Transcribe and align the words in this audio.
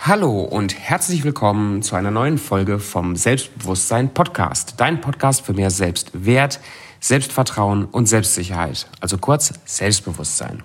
Hallo 0.00 0.42
und 0.42 0.78
herzlich 0.78 1.24
willkommen 1.24 1.82
zu 1.82 1.96
einer 1.96 2.12
neuen 2.12 2.38
Folge 2.38 2.78
vom 2.78 3.16
Selbstbewusstsein 3.16 4.14
Podcast. 4.14 4.74
Dein 4.76 5.00
Podcast 5.00 5.44
für 5.44 5.54
mehr 5.54 5.70
Selbstwert, 5.70 6.60
Selbstvertrauen 7.00 7.84
und 7.84 8.06
Selbstsicherheit. 8.06 8.86
Also 9.00 9.18
kurz 9.18 9.52
Selbstbewusstsein. 9.64 10.62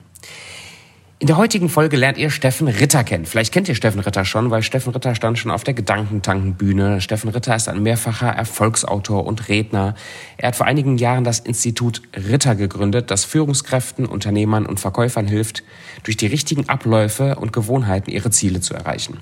In 1.23 1.27
der 1.27 1.37
heutigen 1.37 1.69
Folge 1.69 1.95
lernt 1.95 2.17
ihr 2.17 2.29
Steffen 2.29 2.67
Ritter 2.67 3.05
kennen. 3.05 3.25
Vielleicht 3.25 3.53
kennt 3.53 3.69
ihr 3.69 3.75
Steffen 3.75 4.01
Ritter 4.01 4.25
schon, 4.25 4.51
weil 4.51 4.61
Steffen 4.61 4.91
Ritter 4.91 5.15
stand 5.15 5.39
schon 5.39 5.51
auf 5.51 5.63
der 5.63 5.73
Gedankentankenbühne. 5.73 6.99
Steffen 6.99 7.29
Ritter 7.29 7.55
ist 7.55 7.69
ein 7.69 7.81
mehrfacher 7.81 8.27
Erfolgsautor 8.27 9.25
und 9.25 9.47
Redner. 9.47 9.95
Er 10.35 10.49
hat 10.49 10.57
vor 10.57 10.65
einigen 10.65 10.97
Jahren 10.97 11.23
das 11.23 11.39
Institut 11.39 12.01
Ritter 12.13 12.55
gegründet, 12.55 13.09
das 13.09 13.23
Führungskräften, 13.23 14.05
Unternehmern 14.05 14.65
und 14.65 14.81
Verkäufern 14.81 15.25
hilft, 15.25 15.63
durch 16.03 16.17
die 16.17 16.27
richtigen 16.27 16.67
Abläufe 16.67 17.37
und 17.37 17.53
Gewohnheiten 17.53 18.11
ihre 18.11 18.29
Ziele 18.29 18.59
zu 18.59 18.73
erreichen. 18.73 19.17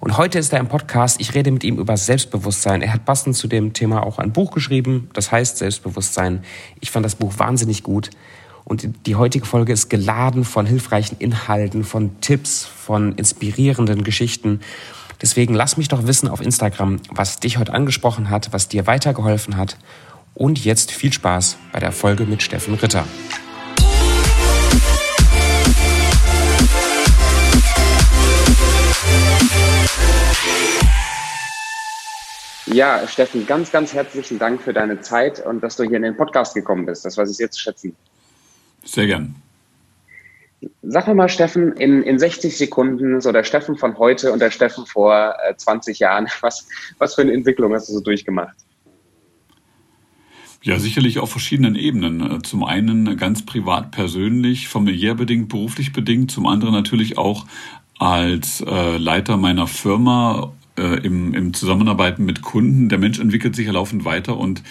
Und 0.00 0.18
heute 0.18 0.40
ist 0.40 0.52
er 0.52 0.58
im 0.58 0.66
Podcast. 0.66 1.20
Ich 1.20 1.34
rede 1.34 1.52
mit 1.52 1.62
ihm 1.62 1.78
über 1.78 1.96
Selbstbewusstsein. 1.96 2.82
Er 2.82 2.92
hat 2.92 3.04
passend 3.04 3.36
zu 3.36 3.46
dem 3.46 3.72
Thema 3.72 4.02
auch 4.02 4.18
ein 4.18 4.32
Buch 4.32 4.50
geschrieben, 4.50 5.10
das 5.12 5.30
heißt 5.30 5.58
Selbstbewusstsein. 5.58 6.42
Ich 6.80 6.90
fand 6.90 7.06
das 7.06 7.14
Buch 7.14 7.34
wahnsinnig 7.36 7.84
gut. 7.84 8.10
Und 8.68 9.06
die 9.06 9.14
heutige 9.14 9.46
Folge 9.46 9.72
ist 9.72 9.90
geladen 9.90 10.42
von 10.42 10.66
hilfreichen 10.66 11.18
Inhalten, 11.20 11.84
von 11.84 12.20
Tipps, 12.20 12.64
von 12.64 13.12
inspirierenden 13.12 14.02
Geschichten. 14.02 14.58
Deswegen 15.22 15.54
lass 15.54 15.76
mich 15.76 15.86
doch 15.86 16.08
wissen 16.08 16.26
auf 16.26 16.40
Instagram, 16.40 17.00
was 17.12 17.38
dich 17.38 17.58
heute 17.58 17.72
angesprochen 17.72 18.28
hat, 18.28 18.52
was 18.52 18.66
dir 18.66 18.88
weitergeholfen 18.88 19.56
hat. 19.56 19.76
Und 20.34 20.64
jetzt 20.64 20.90
viel 20.90 21.12
Spaß 21.12 21.58
bei 21.70 21.78
der 21.78 21.92
Folge 21.92 22.24
mit 22.24 22.42
Steffen 22.42 22.74
Ritter. 22.74 23.04
Ja, 32.66 33.06
Steffen, 33.06 33.46
ganz, 33.46 33.70
ganz 33.70 33.94
herzlichen 33.94 34.40
Dank 34.40 34.60
für 34.60 34.72
deine 34.72 35.00
Zeit 35.00 35.38
und 35.46 35.62
dass 35.62 35.76
du 35.76 35.84
hier 35.84 35.98
in 35.98 36.02
den 36.02 36.16
Podcast 36.16 36.56
gekommen 36.56 36.84
bist. 36.84 37.04
Das 37.04 37.16
weiß 37.16 37.30
ich 37.30 37.36
sehr 37.36 37.50
zu 37.52 37.60
schätzen. 37.60 37.94
Sehr 38.86 39.06
gern. 39.06 39.34
Sag 40.82 41.12
mal, 41.14 41.28
Steffen, 41.28 41.72
in, 41.74 42.02
in 42.02 42.18
60 42.18 42.56
Sekunden, 42.56 43.20
so 43.20 43.30
der 43.30 43.44
Steffen 43.44 43.76
von 43.76 43.98
heute 43.98 44.32
und 44.32 44.38
der 44.38 44.50
Steffen 44.50 44.86
vor 44.86 45.34
äh, 45.46 45.54
20 45.56 45.98
Jahren, 45.98 46.28
was, 46.40 46.66
was 46.98 47.14
für 47.14 47.22
eine 47.22 47.32
Entwicklung 47.32 47.74
hast 47.74 47.88
du 47.88 47.92
so 47.92 48.00
durchgemacht? 48.00 48.56
Ja, 50.62 50.78
sicherlich 50.78 51.18
auf 51.20 51.30
verschiedenen 51.30 51.76
Ebenen. 51.76 52.42
Zum 52.42 52.64
einen 52.64 53.16
ganz 53.16 53.46
privat, 53.46 53.92
persönlich, 53.92 54.66
familiär 54.66 55.14
bedingt, 55.14 55.48
beruflich 55.48 55.92
bedingt. 55.92 56.32
Zum 56.32 56.46
anderen 56.46 56.74
natürlich 56.74 57.18
auch 57.18 57.46
als 57.98 58.62
äh, 58.66 58.96
Leiter 58.96 59.36
meiner 59.36 59.68
Firma 59.68 60.52
äh, 60.76 61.06
im, 61.06 61.34
im 61.34 61.54
Zusammenarbeiten 61.54 62.24
mit 62.24 62.42
Kunden. 62.42 62.88
Der 62.88 62.98
Mensch 62.98 63.20
entwickelt 63.20 63.54
sich 63.54 63.66
ja 63.66 63.72
laufend 63.72 64.04
weiter 64.04 64.36
und 64.36 64.62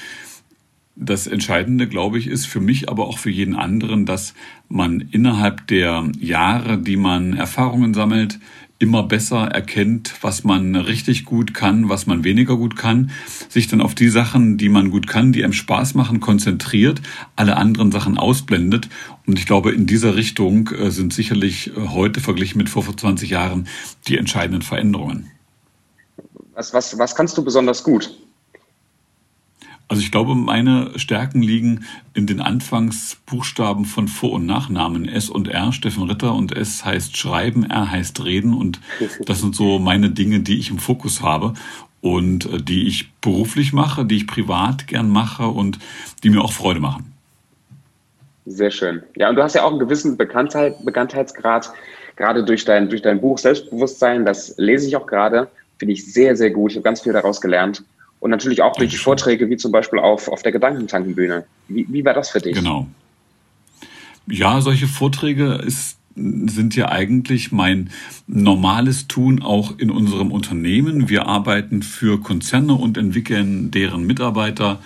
das 0.95 1.27
Entscheidende, 1.27 1.87
glaube 1.87 2.17
ich, 2.17 2.27
ist 2.27 2.45
für 2.45 2.61
mich, 2.61 2.89
aber 2.89 3.07
auch 3.07 3.17
für 3.17 3.29
jeden 3.29 3.55
anderen, 3.55 4.05
dass 4.05 4.33
man 4.69 5.01
innerhalb 5.11 5.67
der 5.67 6.09
Jahre, 6.19 6.77
die 6.77 6.97
man 6.97 7.33
Erfahrungen 7.33 7.93
sammelt, 7.93 8.39
immer 8.77 9.03
besser 9.03 9.47
erkennt, 9.47 10.15
was 10.21 10.43
man 10.43 10.75
richtig 10.75 11.23
gut 11.23 11.53
kann, 11.53 11.87
was 11.87 12.07
man 12.07 12.23
weniger 12.23 12.57
gut 12.57 12.75
kann, 12.75 13.11
sich 13.47 13.67
dann 13.67 13.79
auf 13.79 13.95
die 13.95 14.09
Sachen, 14.09 14.57
die 14.57 14.67
man 14.67 14.91
gut 14.91 15.07
kann, 15.07 15.31
die 15.31 15.43
einem 15.43 15.53
Spaß 15.53 15.93
machen, 15.93 16.19
konzentriert, 16.19 17.01
alle 17.37 17.55
anderen 17.55 17.91
Sachen 17.91 18.17
ausblendet. 18.17 18.89
Und 19.25 19.39
ich 19.39 19.45
glaube, 19.45 19.71
in 19.71 19.85
dieser 19.85 20.15
Richtung 20.15 20.69
äh, 20.69 20.91
sind 20.91 21.13
sicherlich 21.13 21.75
äh, 21.75 21.87
heute 21.87 22.19
verglichen 22.19 22.57
mit 22.57 22.69
vor 22.69 22.85
20 22.85 23.29
Jahren 23.29 23.67
die 24.07 24.17
entscheidenden 24.17 24.61
Veränderungen. 24.61 25.31
Was, 26.53 26.73
was, 26.73 26.97
was 26.97 27.15
kannst 27.15 27.37
du 27.37 27.43
besonders 27.43 27.83
gut? 27.83 28.17
Also 29.87 30.01
ich 30.01 30.11
glaube, 30.11 30.33
meine 30.33 30.97
Stärken 30.97 31.43
liegen 31.43 31.85
in 32.15 32.25
den 32.25 32.41
Anfangsbuchstaben 32.41 33.85
von 33.85 34.07
Vor- 34.07 34.33
und 34.33 34.45
Nachnamen. 34.47 35.07
S 35.07 35.29
und 35.29 35.47
R, 35.47 35.71
Steffen 35.71 36.03
Ritter 36.03 36.33
und 36.33 36.57
S 36.57 36.83
heißt 36.83 37.15
Schreiben, 37.15 37.69
R 37.69 37.91
heißt 37.91 38.23
Reden 38.23 38.53
und 38.55 38.79
das 39.25 39.41
sind 39.41 39.55
so 39.55 39.77
meine 39.77 40.09
Dinge, 40.09 40.39
die 40.39 40.57
ich 40.57 40.71
im 40.71 40.79
Fokus 40.79 41.21
habe 41.21 41.53
und 42.01 42.45
äh, 42.45 42.61
die 42.61 42.87
ich 42.87 43.11
beruflich 43.21 43.73
mache, 43.73 44.05
die 44.05 44.17
ich 44.17 44.27
privat 44.27 44.87
gern 44.87 45.09
mache 45.09 45.47
und 45.47 45.79
die 46.23 46.29
mir 46.29 46.41
auch 46.41 46.51
Freude 46.51 46.79
machen. 46.79 47.13
Sehr 48.45 48.71
schön. 48.71 49.01
Ja, 49.15 49.29
und 49.29 49.35
du 49.35 49.43
hast 49.43 49.55
ja 49.55 49.63
auch 49.63 49.71
einen 49.71 49.79
gewissen 49.79 50.17
Bekanntheit, 50.17 50.83
Bekanntheitsgrad, 50.85 51.71
gerade 52.15 52.43
durch 52.43 52.63
dein, 52.63 52.89
durch 52.89 53.01
dein 53.01 53.19
Buch 53.19 53.39
Selbstbewusstsein. 53.39 54.23
Das 54.23 54.55
lese 54.57 54.87
ich 54.87 54.95
auch 54.95 55.07
gerade. 55.07 55.47
Finde 55.79 55.93
ich 55.93 56.13
sehr, 56.13 56.35
sehr 56.35 56.51
gut. 56.51 56.71
Ich 56.71 56.77
habe 56.77 56.83
ganz 56.83 57.01
viel 57.01 57.13
daraus 57.13 57.41
gelernt. 57.41 57.83
Und 58.25 58.31
natürlich 58.31 58.63
auch 58.63 58.75
durch 58.75 58.97
Vorträge, 58.97 59.51
wie 59.51 59.55
zum 59.55 59.71
Beispiel 59.71 59.99
auf, 59.99 60.29
auf 60.29 60.41
der 60.41 60.51
Gedankentankenbühne. 60.51 61.45
Wie, 61.67 61.85
wie 61.87 62.03
war 62.03 62.15
das 62.15 62.31
für 62.31 62.39
dich? 62.39 62.55
Genau. 62.55 62.87
Ja, 64.25 64.61
solche 64.61 64.87
Vorträge 64.87 65.61
ist, 65.63 65.99
sind 66.15 66.75
ja 66.75 66.89
eigentlich 66.89 67.51
mein 67.51 67.91
normales 68.25 69.07
Tun 69.07 69.43
auch 69.43 69.77
in 69.77 69.91
unserem 69.91 70.31
Unternehmen. 70.31 71.07
Wir 71.07 71.27
arbeiten 71.27 71.83
für 71.83 72.19
Konzerne 72.19 72.73
und 72.73 72.97
entwickeln 72.97 73.69
deren 73.69 74.07
Mitarbeiter, 74.07 74.79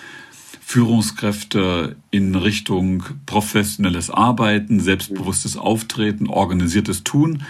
Führungskräfte 0.60 1.96
in 2.12 2.36
Richtung 2.36 3.06
professionelles 3.26 4.10
Arbeiten, 4.10 4.82
selbstbewusstes 4.82 5.56
Auftreten, 5.56 6.28
organisiertes 6.28 7.06
Tun. 7.06 7.44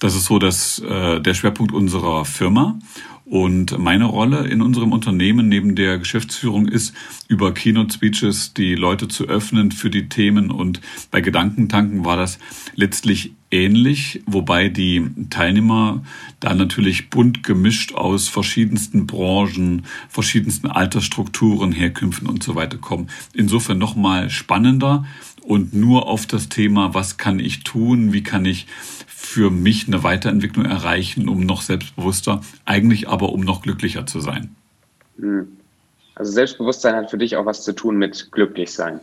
Das 0.00 0.16
ist 0.16 0.24
so 0.24 0.40
das, 0.40 0.80
äh, 0.80 1.20
der 1.20 1.34
Schwerpunkt 1.34 1.72
unserer 1.72 2.24
Firma. 2.24 2.80
Und 3.28 3.76
meine 3.76 4.04
Rolle 4.04 4.46
in 4.46 4.62
unserem 4.62 4.92
Unternehmen 4.92 5.48
neben 5.48 5.74
der 5.74 5.98
Geschäftsführung 5.98 6.68
ist, 6.68 6.94
über 7.26 7.52
Keynote 7.52 7.92
Speeches 7.92 8.54
die 8.54 8.76
Leute 8.76 9.08
zu 9.08 9.24
öffnen 9.24 9.72
für 9.72 9.90
die 9.90 10.08
Themen. 10.08 10.52
Und 10.52 10.80
bei 11.10 11.20
Gedankentanken 11.20 12.04
war 12.04 12.16
das 12.16 12.38
letztlich 12.76 13.32
ähnlich, 13.50 14.22
wobei 14.26 14.68
die 14.68 15.10
Teilnehmer 15.28 16.04
da 16.38 16.54
natürlich 16.54 17.10
bunt 17.10 17.42
gemischt 17.42 17.94
aus 17.94 18.28
verschiedensten 18.28 19.08
Branchen, 19.08 19.86
verschiedensten 20.08 20.68
Altersstrukturen, 20.68 21.72
Herkünften 21.72 22.28
und 22.28 22.44
so 22.44 22.54
weiter 22.54 22.78
kommen. 22.78 23.08
Insofern 23.34 23.78
nochmal 23.78 24.30
spannender 24.30 25.04
und 25.46 25.74
nur 25.74 26.06
auf 26.08 26.26
das 26.26 26.48
Thema, 26.48 26.94
was 26.94 27.16
kann 27.16 27.38
ich 27.38 27.64
tun, 27.64 28.12
wie 28.12 28.22
kann 28.22 28.44
ich 28.44 28.66
für 29.06 29.50
mich 29.50 29.86
eine 29.86 30.02
Weiterentwicklung 30.02 30.66
erreichen, 30.66 31.28
um 31.28 31.40
noch 31.40 31.62
selbstbewusster, 31.62 32.40
eigentlich 32.64 33.08
aber 33.08 33.30
um 33.30 33.40
noch 33.40 33.62
glücklicher 33.62 34.06
zu 34.06 34.20
sein. 34.20 34.54
Hm. 35.18 35.48
Also 36.14 36.32
Selbstbewusstsein 36.32 36.94
hat 36.94 37.10
für 37.10 37.18
dich 37.18 37.36
auch 37.36 37.46
was 37.46 37.62
zu 37.62 37.72
tun 37.72 37.96
mit 37.96 38.32
Glücklichsein. 38.32 39.00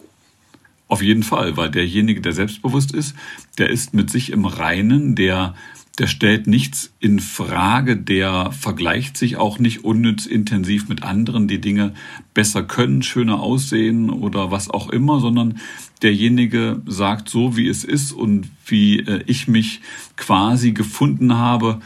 Auf 0.87 1.01
jeden 1.01 1.23
Fall, 1.23 1.57
weil 1.57 1.69
derjenige, 1.69 2.21
der 2.21 2.33
selbstbewusst 2.33 2.93
ist, 2.93 3.15
der 3.57 3.69
ist 3.69 3.93
mit 3.93 4.09
sich 4.09 4.31
im 4.31 4.45
Reinen, 4.45 5.15
der 5.15 5.55
der 5.99 6.07
stellt 6.07 6.47
nichts 6.47 6.91
in 6.99 7.19
Frage, 7.19 7.95
der 7.95 8.51
vergleicht 8.51 9.15
sich 9.15 9.37
auch 9.37 9.59
nicht 9.59 9.83
unnütz 9.83 10.25
intensiv 10.25 10.89
mit 10.89 11.03
anderen, 11.03 11.47
die 11.47 11.61
Dinge 11.61 11.93
besser 12.33 12.63
können, 12.63 13.03
schöner 13.03 13.39
aussehen 13.39 14.09
oder 14.09 14.49
was 14.49 14.71
auch 14.71 14.89
immer, 14.89 15.19
sondern 15.19 15.59
derjenige 16.03 16.81
sagt 16.85 17.29
so, 17.29 17.55
wie 17.55 17.67
es 17.67 17.83
ist 17.83 18.11
und 18.11 18.49
wie 18.65 18.99
äh, 18.99 19.23
ich 19.25 19.47
mich 19.47 19.81
quasi 20.17 20.71
gefunden 20.73 21.37
habe, 21.37 21.79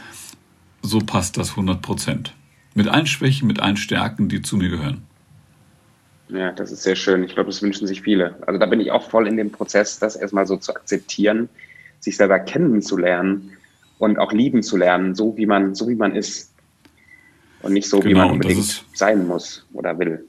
so 0.82 0.98
passt 0.98 1.36
das 1.36 1.50
100 1.50 1.80
Prozent. 1.80 2.34
Mit 2.74 2.88
allen 2.88 3.06
Schwächen, 3.06 3.46
mit 3.46 3.60
allen 3.60 3.76
Stärken, 3.76 4.28
die 4.28 4.42
zu 4.42 4.56
mir 4.56 4.68
gehören. 4.68 5.02
Ja, 6.28 6.52
das 6.52 6.72
ist 6.72 6.82
sehr 6.82 6.96
schön. 6.96 7.24
Ich 7.24 7.34
glaube, 7.34 7.48
das 7.48 7.62
wünschen 7.62 7.86
sich 7.86 8.02
viele. 8.02 8.36
Also 8.46 8.58
da 8.60 8.66
bin 8.66 8.80
ich 8.80 8.90
auch 8.90 9.08
voll 9.08 9.26
in 9.26 9.36
dem 9.36 9.50
Prozess, 9.50 9.98
das 9.98 10.14
erstmal 10.14 10.46
so 10.46 10.56
zu 10.56 10.74
akzeptieren, 10.74 11.48
sich 12.00 12.16
selber 12.16 12.38
kennenzulernen 12.38 13.52
und 13.98 14.18
auch 14.18 14.32
lieben 14.32 14.62
zu 14.62 14.76
lernen, 14.76 15.14
so 15.14 15.36
wie 15.36 15.46
man, 15.46 15.74
so 15.74 15.88
wie 15.88 15.94
man 15.94 16.14
ist. 16.14 16.52
Und 17.62 17.72
nicht 17.72 17.88
so, 17.88 18.00
genau, 18.00 18.10
wie 18.10 18.14
man 18.14 18.30
unbedingt 18.32 18.84
sein 18.94 19.26
muss 19.26 19.66
oder 19.72 19.98
will. 19.98 20.24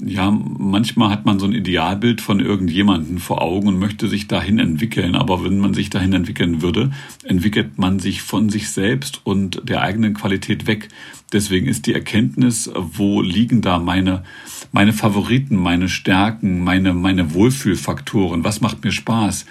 Ja, 0.00 0.30
manchmal 0.30 1.10
hat 1.10 1.26
man 1.26 1.38
so 1.38 1.44
ein 1.44 1.52
Idealbild 1.52 2.22
von 2.22 2.40
irgendjemanden 2.40 3.18
vor 3.18 3.42
Augen 3.42 3.68
und 3.68 3.78
möchte 3.78 4.08
sich 4.08 4.26
dahin 4.26 4.58
entwickeln. 4.58 5.14
Aber 5.14 5.44
wenn 5.44 5.58
man 5.58 5.74
sich 5.74 5.90
dahin 5.90 6.14
entwickeln 6.14 6.62
würde, 6.62 6.90
entwickelt 7.24 7.78
man 7.78 7.98
sich 7.98 8.22
von 8.22 8.48
sich 8.48 8.70
selbst 8.70 9.20
und 9.24 9.68
der 9.68 9.82
eigenen 9.82 10.14
Qualität 10.14 10.66
weg. 10.66 10.88
Deswegen 11.32 11.66
ist 11.66 11.86
die 11.86 11.92
Erkenntnis, 11.92 12.70
wo 12.74 13.20
liegen 13.20 13.60
da 13.60 13.78
meine, 13.78 14.24
meine 14.72 14.94
Favoriten, 14.94 15.56
meine 15.56 15.90
Stärken, 15.90 16.64
meine, 16.64 16.94
meine 16.94 17.34
Wohlfühlfaktoren, 17.34 18.44
was 18.44 18.62
macht 18.62 18.82
mir 18.84 18.92
Spaß? 18.92 19.44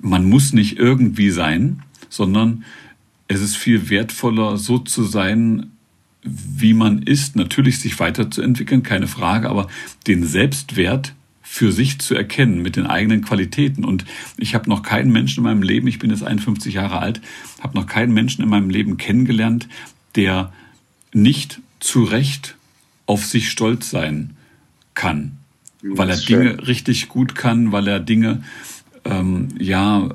Man 0.00 0.28
muss 0.28 0.52
nicht 0.52 0.78
irgendwie 0.78 1.30
sein, 1.30 1.82
sondern 2.08 2.64
es 3.26 3.42
ist 3.42 3.56
viel 3.56 3.90
wertvoller, 3.90 4.56
so 4.56 4.78
zu 4.78 5.02
sein, 5.02 5.72
wie 6.30 6.74
man 6.74 7.02
ist, 7.02 7.36
natürlich 7.36 7.80
sich 7.80 7.98
weiterzuentwickeln, 7.98 8.82
keine 8.82 9.08
Frage, 9.08 9.48
aber 9.48 9.68
den 10.06 10.24
Selbstwert 10.26 11.14
für 11.42 11.72
sich 11.72 11.98
zu 11.98 12.14
erkennen 12.14 12.60
mit 12.60 12.76
den 12.76 12.86
eigenen 12.86 13.22
Qualitäten. 13.22 13.84
Und 13.84 14.04
ich 14.36 14.54
habe 14.54 14.68
noch 14.68 14.82
keinen 14.82 15.10
Menschen 15.10 15.38
in 15.38 15.44
meinem 15.44 15.62
Leben, 15.62 15.86
ich 15.86 15.98
bin 15.98 16.10
jetzt 16.10 16.22
51 16.22 16.74
Jahre 16.74 16.98
alt, 16.98 17.22
habe 17.60 17.76
noch 17.76 17.86
keinen 17.86 18.12
Menschen 18.12 18.42
in 18.42 18.50
meinem 18.50 18.68
Leben 18.68 18.98
kennengelernt, 18.98 19.66
der 20.14 20.52
nicht 21.14 21.60
zu 21.80 22.04
Recht 22.04 22.56
auf 23.06 23.24
sich 23.24 23.50
stolz 23.50 23.88
sein 23.88 24.36
kann, 24.94 25.38
weil 25.82 26.10
er 26.10 26.18
Dinge 26.18 26.66
richtig 26.66 27.08
gut 27.08 27.34
kann, 27.34 27.72
weil 27.72 27.88
er 27.88 28.00
Dinge 28.00 28.42
ähm, 29.04 29.48
ja 29.58 30.10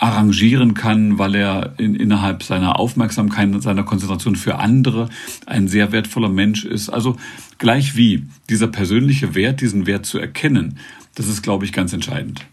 arrangieren 0.00 0.72
kann, 0.72 1.18
weil 1.18 1.34
er 1.34 1.74
in, 1.76 1.94
innerhalb 1.94 2.42
seiner 2.42 2.78
Aufmerksamkeit, 2.78 3.62
seiner 3.62 3.84
Konzentration 3.84 4.34
für 4.34 4.58
andere 4.58 5.10
ein 5.44 5.68
sehr 5.68 5.92
wertvoller 5.92 6.30
Mensch 6.30 6.64
ist. 6.64 6.88
Also 6.88 7.16
gleich 7.58 7.96
wie 7.96 8.24
dieser 8.48 8.66
persönliche 8.66 9.34
Wert, 9.34 9.60
diesen 9.60 9.86
Wert 9.86 10.06
zu 10.06 10.18
erkennen, 10.18 10.78
das 11.16 11.28
ist, 11.28 11.42
glaube 11.42 11.66
ich, 11.66 11.74
ganz 11.74 11.92
entscheidend. 11.92 12.46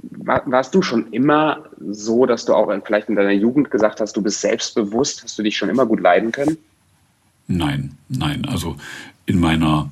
War, 0.00 0.42
warst 0.44 0.74
du 0.74 0.82
schon 0.82 1.10
immer 1.10 1.64
so, 1.90 2.26
dass 2.26 2.44
du 2.44 2.54
auch 2.54 2.70
vielleicht 2.84 3.08
in 3.08 3.16
deiner 3.16 3.32
Jugend 3.32 3.70
gesagt 3.70 4.00
hast, 4.00 4.14
du 4.14 4.22
bist 4.22 4.42
selbstbewusst? 4.42 5.24
Hast 5.24 5.38
du 5.38 5.42
dich 5.42 5.56
schon 5.56 5.70
immer 5.70 5.86
gut 5.86 6.00
leiden 6.00 6.32
können? 6.32 6.58
Nein, 7.46 7.96
nein. 8.10 8.44
Also 8.44 8.76
in 9.24 9.40
meiner, 9.40 9.90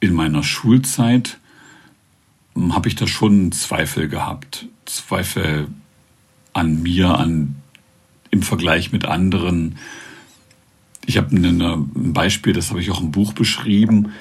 in 0.00 0.14
meiner 0.14 0.42
Schulzeit 0.42 1.38
habe 2.56 2.88
ich 2.88 2.96
da 2.96 3.06
schon 3.06 3.52
Zweifel 3.52 4.08
gehabt. 4.08 4.66
Zweifel 4.84 5.68
an 6.52 6.82
mir, 6.82 7.18
an 7.18 7.56
im 8.30 8.42
Vergleich 8.42 8.92
mit 8.92 9.04
anderen. 9.04 9.78
Ich 11.06 11.16
habe 11.16 11.34
ein 11.36 12.12
Beispiel, 12.12 12.52
das 12.52 12.70
habe 12.70 12.80
ich 12.80 12.90
auch 12.90 13.00
im 13.00 13.12
Buch 13.12 13.32
beschrieben. 13.32 14.12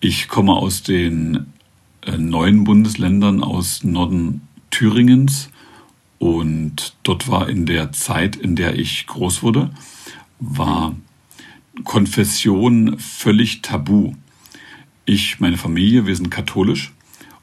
Ich 0.00 0.28
komme 0.28 0.52
aus 0.52 0.82
den 0.82 1.46
äh, 2.02 2.18
neuen 2.18 2.64
Bundesländern 2.64 3.42
aus 3.42 3.82
Norden 3.84 4.42
Thüringens 4.70 5.48
und 6.18 6.96
dort 7.02 7.28
war 7.28 7.48
in 7.48 7.66
der 7.66 7.92
Zeit, 7.92 8.36
in 8.36 8.56
der 8.56 8.78
ich 8.78 9.06
groß 9.06 9.42
wurde, 9.42 9.70
war 10.38 10.94
Konfession 11.84 12.98
völlig 12.98 13.62
tabu. 13.62 14.14
Ich, 15.04 15.40
meine 15.40 15.56
Familie, 15.56 16.06
wir 16.06 16.16
sind 16.16 16.30
katholisch 16.30 16.92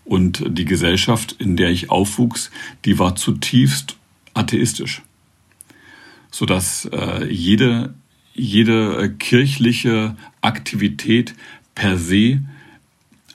und 0.05 0.43
die 0.47 0.65
Gesellschaft, 0.65 1.33
in 1.39 1.55
der 1.55 1.69
ich 1.69 1.89
aufwuchs, 1.89 2.51
die 2.85 2.99
war 2.99 3.15
zutiefst 3.15 3.97
atheistisch, 4.33 5.01
sodass 6.31 6.85
äh, 6.91 7.25
jede 7.31 7.93
jede 8.33 8.97
äh, 8.97 9.09
kirchliche 9.09 10.15
Aktivität 10.41 11.35
per 11.75 11.97
se 11.97 12.41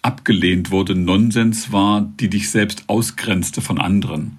abgelehnt 0.02 0.70
wurde, 0.70 0.94
Nonsens 0.94 1.72
war, 1.72 2.02
die 2.20 2.28
dich 2.28 2.50
selbst 2.50 2.84
ausgrenzte 2.88 3.60
von 3.60 3.78
anderen. 3.78 4.38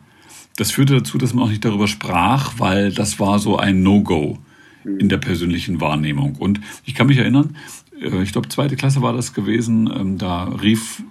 Das 0.55 0.71
führte 0.71 0.95
dazu, 0.95 1.17
dass 1.17 1.33
man 1.33 1.45
auch 1.45 1.49
nicht 1.49 1.65
darüber 1.65 1.87
sprach, 1.87 2.53
weil 2.57 2.91
das 2.91 3.19
war 3.19 3.39
so 3.39 3.57
ein 3.57 3.83
No-Go 3.83 4.39
in 4.83 5.09
der 5.09 5.17
persönlichen 5.17 5.81
Wahrnehmung. 5.81 6.35
Und 6.35 6.59
ich 6.85 6.95
kann 6.95 7.07
mich 7.07 7.17
erinnern, 7.17 7.55
äh, 8.01 8.23
ich 8.23 8.31
glaube, 8.31 8.49
zweite 8.49 8.75
Klasse 8.75 9.01
war 9.01 9.13
das 9.13 9.33
gewesen, 9.33 9.89
ähm, 9.93 10.17
da 10.17 10.45
rief 10.45 11.03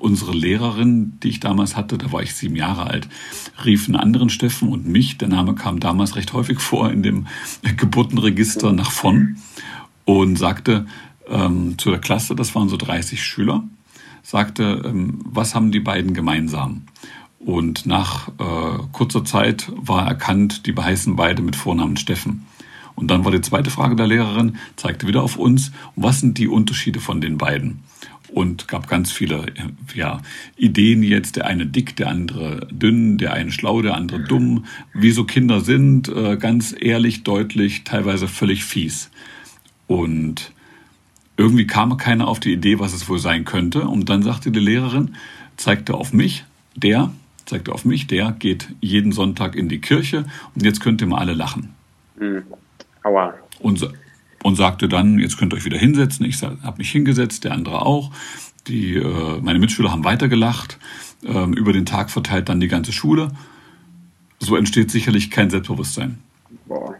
unsere 0.00 0.32
Lehrerin, 0.32 1.18
die 1.22 1.28
ich 1.28 1.40
damals 1.40 1.76
hatte, 1.76 1.98
da 1.98 2.12
war 2.12 2.22
ich 2.22 2.34
sieben 2.34 2.56
Jahre 2.56 2.86
alt, 2.86 3.08
rief 3.64 3.86
einen 3.86 3.96
anderen 3.96 4.30
Steffen 4.30 4.68
und 4.68 4.86
mich, 4.86 5.18
der 5.18 5.28
Name 5.28 5.54
kam 5.54 5.80
damals 5.80 6.16
recht 6.16 6.32
häufig 6.32 6.60
vor 6.60 6.90
in 6.90 7.02
dem 7.02 7.26
Geburtenregister 7.76 8.72
nach 8.72 8.90
von 8.90 9.36
und 10.04 10.36
sagte 10.36 10.86
ähm, 11.28 11.78
zu 11.78 11.90
der 11.90 12.00
Klasse, 12.00 12.34
das 12.34 12.54
waren 12.54 12.68
so 12.68 12.76
30 12.76 13.22
Schüler, 13.22 13.64
sagte, 14.22 14.82
ähm, 14.84 15.20
was 15.24 15.54
haben 15.54 15.70
die 15.70 15.80
beiden 15.80 16.14
gemeinsam? 16.14 16.82
Und 17.38 17.86
nach 17.86 18.28
äh, 18.28 18.82
kurzer 18.92 19.24
Zeit 19.24 19.70
war 19.76 20.06
erkannt, 20.06 20.66
die 20.66 20.74
heißen 20.74 21.16
beide 21.16 21.42
mit 21.42 21.56
Vornamen 21.56 21.96
Steffen. 21.96 22.46
Und 22.98 23.12
dann 23.12 23.24
war 23.24 23.30
die 23.30 23.40
zweite 23.40 23.70
Frage 23.70 23.94
der 23.94 24.08
Lehrerin, 24.08 24.56
zeigte 24.74 25.06
wieder 25.06 25.22
auf 25.22 25.36
uns, 25.36 25.70
was 25.94 26.18
sind 26.18 26.36
die 26.36 26.48
Unterschiede 26.48 26.98
von 26.98 27.20
den 27.20 27.38
beiden? 27.38 27.84
Und 28.28 28.68
gab 28.68 28.88
ganz 28.88 29.10
viele 29.10 29.46
ja, 29.94 30.20
Ideen 30.56 31.02
jetzt. 31.02 31.36
Der 31.36 31.46
eine 31.46 31.66
dick, 31.66 31.96
der 31.96 32.08
andere 32.08 32.66
dünn, 32.70 33.18
der 33.18 33.32
eine 33.32 33.50
schlau, 33.50 33.82
der 33.82 33.94
andere 33.94 34.20
dumm. 34.20 34.66
Wie 34.94 35.10
so 35.10 35.24
Kinder 35.24 35.60
sind, 35.60 36.08
äh, 36.08 36.36
ganz 36.36 36.74
ehrlich, 36.78 37.24
deutlich, 37.24 37.84
teilweise 37.84 38.28
völlig 38.28 38.64
fies. 38.64 39.10
Und 39.86 40.52
irgendwie 41.36 41.66
kam 41.66 41.96
keiner 41.96 42.28
auf 42.28 42.40
die 42.40 42.52
Idee, 42.52 42.78
was 42.78 42.92
es 42.92 43.08
wohl 43.08 43.18
sein 43.18 43.44
könnte. 43.44 43.82
Und 43.82 44.08
dann 44.08 44.22
sagte 44.22 44.50
die 44.50 44.60
Lehrerin, 44.60 45.14
zeigte 45.56 45.94
auf 45.94 46.12
mich, 46.12 46.44
der, 46.74 47.12
zeigte 47.46 47.72
auf 47.72 47.84
mich, 47.84 48.06
der 48.06 48.32
geht 48.32 48.68
jeden 48.80 49.12
Sonntag 49.12 49.56
in 49.56 49.68
die 49.68 49.80
Kirche 49.80 50.26
und 50.54 50.64
jetzt 50.64 50.80
könnt 50.80 51.00
ihr 51.00 51.06
mal 51.06 51.18
alle 51.18 51.34
lachen. 51.34 51.74
Mhm. 52.18 52.42
Aua. 53.02 53.34
Und 53.60 53.88
und 54.42 54.56
sagte 54.56 54.88
dann, 54.88 55.18
jetzt 55.18 55.38
könnt 55.38 55.52
ihr 55.52 55.56
euch 55.56 55.64
wieder 55.64 55.78
hinsetzen. 55.78 56.24
Ich 56.26 56.42
habe 56.42 56.78
mich 56.78 56.90
hingesetzt, 56.90 57.44
der 57.44 57.52
andere 57.52 57.82
auch. 57.82 58.10
Die, 58.66 58.96
äh, 58.96 59.40
meine 59.40 59.58
Mitschüler 59.58 59.90
haben 59.90 60.04
weitergelacht, 60.04 60.78
äh, 61.24 61.44
über 61.50 61.72
den 61.72 61.86
Tag 61.86 62.10
verteilt 62.10 62.48
dann 62.48 62.60
die 62.60 62.68
ganze 62.68 62.92
Schule. 62.92 63.30
So 64.38 64.56
entsteht 64.56 64.90
sicherlich 64.90 65.30
kein 65.30 65.50
Selbstbewusstsein. 65.50 66.18
Boah. 66.66 66.94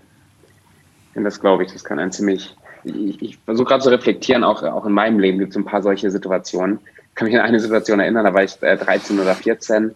Ja, 1.14 1.22
das 1.22 1.40
glaube 1.40 1.64
ich, 1.64 1.72
das 1.72 1.84
kann 1.84 1.98
ein 1.98 2.12
ziemlich. 2.12 2.56
Ich, 2.84 3.20
ich 3.20 3.38
versuche 3.44 3.68
gerade 3.68 3.82
zu 3.82 3.90
reflektieren, 3.90 4.44
auch, 4.44 4.62
auch 4.62 4.86
in 4.86 4.92
meinem 4.92 5.18
Leben 5.18 5.38
gibt 5.38 5.50
es 5.50 5.56
ein 5.56 5.64
paar 5.64 5.82
solche 5.82 6.10
Situationen. 6.10 6.78
Ich 7.10 7.14
kann 7.14 7.26
mich 7.26 7.36
an 7.36 7.44
eine 7.44 7.60
Situation 7.60 8.00
erinnern, 8.00 8.24
da 8.24 8.32
war 8.32 8.44
ich 8.44 8.60
äh, 8.62 8.76
13 8.76 9.18
oder 9.18 9.34
14 9.34 9.94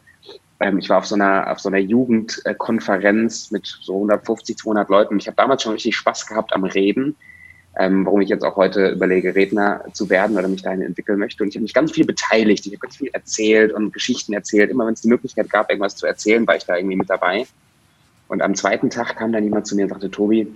ähm, 0.62 0.78
ich 0.78 0.88
war 0.88 0.98
auf 0.98 1.06
so 1.06 1.14
einer, 1.14 1.50
auf 1.50 1.60
so 1.60 1.68
einer 1.68 1.78
Jugendkonferenz 1.78 3.50
mit 3.50 3.66
so 3.66 3.94
150, 3.94 4.56
200 4.56 4.88
Leuten. 4.88 5.18
Ich 5.18 5.26
habe 5.26 5.36
damals 5.36 5.62
schon 5.62 5.72
richtig 5.72 5.96
Spaß 5.96 6.26
gehabt 6.26 6.52
am 6.54 6.64
Reden 6.64 7.16
ähm, 7.78 8.04
warum 8.04 8.20
ich 8.20 8.28
jetzt 8.28 8.44
auch 8.44 8.56
heute 8.56 8.90
überlege, 8.90 9.34
Redner 9.34 9.84
zu 9.92 10.10
werden 10.10 10.36
oder 10.36 10.48
mich 10.48 10.62
dahin 10.62 10.82
entwickeln 10.82 11.18
möchte. 11.18 11.42
Und 11.42 11.48
ich 11.48 11.54
habe 11.54 11.62
mich 11.62 11.72
ganz 11.72 11.92
viel 11.92 12.04
beteiligt, 12.04 12.66
ich 12.66 12.72
habe 12.72 12.80
ganz 12.80 12.96
viel 12.96 13.08
erzählt 13.12 13.72
und 13.72 13.92
Geschichten 13.92 14.34
erzählt. 14.34 14.70
Immer 14.70 14.86
wenn 14.86 14.94
es 14.94 15.00
die 15.00 15.08
Möglichkeit 15.08 15.48
gab, 15.48 15.70
irgendwas 15.70 15.96
zu 15.96 16.06
erzählen, 16.06 16.46
war 16.46 16.56
ich 16.56 16.64
da 16.64 16.76
irgendwie 16.76 16.96
mit 16.96 17.08
dabei. 17.08 17.46
Und 18.28 18.42
am 18.42 18.54
zweiten 18.54 18.90
Tag 18.90 19.16
kam 19.16 19.32
dann 19.32 19.44
jemand 19.44 19.66
zu 19.66 19.74
mir 19.74 19.84
und 19.84 19.88
sagte, 19.88 20.10
Tobi, 20.10 20.46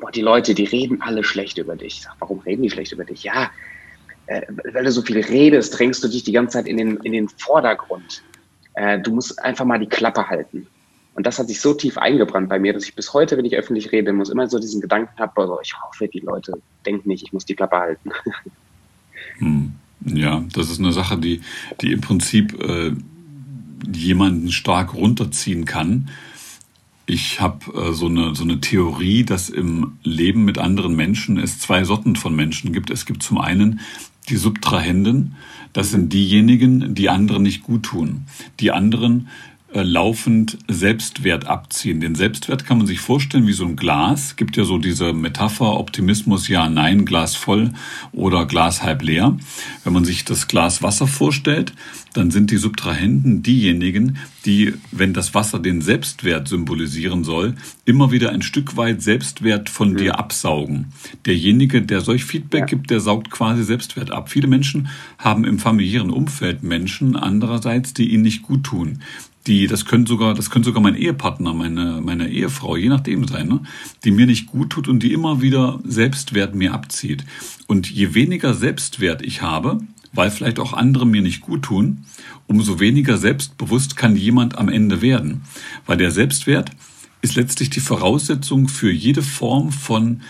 boah, 0.00 0.10
die 0.10 0.20
Leute, 0.20 0.54
die 0.54 0.64
reden 0.64 1.00
alle 1.00 1.24
schlecht 1.24 1.56
über 1.56 1.76
dich. 1.76 1.98
Ich 1.98 2.02
sag, 2.02 2.14
warum 2.18 2.40
reden 2.40 2.62
die 2.62 2.70
schlecht 2.70 2.92
über 2.92 3.04
dich? 3.04 3.22
Ja, 3.22 3.50
äh, 4.26 4.42
weil 4.72 4.84
du 4.84 4.92
so 4.92 5.00
viel 5.00 5.20
redest, 5.20 5.78
drängst 5.78 6.04
du 6.04 6.08
dich 6.08 6.24
die 6.24 6.32
ganze 6.32 6.58
Zeit 6.58 6.66
in 6.66 6.76
den, 6.76 6.98
in 6.98 7.12
den 7.12 7.28
Vordergrund. 7.28 8.22
Äh, 8.74 9.00
du 9.00 9.12
musst 9.12 9.42
einfach 9.42 9.64
mal 9.64 9.78
die 9.78 9.88
Klappe 9.88 10.28
halten. 10.28 10.66
Und 11.14 11.26
das 11.26 11.38
hat 11.38 11.46
sich 11.46 11.60
so 11.60 11.74
tief 11.74 11.96
eingebrannt 11.96 12.48
bei 12.48 12.58
mir, 12.58 12.72
dass 12.72 12.84
ich 12.84 12.96
bis 12.96 13.12
heute, 13.12 13.36
wenn 13.36 13.44
ich 13.44 13.54
öffentlich 13.56 13.92
rede, 13.92 14.12
muss 14.12 14.30
immer 14.30 14.48
so 14.48 14.58
diesen 14.58 14.80
Gedanken 14.80 15.16
habe, 15.18 15.40
also 15.40 15.60
ich 15.62 15.72
hoffe, 15.80 16.08
die 16.08 16.20
Leute 16.20 16.60
denken 16.84 17.08
nicht, 17.08 17.22
ich 17.22 17.32
muss 17.32 17.44
die 17.44 17.54
Klappe 17.54 17.76
halten. 17.76 18.10
Hm. 19.38 19.72
Ja, 20.04 20.44
das 20.52 20.70
ist 20.70 20.78
eine 20.78 20.92
Sache, 20.92 21.18
die, 21.18 21.40
die 21.80 21.92
im 21.92 22.00
Prinzip 22.00 22.60
äh, 22.62 22.92
jemanden 23.90 24.52
stark 24.52 24.94
runterziehen 24.94 25.64
kann. 25.64 26.10
Ich 27.06 27.40
habe 27.40 27.72
äh, 27.74 27.92
so, 27.92 28.06
eine, 28.06 28.34
so 28.34 28.44
eine 28.44 28.60
Theorie, 28.60 29.24
dass 29.24 29.48
im 29.48 29.98
Leben 30.02 30.44
mit 30.44 30.58
anderen 30.58 30.94
Menschen 30.94 31.38
es 31.38 31.58
zwei 31.58 31.84
Sorten 31.84 32.16
von 32.16 32.36
Menschen 32.36 32.72
gibt. 32.72 32.90
Es 32.90 33.06
gibt 33.06 33.22
zum 33.22 33.38
einen 33.38 33.80
die 34.28 34.36
Subtrahenden, 34.36 35.34
das 35.72 35.90
sind 35.90 36.12
diejenigen, 36.12 36.94
die 36.94 37.10
anderen 37.10 37.42
nicht 37.42 37.62
gut 37.62 37.84
tun. 37.84 38.22
Die 38.60 38.72
anderen 38.72 39.28
laufend 39.82 40.58
Selbstwert 40.68 41.46
abziehen. 41.46 42.00
Den 42.00 42.14
Selbstwert 42.14 42.64
kann 42.64 42.78
man 42.78 42.86
sich 42.86 43.00
vorstellen 43.00 43.46
wie 43.46 43.52
so 43.52 43.64
ein 43.64 43.76
Glas. 43.76 44.36
Gibt 44.36 44.56
ja 44.56 44.64
so 44.64 44.78
diese 44.78 45.12
Metapher 45.12 45.78
Optimismus, 45.78 46.48
ja, 46.48 46.68
nein, 46.68 47.04
Glas 47.04 47.34
voll 47.34 47.72
oder 48.12 48.46
Glas 48.46 48.82
halb 48.82 49.02
leer. 49.02 49.36
Wenn 49.82 49.92
man 49.92 50.04
sich 50.04 50.24
das 50.24 50.46
Glas 50.48 50.82
Wasser 50.82 51.06
vorstellt, 51.06 51.72
dann 52.12 52.30
sind 52.30 52.52
die 52.52 52.56
Subtrahenten 52.56 53.42
diejenigen, 53.42 54.18
die, 54.46 54.74
wenn 54.92 55.12
das 55.12 55.34
Wasser 55.34 55.58
den 55.58 55.80
Selbstwert 55.80 56.46
symbolisieren 56.46 57.24
soll, 57.24 57.56
immer 57.84 58.12
wieder 58.12 58.30
ein 58.30 58.42
Stück 58.42 58.76
weit 58.76 59.02
Selbstwert 59.02 59.68
von 59.68 59.92
mhm. 59.92 59.96
dir 59.96 60.18
absaugen. 60.18 60.92
Derjenige, 61.26 61.82
der 61.82 62.00
solch 62.00 62.24
Feedback 62.24 62.60
ja. 62.60 62.66
gibt, 62.66 62.90
der 62.90 63.00
saugt 63.00 63.30
quasi 63.30 63.64
Selbstwert 63.64 64.12
ab. 64.12 64.30
Viele 64.30 64.46
Menschen 64.46 64.88
haben 65.18 65.44
im 65.44 65.58
familiären 65.58 66.10
Umfeld 66.10 66.62
Menschen 66.62 67.16
andererseits, 67.16 67.94
die 67.94 68.12
ihnen 68.12 68.22
nicht 68.22 68.42
gut 68.42 68.62
tun 68.64 69.00
die, 69.46 69.66
das 69.66 69.84
können 69.84 70.06
sogar, 70.06 70.34
das 70.34 70.50
können 70.50 70.64
sogar 70.64 70.82
mein 70.82 70.96
Ehepartner, 70.96 71.52
meine, 71.52 72.00
meine 72.02 72.28
Ehefrau, 72.28 72.76
je 72.76 72.88
nachdem 72.88 73.28
sein, 73.28 73.48
ne? 73.48 73.60
die 74.04 74.10
mir 74.10 74.26
nicht 74.26 74.46
gut 74.46 74.70
tut 74.70 74.88
und 74.88 75.02
die 75.02 75.12
immer 75.12 75.42
wieder 75.42 75.80
Selbstwert 75.84 76.54
mir 76.54 76.72
abzieht. 76.72 77.24
Und 77.66 77.90
je 77.90 78.14
weniger 78.14 78.54
Selbstwert 78.54 79.22
ich 79.22 79.42
habe, 79.42 79.80
weil 80.12 80.30
vielleicht 80.30 80.58
auch 80.58 80.72
andere 80.72 81.06
mir 81.06 81.22
nicht 81.22 81.42
gut 81.42 81.62
tun, 81.62 82.04
umso 82.46 82.80
weniger 82.80 83.18
selbstbewusst 83.18 83.96
kann 83.96 84.16
jemand 84.16 84.56
am 84.56 84.68
Ende 84.68 85.02
werden. 85.02 85.42
Weil 85.86 85.96
der 85.96 86.10
Selbstwert 86.10 86.70
ist 87.20 87.36
letztlich 87.36 87.70
die 87.70 87.80
Voraussetzung 87.80 88.68
für 88.68 88.90
jede 88.90 89.22
Form 89.22 89.72
von 89.72 90.20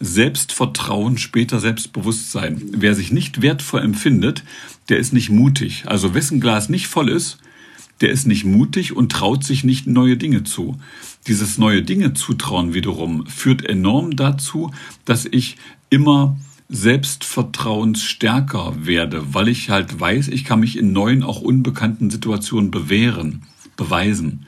Selbstvertrauen, 0.00 1.16
später 1.18 1.60
Selbstbewusstsein. 1.60 2.60
Wer 2.72 2.94
sich 2.94 3.12
nicht 3.12 3.40
wertvoll 3.40 3.82
empfindet, 3.82 4.44
der 4.88 4.98
ist 4.98 5.12
nicht 5.12 5.30
mutig. 5.30 5.84
Also 5.86 6.14
wessen 6.14 6.40
Glas 6.40 6.68
nicht 6.68 6.88
voll 6.88 7.08
ist, 7.08 7.38
der 8.00 8.10
ist 8.10 8.26
nicht 8.26 8.44
mutig 8.44 8.96
und 8.96 9.12
traut 9.12 9.44
sich 9.44 9.64
nicht 9.64 9.86
neue 9.86 10.16
Dinge 10.16 10.44
zu. 10.44 10.78
Dieses 11.26 11.58
neue 11.58 11.82
Dinge 11.82 12.14
zutrauen 12.14 12.74
wiederum 12.74 13.26
führt 13.26 13.64
enorm 13.64 14.16
dazu, 14.16 14.72
dass 15.04 15.24
ich 15.24 15.56
immer 15.90 16.36
selbstvertrauensstärker 16.68 18.86
werde, 18.86 19.34
weil 19.34 19.48
ich 19.48 19.70
halt 19.70 20.00
weiß, 20.00 20.28
ich 20.28 20.44
kann 20.44 20.60
mich 20.60 20.78
in 20.78 20.92
neuen, 20.92 21.22
auch 21.22 21.42
unbekannten 21.42 22.10
Situationen 22.10 22.70
bewähren, 22.70 23.42
beweisen. 23.76 24.46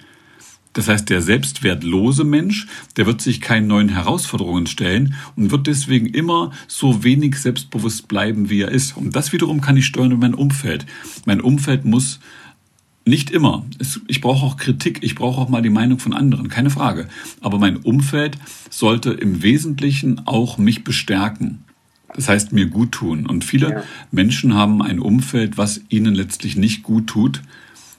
Das 0.72 0.88
heißt, 0.88 1.08
der 1.08 1.22
selbstwertlose 1.22 2.24
Mensch, 2.24 2.66
der 2.96 3.06
wird 3.06 3.20
sich 3.20 3.40
keinen 3.40 3.68
neuen 3.68 3.90
Herausforderungen 3.90 4.66
stellen 4.66 5.14
und 5.36 5.52
wird 5.52 5.68
deswegen 5.68 6.06
immer 6.06 6.50
so 6.66 7.04
wenig 7.04 7.36
selbstbewusst 7.36 8.08
bleiben, 8.08 8.50
wie 8.50 8.62
er 8.62 8.72
ist. 8.72 8.96
Und 8.96 9.14
das 9.14 9.32
wiederum 9.32 9.60
kann 9.60 9.76
ich 9.76 9.86
steuern 9.86 10.10
in 10.10 10.18
mein 10.18 10.34
Umfeld. 10.34 10.84
Mein 11.26 11.40
Umfeld 11.40 11.84
muss 11.84 12.18
nicht 13.04 13.30
immer. 13.30 13.64
Ich 14.08 14.20
brauche 14.20 14.46
auch 14.46 14.56
Kritik, 14.56 15.00
ich 15.02 15.14
brauche 15.14 15.40
auch 15.40 15.48
mal 15.48 15.62
die 15.62 15.70
Meinung 15.70 15.98
von 15.98 16.14
anderen, 16.14 16.48
keine 16.48 16.70
Frage. 16.70 17.08
Aber 17.40 17.58
mein 17.58 17.76
Umfeld 17.76 18.38
sollte 18.70 19.10
im 19.10 19.42
Wesentlichen 19.42 20.26
auch 20.26 20.58
mich 20.58 20.84
bestärken. 20.84 21.64
Das 22.14 22.28
heißt, 22.28 22.52
mir 22.52 22.66
gut 22.66 22.92
tun. 22.92 23.26
Und 23.26 23.44
viele 23.44 23.70
ja. 23.70 23.82
Menschen 24.10 24.54
haben 24.54 24.82
ein 24.82 25.00
Umfeld, 25.00 25.58
was 25.58 25.80
ihnen 25.88 26.14
letztlich 26.14 26.56
nicht 26.56 26.82
gut 26.82 27.08
tut, 27.08 27.42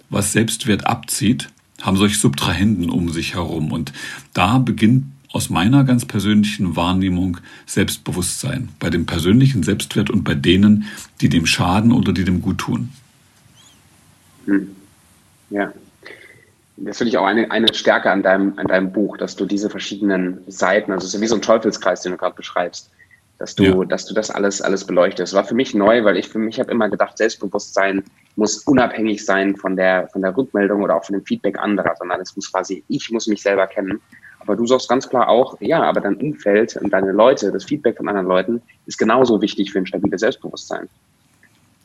was 0.09 0.31
Selbstwert 0.31 0.87
abzieht 0.87 1.49
haben 1.81 1.97
solche 1.97 2.17
Subtrahenden 2.17 2.89
um 2.89 3.09
sich 3.09 3.35
herum. 3.35 3.71
Und 3.71 3.93
da 4.33 4.57
beginnt 4.57 5.05
aus 5.31 5.49
meiner 5.49 5.83
ganz 5.83 6.05
persönlichen 6.05 6.75
Wahrnehmung 6.75 7.37
Selbstbewusstsein 7.65 8.69
bei 8.79 8.89
dem 8.89 9.05
persönlichen 9.05 9.63
Selbstwert 9.63 10.09
und 10.09 10.23
bei 10.23 10.33
denen, 10.33 10.85
die 11.21 11.29
dem 11.29 11.45
schaden 11.45 11.91
oder 11.91 12.13
die 12.13 12.23
dem 12.23 12.41
gut 12.41 12.59
tun. 12.59 12.89
Hm. 14.45 14.67
Ja. 15.49 15.73
Das 16.77 16.97
finde 16.97 17.09
ich 17.09 17.17
auch 17.17 17.25
eine, 17.25 17.49
eine 17.51 17.73
Stärke 17.73 18.11
an 18.11 18.21
deinem, 18.21 18.53
an 18.57 18.67
deinem 18.67 18.91
Buch, 18.91 19.17
dass 19.17 19.35
du 19.35 19.45
diese 19.45 19.69
verschiedenen 19.69 20.43
Seiten, 20.47 20.91
also 20.91 21.05
es 21.05 21.13
ist 21.13 21.19
ja 21.19 21.21
wie 21.21 21.27
so 21.27 21.35
ein 21.35 21.41
Teufelskreis, 21.41 22.01
den 22.01 22.11
du 22.11 22.17
gerade 22.17 22.35
beschreibst, 22.35 22.91
dass 23.37 23.55
du, 23.55 23.63
ja. 23.63 23.85
dass 23.85 24.05
du 24.05 24.13
das 24.13 24.29
alles, 24.29 24.61
alles 24.61 24.85
beleuchtest. 24.85 25.31
Das 25.31 25.37
war 25.37 25.45
für 25.45 25.55
mich 25.55 25.73
neu, 25.73 26.03
weil 26.03 26.17
ich 26.17 26.27
für 26.27 26.39
mich 26.39 26.59
habe 26.59 26.71
immer 26.71 26.89
gedacht, 26.89 27.17
Selbstbewusstsein 27.17 28.03
muss 28.35 28.59
unabhängig 28.59 29.25
sein 29.25 29.55
von 29.55 29.77
der, 29.77 30.09
von 30.09 30.21
der 30.21 30.35
Rückmeldung 30.35 30.83
oder 30.83 30.95
auch 30.95 31.05
von 31.05 31.13
dem 31.13 31.25
Feedback 31.25 31.57
anderer, 31.57 31.95
sondern 31.97 32.19
es 32.19 32.35
muss 32.35 32.51
quasi, 32.51 32.83
ich 32.89 33.09
muss 33.09 33.27
mich 33.27 33.41
selber 33.41 33.67
kennen. 33.67 34.01
Aber 34.39 34.55
du 34.55 34.65
sagst 34.67 34.89
ganz 34.89 35.09
klar 35.09 35.27
auch, 35.27 35.59
ja, 35.61 35.81
aber 35.81 36.01
dein 36.01 36.15
Umfeld 36.17 36.77
und 36.77 36.91
deine 36.91 37.11
Leute, 37.11 37.51
das 37.51 37.63
Feedback 37.63 37.97
von 37.97 38.07
anderen 38.07 38.27
Leuten 38.27 38.61
ist 38.85 38.97
genauso 38.97 39.41
wichtig 39.41 39.71
für 39.71 39.79
ein 39.79 39.87
stabiles 39.87 40.21
Selbstbewusstsein. 40.21 40.87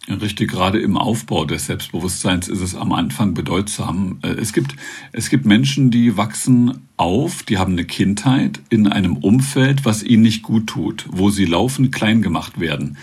Richtig, 0.08 0.50
gerade 0.50 0.80
im 0.80 0.96
Aufbau 0.96 1.44
des 1.44 1.66
Selbstbewusstseins 1.66 2.48
ist 2.48 2.62
es 2.62 2.74
am 2.74 2.92
Anfang 2.92 3.34
bedeutsam. 3.34 4.18
Äh, 4.22 4.28
es 4.28 4.52
gibt, 4.52 4.74
es 5.12 5.28
gibt 5.28 5.44
Menschen, 5.44 5.90
die 5.90 6.16
wachsen 6.16 6.88
auf, 6.96 7.42
die 7.42 7.58
haben 7.58 7.72
eine 7.72 7.84
Kindheit 7.84 8.60
in 8.70 8.88
einem 8.88 9.16
Umfeld, 9.16 9.84
was 9.84 10.02
ihnen 10.02 10.22
nicht 10.22 10.42
gut 10.42 10.68
tut, 10.68 11.06
wo 11.10 11.30
sie 11.30 11.44
laufend 11.44 11.92
klein 11.92 12.22
gemacht 12.22 12.58
werden. 12.58 12.96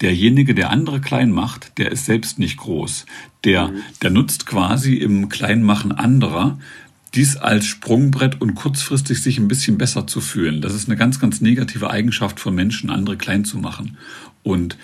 Derjenige, 0.00 0.54
der 0.54 0.70
andere 0.70 1.00
klein 1.00 1.30
macht, 1.30 1.78
der 1.78 1.92
ist 1.92 2.04
selbst 2.04 2.38
nicht 2.40 2.56
groß. 2.56 3.06
Der, 3.44 3.68
mhm. 3.68 3.76
der 4.02 4.10
nutzt 4.10 4.44
quasi 4.44 4.94
im 4.94 5.28
Kleinmachen 5.28 5.92
anderer 5.92 6.58
dies 7.14 7.36
als 7.36 7.66
Sprungbrett 7.66 8.40
und 8.40 8.56
kurzfristig 8.56 9.22
sich 9.22 9.38
ein 9.38 9.46
bisschen 9.46 9.78
besser 9.78 10.08
zu 10.08 10.20
fühlen. 10.20 10.60
Das 10.60 10.74
ist 10.74 10.88
eine 10.88 10.96
ganz, 10.96 11.20
ganz 11.20 11.40
negative 11.40 11.88
Eigenschaft 11.88 12.40
von 12.40 12.56
Menschen, 12.56 12.90
andere 12.90 13.16
klein 13.16 13.44
zu 13.44 13.58
machen. 13.58 13.96
Und 14.42 14.76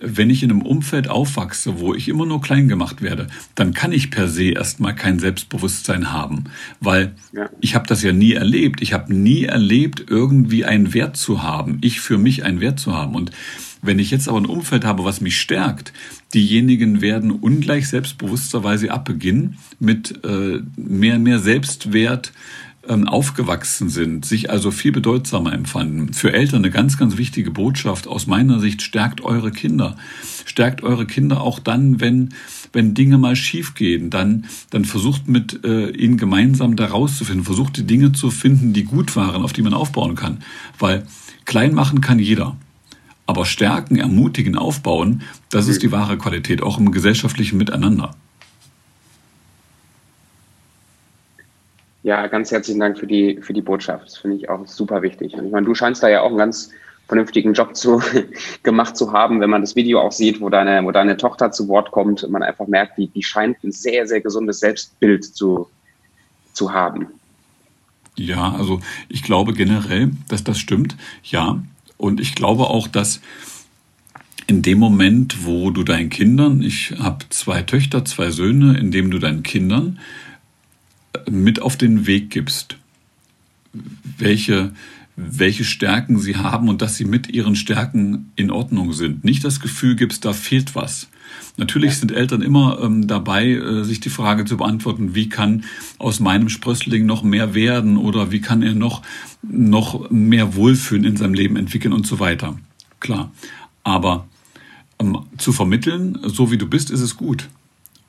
wenn 0.00 0.30
ich 0.30 0.42
in 0.42 0.50
einem 0.50 0.62
Umfeld 0.62 1.08
aufwachse, 1.08 1.80
wo 1.80 1.94
ich 1.94 2.08
immer 2.08 2.26
nur 2.26 2.40
klein 2.40 2.68
gemacht 2.68 3.02
werde, 3.02 3.26
dann 3.54 3.74
kann 3.74 3.92
ich 3.92 4.10
per 4.10 4.28
se 4.28 4.50
erstmal 4.50 4.94
kein 4.94 5.18
Selbstbewusstsein 5.18 6.12
haben, 6.12 6.44
weil 6.80 7.14
ja. 7.32 7.48
ich 7.60 7.74
habe 7.74 7.86
das 7.86 8.02
ja 8.02 8.12
nie 8.12 8.32
erlebt. 8.32 8.80
Ich 8.80 8.92
habe 8.92 9.14
nie 9.14 9.44
erlebt, 9.44 10.04
irgendwie 10.08 10.64
einen 10.64 10.94
Wert 10.94 11.16
zu 11.16 11.42
haben, 11.42 11.78
ich 11.80 12.00
für 12.00 12.18
mich 12.18 12.44
einen 12.44 12.60
Wert 12.60 12.78
zu 12.78 12.94
haben. 12.94 13.14
Und 13.14 13.32
wenn 13.82 13.98
ich 13.98 14.10
jetzt 14.10 14.28
aber 14.28 14.38
ein 14.38 14.46
Umfeld 14.46 14.84
habe, 14.84 15.04
was 15.04 15.20
mich 15.20 15.40
stärkt, 15.40 15.92
diejenigen 16.34 17.00
werden 17.00 17.30
ungleich 17.30 17.88
selbstbewusster, 17.88 18.64
weil 18.64 18.78
sie 18.78 18.90
abbeginnen 18.90 19.58
mit 19.78 20.24
äh, 20.24 20.60
mehr 20.76 21.18
mehr 21.18 21.38
Selbstwert, 21.38 22.32
aufgewachsen 22.88 23.90
sind, 23.90 24.24
sich 24.24 24.50
also 24.50 24.70
viel 24.70 24.92
bedeutsamer 24.92 25.52
empfanden. 25.52 26.14
Für 26.14 26.32
Eltern 26.32 26.64
eine 26.64 26.70
ganz, 26.70 26.96
ganz 26.96 27.18
wichtige 27.18 27.50
Botschaft 27.50 28.06
aus 28.06 28.26
meiner 28.26 28.60
Sicht, 28.60 28.82
stärkt 28.82 29.20
eure 29.20 29.50
Kinder. 29.50 29.96
Stärkt 30.46 30.82
eure 30.82 31.06
Kinder 31.06 31.42
auch 31.42 31.58
dann, 31.58 32.00
wenn, 32.00 32.30
wenn 32.72 32.94
Dinge 32.94 33.18
mal 33.18 33.36
schief 33.36 33.74
gehen. 33.74 34.08
Dann, 34.10 34.46
dann 34.70 34.84
versucht 34.84 35.28
mit 35.28 35.64
äh, 35.64 35.90
ihnen 35.90 36.16
gemeinsam 36.16 36.76
da 36.76 36.86
rauszufinden. 36.86 37.44
Versucht 37.44 37.76
die 37.76 37.86
Dinge 37.86 38.12
zu 38.12 38.30
finden, 38.30 38.72
die 38.72 38.84
gut 38.84 39.16
waren, 39.16 39.42
auf 39.42 39.52
die 39.52 39.62
man 39.62 39.74
aufbauen 39.74 40.14
kann. 40.14 40.38
Weil 40.78 41.06
klein 41.44 41.74
machen 41.74 42.00
kann 42.00 42.18
jeder. 42.18 42.56
Aber 43.26 43.44
stärken, 43.44 43.96
ermutigen, 43.96 44.56
aufbauen, 44.56 45.22
das 45.50 45.68
ist 45.68 45.82
die 45.82 45.92
wahre 45.92 46.16
Qualität, 46.16 46.62
auch 46.62 46.78
im 46.78 46.90
gesellschaftlichen 46.92 47.58
Miteinander. 47.58 48.14
Ja, 52.08 52.26
ganz 52.26 52.50
herzlichen 52.50 52.80
Dank 52.80 52.96
für 52.96 53.06
die, 53.06 53.38
für 53.42 53.52
die 53.52 53.60
Botschaft. 53.60 54.06
Das 54.06 54.16
finde 54.16 54.38
ich 54.38 54.48
auch 54.48 54.66
super 54.66 55.02
wichtig. 55.02 55.34
Und 55.34 55.44
ich 55.44 55.52
meine, 55.52 55.66
du 55.66 55.74
scheinst 55.74 56.02
da 56.02 56.08
ja 56.08 56.22
auch 56.22 56.28
einen 56.28 56.38
ganz 56.38 56.70
vernünftigen 57.06 57.52
Job 57.52 57.76
zu, 57.76 58.00
gemacht 58.62 58.96
zu 58.96 59.12
haben, 59.12 59.42
wenn 59.42 59.50
man 59.50 59.60
das 59.60 59.76
Video 59.76 60.00
auch 60.00 60.12
sieht, 60.12 60.40
wo 60.40 60.48
deine, 60.48 60.82
wo 60.86 60.90
deine 60.90 61.18
Tochter 61.18 61.52
zu 61.52 61.68
Wort 61.68 61.90
kommt 61.90 62.24
und 62.24 62.30
man 62.30 62.42
einfach 62.42 62.66
merkt, 62.66 62.96
die, 62.96 63.08
die 63.08 63.22
scheint 63.22 63.62
ein 63.62 63.72
sehr, 63.72 64.06
sehr 64.06 64.22
gesundes 64.22 64.60
Selbstbild 64.60 65.22
zu, 65.22 65.68
zu 66.54 66.72
haben. 66.72 67.08
Ja, 68.16 68.54
also 68.54 68.80
ich 69.10 69.22
glaube 69.22 69.52
generell, 69.52 70.12
dass 70.30 70.42
das 70.42 70.58
stimmt. 70.58 70.96
Ja. 71.24 71.62
Und 71.98 72.22
ich 72.22 72.34
glaube 72.34 72.68
auch, 72.68 72.88
dass 72.88 73.20
in 74.46 74.62
dem 74.62 74.78
Moment, 74.78 75.44
wo 75.44 75.70
du 75.70 75.82
deinen 75.82 76.08
Kindern, 76.08 76.62
ich 76.62 76.94
habe 76.98 77.26
zwei 77.28 77.60
Töchter, 77.60 78.06
zwei 78.06 78.30
Söhne, 78.30 78.78
in 78.78 78.92
dem 78.92 79.10
du 79.10 79.18
deinen 79.18 79.42
Kindern 79.42 79.98
mit 81.30 81.60
auf 81.60 81.76
den 81.76 82.06
Weg 82.06 82.30
gibst, 82.30 82.76
welche, 84.18 84.72
welche 85.16 85.64
Stärken 85.64 86.18
sie 86.18 86.36
haben 86.36 86.68
und 86.68 86.82
dass 86.82 86.96
sie 86.96 87.04
mit 87.04 87.28
ihren 87.30 87.56
Stärken 87.56 88.32
in 88.36 88.50
Ordnung 88.50 88.92
sind. 88.92 89.24
Nicht 89.24 89.44
das 89.44 89.60
Gefühl 89.60 89.96
gibst, 89.96 90.24
da 90.24 90.32
fehlt 90.32 90.74
was. 90.74 91.08
Natürlich 91.56 91.96
sind 91.96 92.12
Eltern 92.12 92.40
immer 92.40 92.78
ähm, 92.80 93.06
dabei, 93.06 93.50
äh, 93.50 93.84
sich 93.84 94.00
die 94.00 94.10
Frage 94.10 94.44
zu 94.44 94.56
beantworten, 94.56 95.14
wie 95.14 95.28
kann 95.28 95.64
aus 95.98 96.20
meinem 96.20 96.48
Sprössling 96.48 97.04
noch 97.04 97.22
mehr 97.22 97.54
werden 97.54 97.96
oder 97.96 98.30
wie 98.30 98.40
kann 98.40 98.62
er 98.62 98.74
noch, 98.74 99.02
noch 99.42 100.08
mehr 100.10 100.54
Wohlfühlen 100.54 101.04
in 101.04 101.16
seinem 101.16 101.34
Leben 101.34 101.56
entwickeln 101.56 101.92
und 101.92 102.06
so 102.06 102.20
weiter. 102.20 102.58
Klar. 103.00 103.32
Aber 103.82 104.28
ähm, 105.00 105.18
zu 105.36 105.52
vermitteln, 105.52 106.18
so 106.22 106.50
wie 106.50 106.58
du 106.58 106.66
bist, 106.66 106.90
ist 106.90 107.00
es 107.00 107.16
gut. 107.16 107.48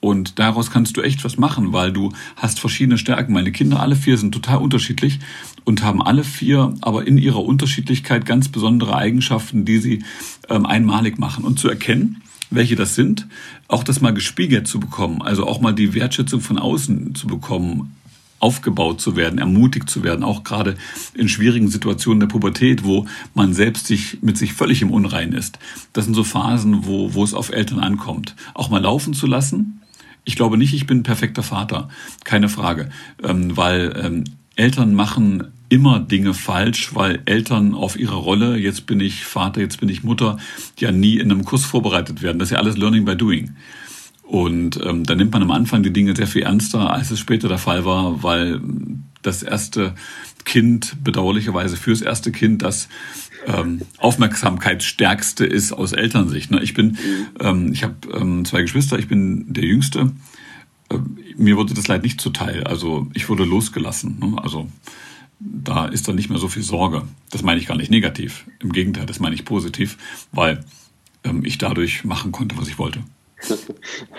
Und 0.02 0.40
daraus 0.40 0.72
kannst 0.72 0.96
du 0.96 1.02
echt 1.02 1.24
was 1.26 1.38
machen, 1.38 1.74
weil 1.74 1.92
du 1.92 2.14
hast 2.38 2.60
verschiedene 2.60 2.98
Stärken. 2.98 3.34
Meine 3.34 3.52
Kinder, 3.52 3.82
alle 3.82 3.98
vier 3.98 4.18
sind 4.18 4.34
total 4.34 4.60
unterschiedlich 4.60 5.20
und 5.66 5.84
haben 5.84 6.02
alle 6.02 6.24
vier 6.24 6.74
aber 6.82 7.06
in 7.06 7.18
ihrer 7.18 7.44
Unterschiedlichkeit 7.44 8.26
ganz 8.26 8.48
besondere 8.48 8.96
Eigenschaften, 8.96 9.66
die 9.66 9.80
sie 9.80 10.04
ähm, 10.50 10.66
einmalig 10.66 11.20
machen. 11.20 11.44
Und 11.44 11.60
zu 11.60 11.68
erkennen, 11.68 12.22
welche 12.50 12.76
das 12.76 12.96
sind, 12.96 13.28
auch 13.68 13.84
das 13.84 14.02
mal 14.02 14.14
gespiegelt 14.14 14.68
zu 14.68 14.80
bekommen, 14.80 15.22
also 15.22 15.46
auch 15.46 15.62
mal 15.62 15.74
die 15.74 15.94
Wertschätzung 15.94 16.42
von 16.42 16.58
außen 16.58 17.14
zu 17.14 17.28
bekommen, 17.28 17.96
aufgebaut 18.40 19.02
zu 19.02 19.16
werden, 19.16 19.38
ermutigt 19.38 19.90
zu 19.90 20.02
werden, 20.04 20.24
auch 20.24 20.44
gerade 20.44 20.78
in 21.14 21.28
schwierigen 21.28 21.68
Situationen 21.68 22.22
der 22.22 22.28
Pubertät, 22.28 22.86
wo 22.86 23.06
man 23.34 23.54
selbst 23.54 23.88
sich 23.88 24.20
mit 24.22 24.38
sich 24.38 24.54
völlig 24.54 24.82
im 24.82 24.92
Unrein 24.92 25.34
ist. 25.34 25.60
Das 25.92 26.06
sind 26.06 26.14
so 26.14 26.24
Phasen, 26.24 26.86
wo, 26.86 27.14
wo 27.14 27.24
es 27.24 27.34
auf 27.34 27.52
Eltern 27.52 27.80
ankommt. 27.80 28.36
Auch 28.54 28.70
mal 28.70 28.82
laufen 28.82 29.14
zu 29.14 29.28
lassen, 29.28 29.79
ich 30.24 30.36
glaube 30.36 30.58
nicht, 30.58 30.74
ich 30.74 30.86
bin 30.86 31.04
perfekter 31.04 31.44
Vater, 31.44 31.90
keine 32.24 32.50
Frage, 32.50 32.90
ähm, 33.24 33.56
weil 33.58 33.94
ähm, 34.04 34.24
Eltern 34.56 34.94
machen 34.94 35.48
immer 35.70 36.00
Dinge 36.00 36.34
falsch, 36.34 36.96
weil 36.96 37.22
Eltern 37.26 37.76
auf 37.76 37.98
ihre 37.98 38.16
Rolle, 38.16 38.58
jetzt 38.58 38.88
bin 38.88 39.00
ich 39.00 39.24
Vater, 39.26 39.62
jetzt 39.62 39.80
bin 39.80 39.90
ich 39.90 40.04
Mutter, 40.04 40.38
ja 40.80 40.92
nie 40.92 41.18
in 41.18 41.32
einem 41.32 41.46
Kurs 41.46 41.64
vorbereitet 41.64 42.22
werden. 42.22 42.40
Das 42.40 42.48
ist 42.48 42.54
ja 42.54 42.58
alles 42.58 42.76
Learning 42.76 43.06
by 43.06 43.16
Doing. 43.16 43.56
Und 44.24 44.80
ähm, 44.84 45.06
da 45.06 45.16
nimmt 45.16 45.32
man 45.32 45.42
am 45.42 45.52
Anfang 45.52 45.82
die 45.82 45.94
Dinge 45.94 46.16
sehr 46.16 46.28
viel 46.28 46.44
ernster, 46.44 46.92
als 46.92 47.12
es 47.12 47.20
später 47.20 47.48
der 47.48 47.58
Fall 47.58 47.86
war, 47.86 48.22
weil 48.22 48.62
das 49.22 49.44
erste 49.44 49.96
Kind, 50.46 50.98
bedauerlicherweise 51.04 51.78
fürs 51.78 52.02
erste 52.02 52.32
Kind, 52.32 52.62
das 52.62 52.90
ähm, 53.48 53.82
Aufmerksamkeitsstärkste 53.98 55.46
ist 55.46 55.72
aus 55.72 55.94
Elternsicht. 55.94 56.52
Ne? 56.52 56.62
Ich 56.62 56.74
bin, 56.74 56.98
ähm, 57.40 57.72
ich 57.74 57.84
habe 57.84 57.96
ähm, 58.14 58.46
zwei 58.46 58.62
Geschwister, 58.62 59.00
ich 59.00 59.08
bin 59.08 59.54
der 59.54 59.64
Jüngste. 59.64 60.12
Ähm, 60.92 61.18
mir 61.38 61.58
wurde 61.58 61.74
das 61.74 61.88
Leid 61.88 62.04
nicht 62.04 62.20
zuteil. 62.20 62.64
Also 62.66 63.08
ich 63.14 63.30
wurde 63.30 63.44
losgelassen. 63.44 64.20
Ne? 64.20 64.42
Also 64.42 64.68
da 65.40 65.86
ist 65.86 66.08
dann 66.08 66.16
nicht 66.16 66.30
mehr 66.30 66.40
so 66.40 66.48
viel 66.48 66.64
Sorge. 66.64 67.04
Das 67.32 67.44
meine 67.44 67.60
ich 67.60 67.68
gar 67.68 67.78
nicht 67.78 67.92
negativ. 67.92 68.46
Im 68.60 68.72
Gegenteil, 68.72 69.06
das 69.06 69.20
meine 69.20 69.36
ich 69.36 69.46
positiv, 69.46 69.98
weil 70.32 70.64
ähm, 71.24 71.44
ich 71.46 71.58
dadurch 71.58 72.04
machen 72.04 72.32
konnte, 72.32 72.58
was 72.58 72.68
ich 72.68 72.78
wollte. 72.78 73.00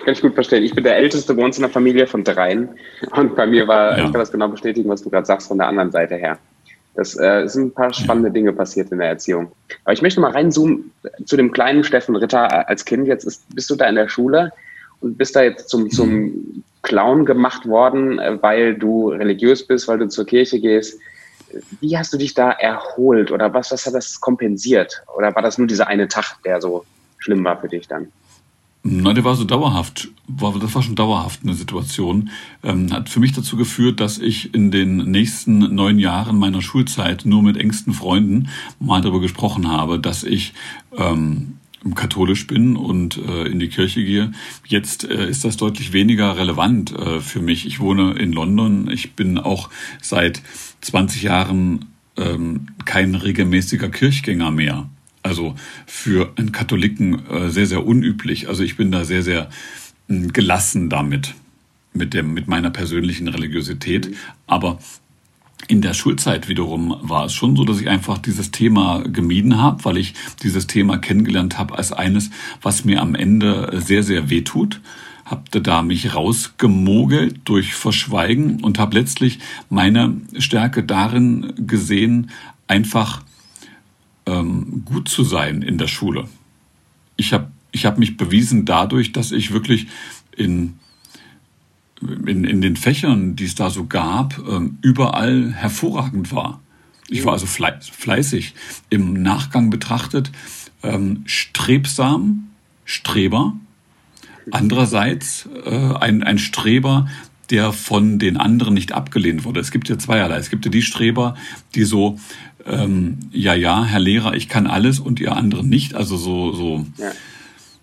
kann 0.04 0.14
ich 0.14 0.22
gut 0.22 0.34
verstehen. 0.34 0.64
Ich 0.64 0.74
bin 0.74 0.84
der 0.84 0.96
Älteste 0.96 1.34
bei 1.34 1.44
uns 1.44 1.58
in 1.58 1.62
der 1.62 1.70
Familie 1.70 2.06
von 2.06 2.24
dreien. 2.24 2.70
Und 3.10 3.36
bei 3.36 3.46
mir 3.46 3.68
war, 3.68 3.98
ja. 3.98 4.04
ich 4.04 4.12
kann 4.12 4.20
das 4.20 4.32
genau 4.32 4.48
bestätigen, 4.48 4.88
was 4.88 5.02
du 5.02 5.10
gerade 5.10 5.26
sagst, 5.26 5.48
von 5.48 5.58
der 5.58 5.68
anderen 5.68 5.90
Seite 5.90 6.16
her. 6.16 6.38
Das 7.00 7.18
äh, 7.18 7.46
sind 7.46 7.68
ein 7.68 7.72
paar 7.72 7.94
spannende 7.94 8.30
Dinge 8.30 8.52
passiert 8.52 8.92
in 8.92 8.98
der 8.98 9.08
Erziehung. 9.08 9.52
Aber 9.84 9.94
ich 9.94 10.02
möchte 10.02 10.20
mal 10.20 10.32
reinzoomen 10.32 10.92
zu 11.24 11.38
dem 11.38 11.50
kleinen 11.50 11.82
Steffen 11.82 12.14
Ritter 12.14 12.44
äh, 12.44 12.64
als 12.66 12.84
Kind. 12.84 13.06
Jetzt 13.06 13.24
ist, 13.24 13.42
bist 13.54 13.70
du 13.70 13.74
da 13.74 13.86
in 13.86 13.94
der 13.94 14.10
Schule 14.10 14.52
und 15.00 15.16
bist 15.16 15.34
da 15.34 15.42
jetzt 15.42 15.70
zum, 15.70 15.90
zum 15.90 16.62
Clown 16.82 17.24
gemacht 17.24 17.66
worden, 17.66 18.18
äh, 18.18 18.36
weil 18.42 18.74
du 18.74 19.08
religiös 19.08 19.66
bist, 19.66 19.88
weil 19.88 19.96
du 19.96 20.08
zur 20.08 20.26
Kirche 20.26 20.60
gehst. 20.60 21.00
Wie 21.80 21.96
hast 21.96 22.12
du 22.12 22.18
dich 22.18 22.34
da 22.34 22.50
erholt 22.50 23.32
oder 23.32 23.54
was, 23.54 23.72
was 23.72 23.86
hat 23.86 23.94
das 23.94 24.20
kompensiert? 24.20 25.02
Oder 25.16 25.34
war 25.34 25.42
das 25.42 25.56
nur 25.56 25.68
dieser 25.68 25.86
eine 25.86 26.06
Tag, 26.06 26.36
der 26.44 26.60
so 26.60 26.84
schlimm 27.16 27.42
war 27.42 27.58
für 27.58 27.68
dich 27.68 27.88
dann? 27.88 28.12
Nein, 28.82 29.14
der 29.14 29.24
war 29.24 29.34
so 29.34 29.44
dauerhaft, 29.44 30.08
das 30.26 30.74
war 30.74 30.82
schon 30.82 30.94
dauerhaft 30.94 31.40
eine 31.42 31.52
Situation. 31.52 32.30
Ähm, 32.62 32.90
hat 32.92 33.10
für 33.10 33.20
mich 33.20 33.32
dazu 33.32 33.58
geführt, 33.58 34.00
dass 34.00 34.18
ich 34.18 34.54
in 34.54 34.70
den 34.70 35.10
nächsten 35.10 35.74
neun 35.74 35.98
Jahren 35.98 36.38
meiner 36.38 36.62
Schulzeit 36.62 37.26
nur 37.26 37.42
mit 37.42 37.58
engsten 37.58 37.92
Freunden 37.92 38.48
mal 38.78 39.02
darüber 39.02 39.20
gesprochen 39.20 39.68
habe, 39.68 39.98
dass 39.98 40.24
ich 40.24 40.54
ähm, 40.96 41.58
katholisch 41.94 42.46
bin 42.46 42.76
und 42.76 43.18
äh, 43.18 43.44
in 43.48 43.58
die 43.58 43.68
Kirche 43.68 44.02
gehe. 44.02 44.32
Jetzt 44.66 45.04
äh, 45.04 45.28
ist 45.28 45.44
das 45.44 45.58
deutlich 45.58 45.92
weniger 45.92 46.38
relevant 46.38 46.92
äh, 46.92 47.20
für 47.20 47.40
mich. 47.40 47.66
Ich 47.66 47.80
wohne 47.80 48.12
in 48.12 48.32
London. 48.32 48.90
Ich 48.90 49.12
bin 49.12 49.36
auch 49.38 49.68
seit 50.00 50.42
20 50.80 51.22
Jahren 51.22 51.86
ähm, 52.16 52.68
kein 52.86 53.14
regelmäßiger 53.14 53.90
Kirchgänger 53.90 54.50
mehr. 54.50 54.88
Also 55.22 55.54
für 55.86 56.32
einen 56.36 56.52
Katholiken 56.52 57.26
äh, 57.26 57.50
sehr, 57.50 57.66
sehr 57.66 57.86
unüblich. 57.86 58.48
Also 58.48 58.62
ich 58.62 58.76
bin 58.76 58.90
da 58.90 59.04
sehr, 59.04 59.22
sehr 59.22 59.50
äh, 60.08 60.26
gelassen 60.28 60.88
damit, 60.88 61.34
mit, 61.92 62.14
dem, 62.14 62.32
mit 62.32 62.48
meiner 62.48 62.70
persönlichen 62.70 63.28
Religiosität. 63.28 64.14
Aber 64.46 64.78
in 65.68 65.82
der 65.82 65.94
Schulzeit 65.94 66.48
wiederum 66.48 66.96
war 67.02 67.26
es 67.26 67.34
schon 67.34 67.54
so, 67.54 67.64
dass 67.64 67.80
ich 67.80 67.88
einfach 67.88 68.18
dieses 68.18 68.50
Thema 68.50 69.02
gemieden 69.02 69.58
habe, 69.58 69.84
weil 69.84 69.98
ich 69.98 70.14
dieses 70.42 70.66
Thema 70.66 70.98
kennengelernt 70.98 71.58
habe 71.58 71.76
als 71.76 71.92
eines, 71.92 72.30
was 72.62 72.84
mir 72.84 73.00
am 73.00 73.14
Ende 73.14 73.70
sehr, 73.74 74.02
sehr 74.02 74.30
weh 74.30 74.40
tut. 74.40 74.80
Habe 75.24 75.60
da 75.60 75.82
mich 75.82 76.14
rausgemogelt 76.14 77.42
durch 77.44 77.74
Verschweigen 77.74 78.64
und 78.64 78.78
habe 78.78 78.98
letztlich 78.98 79.38
meine 79.68 80.16
Stärke 80.38 80.82
darin 80.82 81.52
gesehen, 81.56 82.30
einfach 82.66 83.22
ähm, 84.30 84.82
gut 84.84 85.08
zu 85.08 85.24
sein 85.24 85.62
in 85.62 85.78
der 85.78 85.88
Schule. 85.88 86.28
Ich 87.16 87.32
habe 87.32 87.50
ich 87.72 87.86
hab 87.86 87.98
mich 87.98 88.16
bewiesen 88.16 88.64
dadurch, 88.64 89.12
dass 89.12 89.32
ich 89.32 89.52
wirklich 89.52 89.86
in, 90.36 90.78
in, 92.00 92.44
in 92.44 92.60
den 92.60 92.76
Fächern, 92.76 93.36
die 93.36 93.44
es 93.44 93.54
da 93.54 93.70
so 93.70 93.86
gab, 93.86 94.38
ähm, 94.48 94.78
überall 94.82 95.52
hervorragend 95.52 96.32
war. 96.32 96.60
Ich 97.08 97.24
war 97.24 97.32
also 97.32 97.46
fleißig. 97.46 98.54
Im 98.88 99.14
Nachgang 99.14 99.70
betrachtet 99.70 100.30
ähm, 100.82 101.22
strebsam, 101.26 102.50
Streber. 102.84 103.54
Andererseits 104.52 105.48
äh, 105.64 105.94
ein, 105.94 106.22
ein 106.22 106.38
Streber, 106.38 107.06
der 107.50 107.72
von 107.72 108.18
den 108.18 108.36
anderen 108.36 108.74
nicht 108.74 108.92
abgelehnt 108.92 109.44
wurde. 109.44 109.60
Es 109.60 109.70
gibt 109.70 109.88
ja 109.88 109.98
zweierlei. 109.98 110.36
Es 110.36 110.50
gibt 110.50 110.64
ja 110.64 110.70
die 110.70 110.82
Streber, 110.82 111.34
die 111.74 111.84
so 111.84 112.18
ähm, 112.66 113.18
ja, 113.32 113.54
ja, 113.54 113.84
Herr 113.84 114.00
Lehrer, 114.00 114.34
ich 114.34 114.48
kann 114.48 114.66
alles 114.66 115.00
und 115.00 115.20
ihr 115.20 115.36
anderen 115.36 115.68
nicht. 115.68 115.94
Also 115.94 116.16
so, 116.16 116.52
so, 116.52 116.86
ja. 116.98 117.10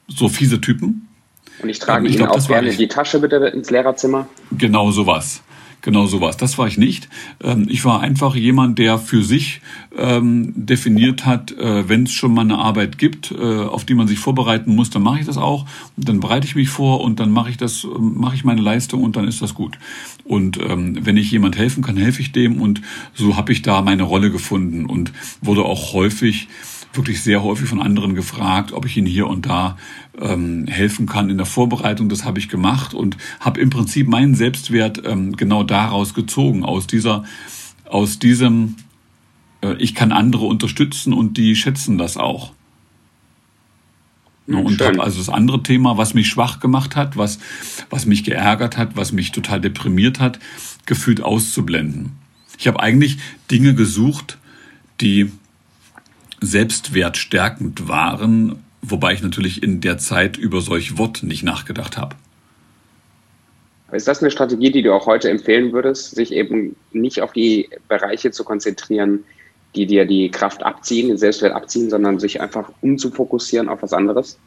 so 0.08 0.30
fiese 0.30 0.62
Typen. 0.62 1.08
Und 1.62 1.70
ich 1.70 1.80
trage 1.80 2.02
ähm, 2.02 2.06
ich 2.06 2.18
Ihnen 2.18 2.28
glaub, 2.28 2.38
auch 2.38 2.48
gerne 2.48 2.76
die 2.76 2.88
Tasche 2.88 3.20
bitte 3.20 3.38
ins 3.48 3.70
Lehrerzimmer. 3.70 4.28
Genau 4.52 4.92
sowas. 4.92 5.42
Genau 5.88 6.06
sowas. 6.06 6.36
Das 6.36 6.58
war 6.58 6.68
ich 6.68 6.78
nicht. 6.78 7.08
Ähm, 7.42 7.68
ich 7.70 7.86
war 7.86 8.02
einfach 8.02 8.36
jemand, 8.36 8.78
der 8.78 9.00
für 9.00 9.24
sich 9.24 9.62
ähm, 9.98 10.52
definiert 10.54 11.26
hat, 11.26 11.54
äh, 11.54 11.88
wenn 11.88 12.04
es 12.04 12.12
schon 12.12 12.34
mal 12.34 12.42
eine 12.42 12.58
Arbeit 12.58 12.98
gibt, 12.98 13.32
äh, 13.32 13.62
auf 13.62 13.86
die 13.86 13.94
man 13.94 14.06
sich 14.06 14.20
vorbereiten 14.20 14.76
muss, 14.76 14.90
dann 14.90 15.02
mache 15.02 15.22
ich 15.22 15.26
das 15.26 15.38
auch. 15.38 15.66
Dann 15.96 16.20
bereite 16.20 16.46
ich 16.46 16.56
mich 16.56 16.68
vor 16.68 17.00
und 17.00 17.22
dann 17.22 17.32
mache 17.32 17.52
ich 17.52 17.56
das, 17.56 17.86
ähm, 17.86 18.16
mache 18.18 18.36
ich 18.36 18.44
meine 18.44 18.60
Leistung 18.60 19.02
und 19.02 19.16
dann 19.16 19.30
ist 19.30 19.42
das 19.42 19.54
gut. 19.54 19.80
Und 20.26 20.58
ähm, 20.58 21.06
wenn 21.06 21.16
ich 21.16 21.32
jemand 21.32 21.58
helfen 21.58 21.86
kann, 21.86 21.96
helfe 21.96 22.22
ich 22.22 22.34
dem. 22.34 22.60
Und 22.60 22.82
so 23.14 23.38
habe 23.38 23.54
ich 23.54 23.62
da 23.62 23.82
meine 23.82 24.04
Rolle 24.04 24.30
gefunden 24.30 24.88
und 24.88 25.14
wurde 25.40 25.64
auch 25.64 25.94
häufig 25.94 26.50
wirklich 26.94 27.22
sehr 27.22 27.44
häufig 27.44 27.70
von 27.70 27.82
anderen 27.82 28.16
gefragt, 28.16 28.72
ob 28.72 28.86
ich 28.86 28.98
ihnen 28.98 29.08
hier 29.08 29.28
und 29.28 29.46
da 29.46 29.78
ähm, 30.20 30.68
helfen 30.68 31.06
kann 31.06 31.30
in 31.30 31.38
der 31.38 31.46
Vorbereitung. 31.46 32.10
Das 32.10 32.26
habe 32.26 32.40
ich 32.40 32.50
gemacht 32.50 32.94
und 32.94 33.18
habe 33.40 33.60
im 33.60 33.70
Prinzip 33.70 34.08
meinen 34.08 34.36
Selbstwert 34.36 35.02
ähm, 35.06 35.36
genau 35.36 35.64
daraus 35.64 36.14
gezogen, 36.14 36.64
aus 36.64 36.88
dieser, 36.88 37.24
aus 37.86 38.20
diesem, 38.20 38.76
äh, 39.62 39.76
ich 39.78 39.96
kann 39.96 40.12
andere 40.12 40.46
unterstützen 40.46 41.14
und 41.14 41.38
die 41.38 41.56
schätzen 41.56 41.98
das 41.98 42.18
auch. 42.18 42.54
Ja, 44.48 44.60
und 44.60 44.82
habe 44.82 45.04
also 45.04 45.18
das 45.18 45.30
andere 45.30 45.62
Thema, 45.62 45.98
was 45.98 46.14
mich 46.14 46.30
schwach 46.30 46.62
gemacht 46.62 46.96
hat, 46.96 47.18
was, 47.18 47.40
was 47.90 48.06
mich 48.06 48.24
geärgert 48.24 48.78
hat, 48.78 48.96
was 48.96 49.12
mich 49.12 49.34
total 49.34 49.60
deprimiert 49.60 50.22
hat, 50.22 50.40
gefühlt 50.86 51.22
auszublenden. 51.22 52.14
Ich 52.58 52.68
habe 52.68 52.80
eigentlich 52.80 53.18
Dinge 53.52 53.76
gesucht, 53.76 54.38
die 55.02 55.32
selbstwertstärkend 56.42 57.88
waren, 57.88 58.64
wobei 58.82 59.14
ich 59.14 59.22
natürlich 59.22 59.64
in 59.64 59.82
der 59.82 59.98
Zeit 59.98 60.38
über 60.38 60.62
solch 60.62 60.98
Wort 60.98 61.24
nicht 61.24 61.44
nachgedacht 61.44 61.98
habe. 61.98 62.16
Ist 63.92 64.08
das 64.08 64.22
eine 64.22 64.32
Strategie, 64.32 64.72
die 64.72 64.82
du 64.82 64.94
auch 64.94 65.06
heute 65.06 65.30
empfehlen 65.30 65.72
würdest, 65.72 66.16
sich 66.16 66.34
eben 66.34 66.76
nicht 66.92 67.22
auf 67.22 67.32
die 67.32 67.70
Bereiche 67.88 68.32
zu 68.32 68.44
konzentrieren, 68.44 69.24
die 69.76 69.86
dir 69.86 70.06
die 70.06 70.30
Kraft 70.30 70.64
abziehen, 70.64 71.08
den 71.08 71.18
Selbstwert 71.18 71.54
abziehen, 71.54 71.90
sondern 71.90 72.20
sich 72.20 72.42
einfach 72.42 72.70
umzufokussieren 72.82 73.70
auf 73.70 73.82
was 73.82 73.94
anderes? 73.94 74.38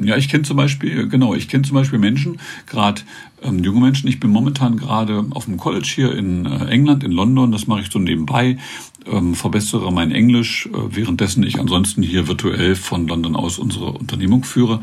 Ja, 0.00 0.16
ich 0.16 0.28
kenne 0.28 0.44
zum 0.44 0.56
Beispiel, 0.56 1.08
genau, 1.08 1.34
ich 1.34 1.48
kenne 1.48 1.64
zum 1.64 1.74
Beispiel 1.74 1.98
Menschen, 1.98 2.38
gerade 2.66 3.02
ähm, 3.42 3.62
junge 3.62 3.80
Menschen. 3.80 4.08
Ich 4.08 4.20
bin 4.20 4.30
momentan 4.30 4.76
gerade 4.76 5.26
auf 5.30 5.44
dem 5.44 5.58
College 5.58 5.90
hier 5.92 6.14
in 6.16 6.46
äh, 6.46 6.66
England, 6.66 7.04
in 7.04 7.12
London. 7.12 7.52
Das 7.52 7.66
mache 7.66 7.82
ich 7.82 7.90
so 7.90 7.98
nebenbei, 7.98 8.58
ähm, 9.06 9.34
verbessere 9.34 9.92
mein 9.92 10.10
Englisch, 10.10 10.66
äh, 10.66 10.96
währenddessen 10.96 11.42
ich 11.42 11.58
ansonsten 11.58 12.02
hier 12.02 12.28
virtuell 12.28 12.74
von 12.74 13.06
London 13.06 13.36
aus 13.36 13.58
unsere 13.58 13.92
Unternehmung 13.92 14.44
führe. 14.44 14.82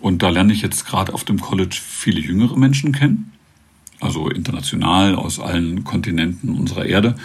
Und 0.00 0.22
da 0.22 0.28
lerne 0.28 0.52
ich 0.52 0.62
jetzt 0.62 0.86
gerade 0.86 1.14
auf 1.14 1.24
dem 1.24 1.40
College 1.40 1.78
viele 1.80 2.20
jüngere 2.20 2.56
Menschen 2.56 2.92
kennen, 2.92 3.32
also 4.00 4.28
international 4.28 5.16
aus 5.16 5.40
allen 5.40 5.84
Kontinenten 5.84 6.50
unserer 6.50 6.86
Erde. 6.86 7.16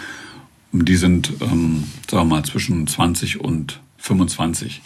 Die 0.72 0.96
sind, 0.96 1.32
ähm, 1.40 1.84
sagen 2.10 2.28
wir 2.28 2.36
mal, 2.36 2.44
zwischen 2.44 2.86
20 2.86 3.40
und 3.40 3.80
25. 4.04 4.82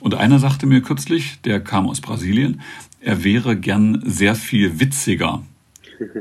Und 0.00 0.14
einer 0.14 0.38
sagte 0.38 0.66
mir 0.66 0.80
kürzlich, 0.80 1.40
der 1.44 1.60
kam 1.60 1.88
aus 1.88 2.00
Brasilien, 2.00 2.60
er 3.00 3.24
wäre 3.24 3.56
gern 3.56 4.02
sehr 4.04 4.34
viel 4.34 4.80
witziger. 4.80 5.42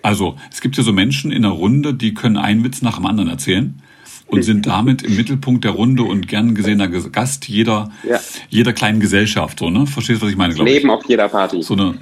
Also, 0.00 0.36
es 0.50 0.60
gibt 0.60 0.76
ja 0.76 0.84
so 0.84 0.92
Menschen 0.92 1.32
in 1.32 1.44
einer 1.44 1.52
Runde, 1.52 1.92
die 1.92 2.14
können 2.14 2.36
einen 2.36 2.62
Witz 2.62 2.82
nach 2.82 2.96
dem 2.96 3.04
anderen 3.04 3.28
erzählen 3.28 3.82
und 4.28 4.42
sind 4.42 4.64
damit 4.64 5.02
im 5.02 5.16
Mittelpunkt 5.16 5.64
der 5.64 5.72
Runde 5.72 6.04
und 6.04 6.28
gern 6.28 6.54
gesehener 6.54 6.86
Gast 6.86 7.48
jeder, 7.48 7.90
ja. 8.08 8.20
jeder 8.48 8.72
kleinen 8.72 9.00
Gesellschaft, 9.00 9.58
so, 9.58 9.70
ne? 9.70 9.88
Verstehst 9.88 10.22
du, 10.22 10.26
was 10.26 10.32
ich 10.32 10.38
meine, 10.38 10.54
glaube 10.54 10.70
ich? 10.70 10.76
Leben 10.76 10.90
auf 10.90 11.04
jeder 11.08 11.28
Party. 11.28 11.62
So 11.62 11.74
eine, 11.74 11.98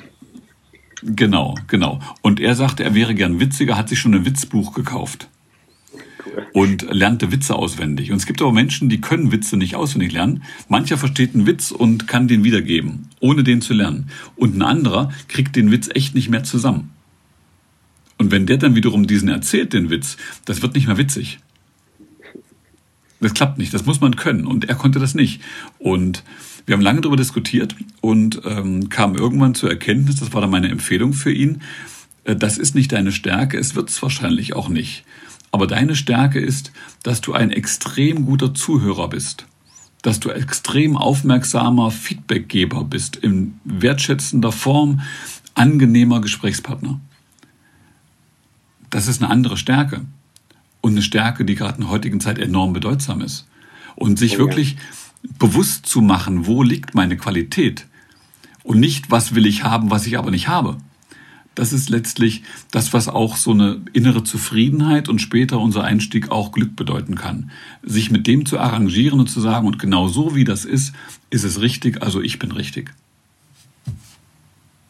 genau, 1.03 1.55
genau. 1.69 1.99
Und 2.21 2.39
er 2.39 2.55
sagte, 2.55 2.85
er 2.85 2.95
wäre 2.95 3.15
gern 3.15 3.41
witziger, 3.41 3.79
hat 3.79 3.89
sich 3.89 3.99
schon 3.99 4.15
ein 4.15 4.27
Witzbuch 4.27 4.75
gekauft 4.75 5.29
und 6.53 6.87
lernte 6.91 7.33
Witze 7.33 7.55
auswendig. 7.55 8.11
Und 8.11 8.19
es 8.19 8.27
gibt 8.27 8.41
aber 8.43 8.53
Menschen, 8.53 8.89
die 8.89 9.01
können 9.01 9.33
Witze 9.33 9.57
nicht 9.57 9.77
auswendig 9.77 10.12
lernen. 10.12 10.43
Mancher 10.69 10.99
versteht 10.99 11.35
einen 11.35 11.47
Witz 11.47 11.71
und 11.71 12.09
kann 12.09 12.29
den 12.29 12.45
wiedergeben, 12.45 13.09
ohne 13.21 13.45
den 13.45 13.61
zu 13.61 13.75
lernen. 13.75 14.11
Und 14.37 14.57
ein 14.57 14.62
anderer 14.62 15.12
kriegt 15.29 15.57
den 15.57 15.71
Witz 15.71 15.89
echt 15.95 16.15
nicht 16.15 16.29
mehr 16.29 16.45
zusammen. 16.45 16.91
Und 18.19 18.31
wenn 18.31 18.47
der 18.47 18.57
dann 18.57 18.75
wiederum 18.75 19.07
diesen 19.07 19.29
erzählt, 19.29 19.73
den 19.73 19.91
Witz, 19.91 20.17
das 20.45 20.62
wird 20.62 20.75
nicht 20.75 20.87
mehr 20.87 20.99
witzig. 20.99 21.39
Das 23.21 23.35
klappt 23.35 23.59
nicht, 23.59 23.73
das 23.73 23.87
muss 23.87 24.01
man 24.01 24.17
können. 24.17 24.47
Und 24.47 24.67
er 24.67 24.75
konnte 24.75 24.99
das 24.99 25.15
nicht. 25.15 25.43
Und 25.79 26.23
wir 26.67 26.75
haben 26.75 26.83
lange 26.83 27.01
darüber 27.01 27.17
diskutiert 27.17 27.77
und 28.01 28.43
ähm, 28.45 28.89
kam 28.89 29.15
irgendwann 29.15 29.55
zur 29.55 29.71
Erkenntnis, 29.71 30.17
das 30.17 30.33
war 30.33 30.41
dann 30.41 30.51
meine 30.51 30.69
Empfehlung 30.69 31.12
für 31.12 31.33
ihn, 31.33 31.62
äh, 32.25 32.37
das 32.37 32.59
ist 32.59 32.75
nicht 32.75 32.93
deine 32.93 33.12
Stärke, 33.12 33.57
es 33.57 33.75
wird 33.75 33.89
es 33.89 34.03
wahrscheinlich 34.03 34.55
auch 34.55 34.69
nicht. 34.69 35.05
Aber 35.57 35.66
deine 35.66 35.97
Stärke 35.97 36.38
ist, 36.38 36.71
dass 37.03 37.23
du 37.23 37.33
ein 37.33 37.51
extrem 37.51 38.27
guter 38.27 38.53
Zuhörer 38.53 39.09
bist, 39.09 39.47
dass 40.03 40.21
du 40.21 40.29
extrem 40.29 40.99
aufmerksamer 40.99 41.90
Feedbackgeber 41.90 42.85
bist, 42.85 43.16
in 43.16 43.59
wertschätzender 43.64 44.53
Form 44.53 45.01
angenehmer 45.55 46.21
Gesprächspartner. 46.21 47.01
Das 48.90 49.09
ist 49.09 49.23
eine 49.23 49.33
andere 49.33 49.57
Stärke 49.57 50.03
und 50.83 50.92
eine 50.92 51.01
Stärke, 51.01 51.47
die 51.47 51.55
gerade 51.55 51.77
in 51.77 51.85
der 51.85 51.90
heutigen 51.90 52.21
Zeit 52.21 52.38
enorm 52.38 52.75
bedeutsam 52.75 53.23
ist. 53.23 53.49
Und 53.95 54.19
sich 54.19 54.37
oh, 54.37 54.40
wirklich 54.40 54.77
bewusst 55.38 55.87
zu 55.87 56.03
machen, 56.03 56.47
wo 56.47 56.62
liegt 56.62 56.95
meine 56.95 57.16
Qualität 57.16 57.87
und 58.62 58.79
nicht, 58.79 59.11
was 59.11 59.35
will 59.35 59.47
ich 59.47 59.64
haben, 59.64 59.90
was 59.90 60.07
ich 60.07 60.19
aber 60.19 60.31
nicht 60.31 60.49
habe. 60.49 60.77
Das 61.57 61.73
ist 61.73 61.88
letztlich 61.88 62.45
das, 62.71 62.92
was 62.92 63.09
auch 63.09 63.37
so 63.37 63.51
eine 63.51 63.81
innere 63.92 64.23
Zufriedenheit 64.23 65.09
und 65.09 65.21
später 65.21 65.59
unser 65.59 65.83
Einstieg 65.83 66.31
auch 66.31 66.53
Glück 66.53 66.77
bedeuten 66.77 67.16
kann. 67.16 67.51
Sich 67.83 68.12
mit 68.12 68.29
dem 68.29 68.47
zu 68.47 68.61
arrangieren 68.61 69.19
und 69.19 69.29
zu 69.29 69.40
sagen, 69.40 69.66
und 69.66 69.81
genau 69.81 70.07
so 70.07 70.37
wie 70.37 70.45
das 70.45 70.64
ist, 70.64 70.95
ist 71.31 71.42
es 71.42 71.61
richtig, 71.61 72.03
also 72.03 72.21
ich 72.21 72.38
bin 72.38 72.53
richtig. 72.53 72.92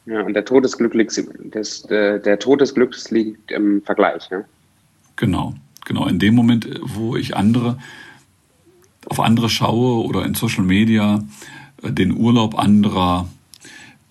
Ja, 0.07 0.23
und 0.23 0.35
der 0.35 0.45
Tod 0.45 0.65
des 0.65 0.77
Glücks, 0.77 1.21
des, 1.39 1.83
der, 1.85 2.19
der 2.19 2.39
Tod 2.39 2.61
des 2.61 2.75
Glücks 2.75 3.11
liegt 3.11 3.51
im 3.51 3.81
Vergleich. 3.83 4.29
Ja? 4.31 4.45
Genau, 5.17 5.55
genau. 5.85 6.07
In 6.07 6.19
dem 6.19 6.35
Moment, 6.35 6.69
wo 6.83 7.17
ich 7.17 7.37
andere 7.37 7.79
auf 9.07 9.21
andere 9.21 9.49
schaue 9.49 10.05
oder 10.05 10.25
in 10.25 10.35
Social 10.35 10.65
Media 10.65 11.25
äh, 11.83 11.93
den 11.93 12.17
Urlaub 12.17 12.59
anderer, 12.59 13.29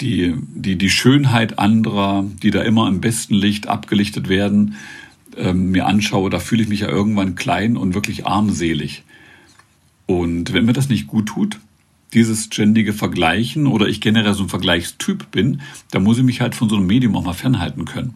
die, 0.02 0.36
die, 0.54 0.78
die 0.78 0.90
Schönheit 0.90 1.60
anderer, 1.60 2.26
die 2.44 2.52
da 2.52 2.62
immer 2.62 2.88
im 2.88 3.02
besten 3.02 3.34
Licht 3.34 3.68
abgelichtet 3.68 4.30
werden, 4.30 4.76
ähm, 5.38 5.72
mir 5.72 5.86
anschaue, 5.86 6.30
da 6.30 6.40
fühle 6.40 6.64
ich 6.64 6.70
mich 6.70 6.82
ja 6.82 6.90
irgendwann 6.90 7.36
klein 7.36 7.78
und 7.78 7.94
wirklich 7.94 8.26
armselig. 8.26 9.04
Und 10.06 10.54
wenn 10.54 10.66
mir 10.66 10.74
das 10.74 10.90
nicht 10.90 11.08
gut 11.08 11.28
tut, 11.28 11.60
dieses 12.14 12.46
ständige 12.46 12.94
Vergleichen 12.94 13.68
oder 13.68 13.88
ich 13.88 14.02
generell 14.02 14.34
so 14.34 14.44
ein 14.44 14.50
Vergleichstyp 14.50 15.32
bin, 15.32 15.62
dann 15.92 16.04
muss 16.04 16.18
ich 16.18 16.24
mich 16.24 16.42
halt 16.42 16.56
von 16.56 16.70
so 16.70 16.76
einem 16.76 16.88
Medium 16.88 17.16
auch 17.16 17.26
mal 17.26 17.34
fernhalten 17.34 17.86
können. 17.86 18.16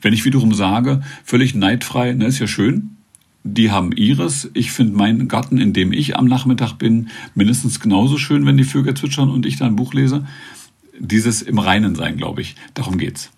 Wenn 0.00 0.12
ich 0.12 0.24
wiederum 0.24 0.54
sage, 0.54 1.02
völlig 1.24 1.54
neidfrei, 1.54 2.12
ne, 2.12 2.26
ist 2.26 2.38
ja 2.38 2.46
schön, 2.46 2.96
die 3.44 3.70
haben 3.70 3.92
ihres. 3.92 4.50
Ich 4.54 4.70
finde 4.72 4.96
meinen 4.96 5.28
Garten, 5.28 5.58
in 5.58 5.72
dem 5.72 5.92
ich 5.92 6.16
am 6.16 6.26
Nachmittag 6.26 6.74
bin, 6.74 7.08
mindestens 7.34 7.80
genauso 7.80 8.18
schön, 8.18 8.46
wenn 8.46 8.56
die 8.56 8.64
Vögel 8.64 8.94
zwitschern 8.94 9.30
und 9.30 9.46
ich 9.46 9.56
da 9.56 9.66
ein 9.66 9.76
Buch 9.76 9.94
lese. 9.94 10.26
Dieses 10.98 11.42
im 11.42 11.58
Reinen 11.58 11.94
sein, 11.94 12.16
glaube 12.16 12.40
ich. 12.40 12.56
Darum 12.74 12.98
geht's. 12.98 13.30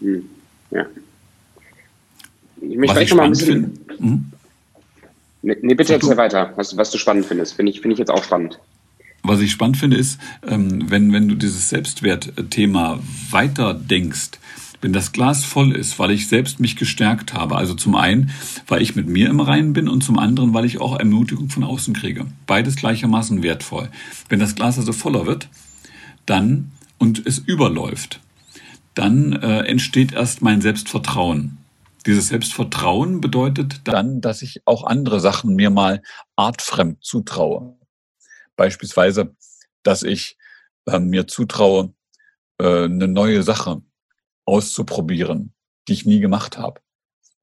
Hm, 0.00 0.24
ja. 0.70 0.86
Ich 2.60 2.76
möchte 2.76 2.96
was 2.96 3.02
ich 3.02 3.14
mal 3.14 3.24
ein 3.24 3.30
bisschen. 3.30 3.78
Hm? 3.98 4.24
Nee, 5.42 5.56
nee, 5.62 5.74
bitte 5.74 5.94
erzähl 5.94 6.16
weiter, 6.16 6.52
was, 6.56 6.76
was 6.76 6.90
du 6.90 6.98
spannend 6.98 7.26
findest. 7.26 7.54
Finde 7.54 7.72
ich, 7.72 7.80
finde 7.80 7.94
ich 7.94 7.98
jetzt 7.98 8.10
auch 8.10 8.24
spannend. 8.24 8.58
Was 9.22 9.40
ich 9.40 9.50
spannend 9.50 9.76
finde, 9.76 9.96
ist, 9.96 10.18
ähm, 10.46 10.90
wenn, 10.90 11.12
wenn 11.12 11.28
du 11.28 11.34
dieses 11.34 11.68
Selbstwertthema 11.68 13.00
weiter 13.30 13.74
denkst, 13.74 14.32
wenn 14.80 14.92
das 14.92 15.12
Glas 15.12 15.44
voll 15.44 15.76
ist, 15.76 15.98
weil 15.98 16.10
ich 16.10 16.28
selbst 16.28 16.60
mich 16.60 16.76
gestärkt 16.76 17.34
habe, 17.34 17.56
also 17.56 17.74
zum 17.74 17.94
einen, 17.94 18.30
weil 18.66 18.82
ich 18.82 18.96
mit 18.96 19.08
mir 19.08 19.28
im 19.28 19.40
Reinen 19.40 19.72
bin 19.72 19.88
und 19.88 20.02
zum 20.02 20.18
anderen, 20.18 20.54
weil 20.54 20.64
ich 20.64 20.80
auch 20.80 20.98
Ermutigung 20.98 21.50
von 21.50 21.64
außen 21.64 21.94
kriege. 21.94 22.26
Beides 22.46 22.76
gleichermaßen 22.76 23.42
wertvoll. 23.42 23.90
Wenn 24.28 24.40
das 24.40 24.54
Glas 24.54 24.78
also 24.78 24.92
voller 24.92 25.26
wird, 25.26 25.48
dann 26.26 26.72
und 26.98 27.26
es 27.26 27.38
überläuft, 27.38 28.20
dann 28.94 29.32
äh, 29.32 29.60
entsteht 29.60 30.12
erst 30.12 30.42
mein 30.42 30.60
Selbstvertrauen. 30.60 31.58
Dieses 32.06 32.28
Selbstvertrauen 32.28 33.20
bedeutet 33.20 33.82
dann, 33.84 34.20
dass 34.20 34.40
ich 34.42 34.62
auch 34.64 34.84
andere 34.84 35.20
Sachen 35.20 35.54
mir 35.54 35.70
mal 35.70 36.02
artfremd 36.36 37.04
zutraue. 37.04 37.76
Beispielsweise, 38.56 39.34
dass 39.82 40.02
ich 40.02 40.38
äh, 40.86 40.98
mir 40.98 41.26
zutraue, 41.26 41.92
äh, 42.58 42.84
eine 42.84 43.08
neue 43.08 43.42
Sache 43.42 43.82
auszuprobieren, 44.50 45.52
die 45.88 45.92
ich 45.94 46.06
nie 46.06 46.20
gemacht 46.20 46.58
habe. 46.58 46.80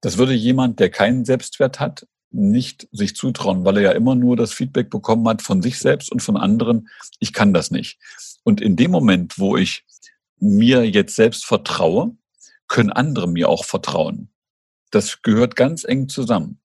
Das 0.00 0.18
würde 0.18 0.34
jemand, 0.34 0.78
der 0.78 0.90
keinen 0.90 1.24
Selbstwert 1.24 1.80
hat, 1.80 2.06
nicht 2.30 2.86
sich 2.92 3.16
zutrauen, 3.16 3.64
weil 3.64 3.78
er 3.78 3.82
ja 3.82 3.92
immer 3.92 4.14
nur 4.14 4.36
das 4.36 4.52
Feedback 4.52 4.90
bekommen 4.90 5.26
hat 5.26 5.42
von 5.42 5.62
sich 5.62 5.78
selbst 5.78 6.12
und 6.12 6.22
von 6.22 6.36
anderen, 6.36 6.88
ich 7.18 7.32
kann 7.32 7.54
das 7.54 7.70
nicht. 7.70 7.98
Und 8.44 8.60
in 8.60 8.76
dem 8.76 8.90
Moment, 8.90 9.38
wo 9.38 9.56
ich 9.56 9.84
mir 10.38 10.88
jetzt 10.88 11.16
selbst 11.16 11.46
vertraue, 11.46 12.16
können 12.68 12.92
andere 12.92 13.26
mir 13.26 13.48
auch 13.48 13.64
vertrauen. 13.64 14.30
Das 14.90 15.22
gehört 15.22 15.56
ganz 15.56 15.84
eng 15.84 16.08
zusammen. 16.08 16.60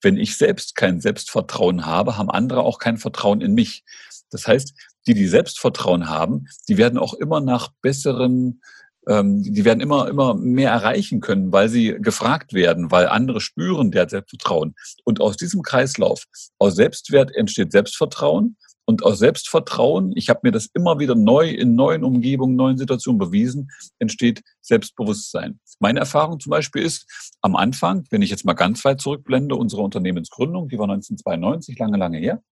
Wenn 0.00 0.16
ich 0.16 0.36
selbst 0.36 0.74
kein 0.74 1.00
Selbstvertrauen 1.00 1.86
habe, 1.86 2.16
haben 2.16 2.30
andere 2.30 2.62
auch 2.62 2.78
kein 2.78 2.96
Vertrauen 2.96 3.40
in 3.40 3.54
mich. 3.54 3.84
Das 4.30 4.46
heißt, 4.46 4.74
die, 5.06 5.14
die 5.14 5.28
Selbstvertrauen 5.28 6.08
haben, 6.08 6.46
die 6.68 6.76
werden 6.76 6.98
auch 6.98 7.14
immer 7.14 7.40
nach 7.40 7.68
besseren 7.82 8.62
die 9.06 9.64
werden 9.64 9.80
immer, 9.80 10.08
immer 10.08 10.34
mehr 10.34 10.70
erreichen 10.70 11.20
können, 11.20 11.52
weil 11.52 11.68
sie 11.68 11.96
gefragt 12.00 12.54
werden, 12.54 12.90
weil 12.90 13.06
andere 13.06 13.40
spüren 13.40 13.90
der 13.90 14.08
Selbstvertrauen. 14.08 14.74
Und 15.04 15.20
aus 15.20 15.36
diesem 15.36 15.62
Kreislauf, 15.62 16.24
aus 16.58 16.76
Selbstwert 16.76 17.34
entsteht 17.34 17.72
Selbstvertrauen. 17.72 18.56
Und 18.86 19.02
aus 19.02 19.18
Selbstvertrauen, 19.18 20.12
ich 20.14 20.28
habe 20.28 20.40
mir 20.42 20.52
das 20.52 20.68
immer 20.74 20.98
wieder 20.98 21.14
neu 21.14 21.48
in 21.48 21.74
neuen 21.74 22.04
Umgebungen, 22.04 22.54
neuen 22.54 22.76
Situationen 22.76 23.18
bewiesen, 23.18 23.70
entsteht 23.98 24.42
Selbstbewusstsein. 24.60 25.58
Meine 25.80 26.00
Erfahrung 26.00 26.38
zum 26.38 26.50
Beispiel 26.50 26.82
ist, 26.82 27.06
am 27.40 27.56
Anfang, 27.56 28.04
wenn 28.10 28.20
ich 28.20 28.30
jetzt 28.30 28.44
mal 28.44 28.52
ganz 28.52 28.84
weit 28.84 29.00
zurückblende, 29.00 29.56
unsere 29.56 29.82
Unternehmensgründung, 29.82 30.68
die 30.68 30.78
war 30.78 30.84
1992, 30.84 31.78
lange, 31.78 31.96
lange 31.96 32.18
her, 32.18 32.42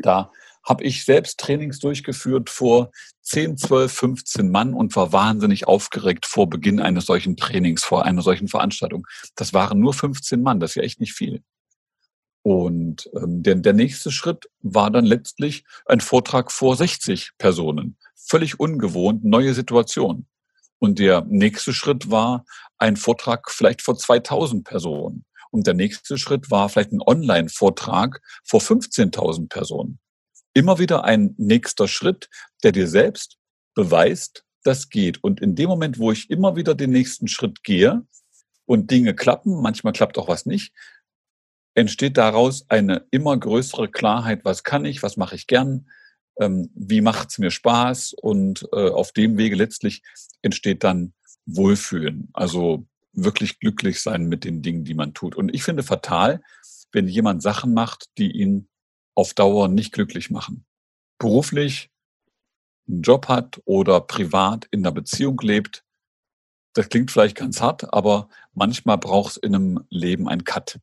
da 0.00 0.30
habe 0.64 0.84
ich 0.84 1.04
selbst 1.04 1.38
Trainings 1.38 1.78
durchgeführt 1.78 2.50
vor 2.50 2.90
10, 3.22 3.56
12, 3.56 3.92
15 3.92 4.50
Mann 4.50 4.74
und 4.74 4.96
war 4.96 5.12
wahnsinnig 5.12 5.66
aufgeregt 5.68 6.26
vor 6.26 6.48
Beginn 6.48 6.80
eines 6.80 7.06
solchen 7.06 7.36
Trainings, 7.36 7.84
vor 7.84 8.04
einer 8.04 8.22
solchen 8.22 8.48
Veranstaltung. 8.48 9.06
Das 9.36 9.52
waren 9.52 9.80
nur 9.80 9.94
15 9.94 10.42
Mann, 10.42 10.60
das 10.60 10.72
ist 10.72 10.76
ja 10.76 10.82
echt 10.82 11.00
nicht 11.00 11.12
viel. 11.12 11.42
Und 12.42 13.08
ähm, 13.14 13.42
der, 13.42 13.54
der 13.54 13.72
nächste 13.72 14.10
Schritt 14.10 14.50
war 14.60 14.90
dann 14.90 15.06
letztlich 15.06 15.64
ein 15.86 16.00
Vortrag 16.00 16.52
vor 16.52 16.76
60 16.76 17.32
Personen. 17.38 17.96
Völlig 18.16 18.60
ungewohnt, 18.60 19.24
neue 19.24 19.54
Situation. 19.54 20.26
Und 20.78 20.98
der 20.98 21.22
nächste 21.22 21.72
Schritt 21.72 22.10
war 22.10 22.44
ein 22.76 22.96
Vortrag 22.96 23.50
vielleicht 23.50 23.80
vor 23.80 23.96
2000 23.96 24.64
Personen. 24.64 25.24
Und 25.50 25.66
der 25.66 25.72
nächste 25.72 26.18
Schritt 26.18 26.50
war 26.50 26.68
vielleicht 26.68 26.92
ein 26.92 27.00
Online-Vortrag 27.00 28.20
vor 28.44 28.60
15.000 28.60 29.48
Personen 29.48 29.98
immer 30.54 30.78
wieder 30.78 31.04
ein 31.04 31.34
nächster 31.36 31.88
Schritt, 31.88 32.30
der 32.62 32.72
dir 32.72 32.88
selbst 32.88 33.36
beweist, 33.74 34.44
das 34.62 34.88
geht. 34.88 35.22
Und 35.22 35.40
in 35.40 35.54
dem 35.54 35.68
Moment, 35.68 35.98
wo 35.98 36.10
ich 36.10 36.30
immer 36.30 36.56
wieder 36.56 36.74
den 36.74 36.90
nächsten 36.90 37.28
Schritt 37.28 37.62
gehe 37.62 38.06
und 38.64 38.90
Dinge 38.90 39.14
klappen, 39.14 39.60
manchmal 39.60 39.92
klappt 39.92 40.16
auch 40.16 40.28
was 40.28 40.46
nicht, 40.46 40.72
entsteht 41.74 42.16
daraus 42.16 42.64
eine 42.70 43.06
immer 43.10 43.36
größere 43.36 43.90
Klarheit, 43.90 44.44
was 44.44 44.62
kann 44.62 44.84
ich, 44.84 45.02
was 45.02 45.16
mache 45.16 45.34
ich 45.34 45.46
gern, 45.46 45.90
ähm, 46.40 46.70
wie 46.74 47.00
macht 47.00 47.30
es 47.30 47.38
mir 47.38 47.50
Spaß 47.50 48.14
und 48.14 48.66
äh, 48.72 48.88
auf 48.88 49.12
dem 49.12 49.36
Wege 49.36 49.56
letztlich 49.56 50.02
entsteht 50.42 50.84
dann 50.84 51.14
Wohlfühlen, 51.46 52.30
also 52.32 52.86
wirklich 53.12 53.58
glücklich 53.58 54.00
sein 54.00 54.26
mit 54.26 54.44
den 54.44 54.62
Dingen, 54.62 54.84
die 54.84 54.94
man 54.94 55.14
tut. 55.14 55.36
Und 55.36 55.54
ich 55.54 55.62
finde 55.62 55.82
fatal, 55.82 56.42
wenn 56.92 57.08
jemand 57.08 57.42
Sachen 57.42 57.74
macht, 57.74 58.06
die 58.18 58.30
ihn 58.30 58.68
auf 59.14 59.34
Dauer 59.34 59.68
nicht 59.68 59.92
glücklich 59.92 60.30
machen. 60.30 60.64
Beruflich 61.18 61.90
einen 62.88 63.02
Job 63.02 63.28
hat 63.28 63.60
oder 63.64 64.00
privat 64.00 64.66
in 64.70 64.80
einer 64.80 64.92
Beziehung 64.92 65.38
lebt, 65.40 65.84
das 66.74 66.88
klingt 66.88 67.10
vielleicht 67.10 67.36
ganz 67.36 67.60
hart, 67.60 67.92
aber 67.94 68.28
manchmal 68.52 68.98
braucht 68.98 69.32
es 69.32 69.36
in 69.36 69.54
einem 69.54 69.84
Leben 69.90 70.28
einen 70.28 70.44
Cut. 70.44 70.80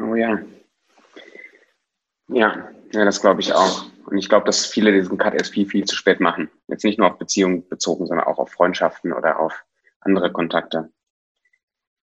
Oh 0.00 0.14
ja. 0.14 0.38
Ja, 2.28 2.68
ja 2.92 3.04
das 3.04 3.20
glaube 3.20 3.40
ich 3.40 3.54
auch. 3.54 3.86
Und 4.04 4.18
ich 4.18 4.28
glaube, 4.28 4.46
dass 4.46 4.66
viele 4.66 4.92
diesen 4.92 5.18
Cut 5.18 5.34
erst 5.34 5.52
viel, 5.52 5.66
viel 5.66 5.84
zu 5.84 5.96
spät 5.96 6.20
machen. 6.20 6.50
Jetzt 6.68 6.84
nicht 6.84 6.98
nur 6.98 7.10
auf 7.10 7.18
Beziehungen 7.18 7.66
bezogen, 7.68 8.06
sondern 8.06 8.26
auch 8.26 8.38
auf 8.38 8.50
Freundschaften 8.50 9.12
oder 9.12 9.38
auf 9.38 9.64
andere 10.00 10.30
Kontakte. 10.32 10.90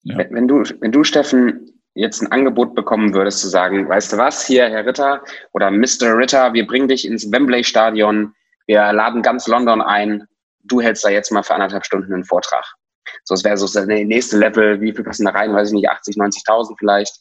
Ja. 0.02 0.18
Wenn, 0.18 0.34
wenn, 0.34 0.48
du, 0.48 0.62
wenn 0.80 0.92
du, 0.92 1.04
Steffen, 1.04 1.81
jetzt 1.94 2.22
ein 2.22 2.32
Angebot 2.32 2.74
bekommen 2.74 3.14
würdest, 3.14 3.40
zu 3.40 3.48
sagen, 3.48 3.88
weißt 3.88 4.12
du 4.12 4.16
was, 4.16 4.46
hier, 4.46 4.68
Herr 4.68 4.86
Ritter 4.86 5.22
oder 5.52 5.70
Mr. 5.70 6.16
Ritter, 6.16 6.52
wir 6.52 6.66
bringen 6.66 6.88
dich 6.88 7.06
ins 7.06 7.30
Wembley 7.30 7.64
Stadion, 7.64 8.34
wir 8.66 8.92
laden 8.92 9.22
ganz 9.22 9.46
London 9.46 9.82
ein, 9.82 10.26
du 10.64 10.80
hältst 10.80 11.04
da 11.04 11.10
jetzt 11.10 11.30
mal 11.32 11.42
für 11.42 11.54
anderthalb 11.54 11.84
Stunden 11.84 12.12
einen 12.12 12.24
Vortrag. 12.24 12.64
So, 13.24 13.34
es 13.34 13.44
wäre 13.44 13.56
so 13.56 13.66
das 13.66 13.86
nächste 13.86 14.38
Level, 14.38 14.80
wie 14.80 14.92
viel 14.92 15.04
passen 15.04 15.24
da 15.24 15.32
rein, 15.32 15.52
weiß 15.52 15.68
ich 15.68 15.74
nicht, 15.74 15.88
80, 15.88 16.16
90.000 16.16 16.76
vielleicht. 16.78 17.16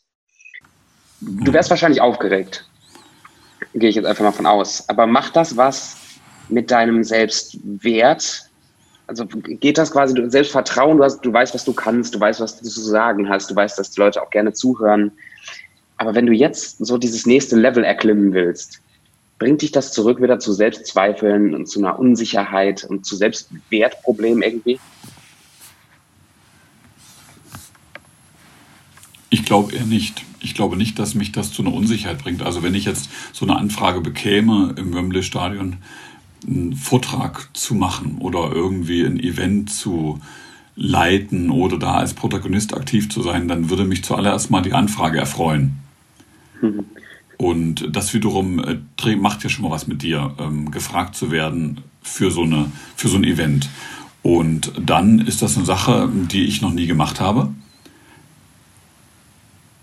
Du 1.19 1.51
wärst 1.53 1.69
wahrscheinlich 1.69 2.01
aufgeregt. 2.01 2.67
Gehe 3.73 3.89
ich 3.89 3.95
jetzt 3.95 4.05
einfach 4.05 4.23
mal 4.23 4.31
von 4.31 4.45
aus. 4.45 4.88
Aber 4.89 5.05
macht 5.05 5.36
das 5.36 5.57
was 5.57 5.97
mit 6.49 6.71
deinem 6.71 7.03
Selbstwert, 7.03 8.50
also 9.12 9.26
geht 9.26 9.78
das 9.78 9.91
quasi, 9.91 10.13
du 10.13 10.30
Selbstvertrauen, 10.30 10.97
du, 10.97 11.04
hast, 11.04 11.19
du 11.19 11.34
weißt, 11.34 11.54
was 11.54 11.65
du 11.65 11.74
kannst, 11.74 12.15
du 12.15 12.19
weißt, 12.19 12.39
was 12.39 12.58
du 12.58 12.63
zu 12.63 12.82
sagen 12.82 13.28
hast, 13.28 13.52
du 13.52 13.56
weißt, 13.56 13.78
dass 13.78 13.91
die 13.91 14.00
Leute 14.00 14.24
auch 14.24 14.30
gerne 14.30 14.54
zuhören. 14.54 15.12
Aber 15.97 16.15
wenn 16.15 16.26
du 16.26 16.32
jetzt 16.32 16.84
so 16.84 16.97
dieses 16.97 17.26
nächste 17.26 17.58
Level 17.58 17.84
erklimmen 17.84 18.34
willst, 18.34 18.82
bringt 19.38 19.62
dich 19.62 19.74
das 19.74 19.91
zurück 19.91 20.21
wieder 20.21 20.39
zu 20.39 20.54
Selbstzweifeln 20.54 21.54
und 21.54 21.67
zu 21.67 21.80
einer 21.80 22.00
Unsicherheit 22.00 22.86
und 22.86 23.06
zu 23.06 23.17
Selbstwertproblemen 23.17 24.43
irgendwie? 24.43 24.80
Ich 29.30 29.43
glaube 29.43 29.76
eher 29.76 29.86
nicht. 29.86 30.24
ich 30.39 30.56
glaube 30.56 30.78
nicht, 30.78 30.97
dass 31.00 31.15
mich 31.15 31.34
das 31.34 31.52
zu 31.52 31.63
einer 31.63 31.74
Unsicherheit 31.74 32.19
bringt. 32.19 32.43
Also 32.43 32.63
wenn 32.63 32.76
ich 32.76 32.86
jetzt 32.86 33.10
so 33.34 33.45
eine 33.45 33.58
Anfrage 33.58 34.00
bekäme 34.00 34.74
im 34.78 34.93
Wembley 34.93 35.24
Stadion, 35.24 35.78
einen 36.47 36.73
Vortrag 36.73 37.49
zu 37.54 37.75
machen 37.75 38.17
oder 38.19 38.51
irgendwie 38.51 39.04
ein 39.04 39.19
Event 39.19 39.71
zu 39.71 40.19
leiten 40.75 41.49
oder 41.49 41.77
da 41.77 41.95
als 41.95 42.13
Protagonist 42.13 42.73
aktiv 42.73 43.10
zu 43.10 43.21
sein, 43.21 43.47
dann 43.47 43.69
würde 43.69 43.84
mich 43.84 44.04
zuallererst 44.04 44.49
mal 44.49 44.62
die 44.62 44.73
Anfrage 44.73 45.19
erfreuen. 45.19 45.77
Mhm. 46.62 46.86
Und 47.38 47.95
das 47.95 48.13
wiederum 48.13 48.60
äh, 48.60 49.15
macht 49.15 49.43
ja 49.43 49.49
schon 49.49 49.63
mal 49.63 49.71
was 49.71 49.88
mit 49.88 50.04
dir, 50.04 50.34
ähm, 50.39 50.71
gefragt 50.71 51.15
zu 51.15 51.32
werden 51.32 51.82
für 52.01 52.32
so, 52.32 52.43
eine, 52.43 52.71
für 52.95 53.08
so 53.08 53.17
ein 53.17 53.23
Event. 53.23 53.69
Und 54.21 54.73
dann 54.80 55.19
ist 55.19 55.41
das 55.41 55.58
eine 55.58 55.65
Sache, 55.65 56.08
die 56.13 56.45
ich 56.45 56.62
noch 56.62 56.71
nie 56.71 56.86
gemacht 56.86 57.19
habe. 57.19 57.51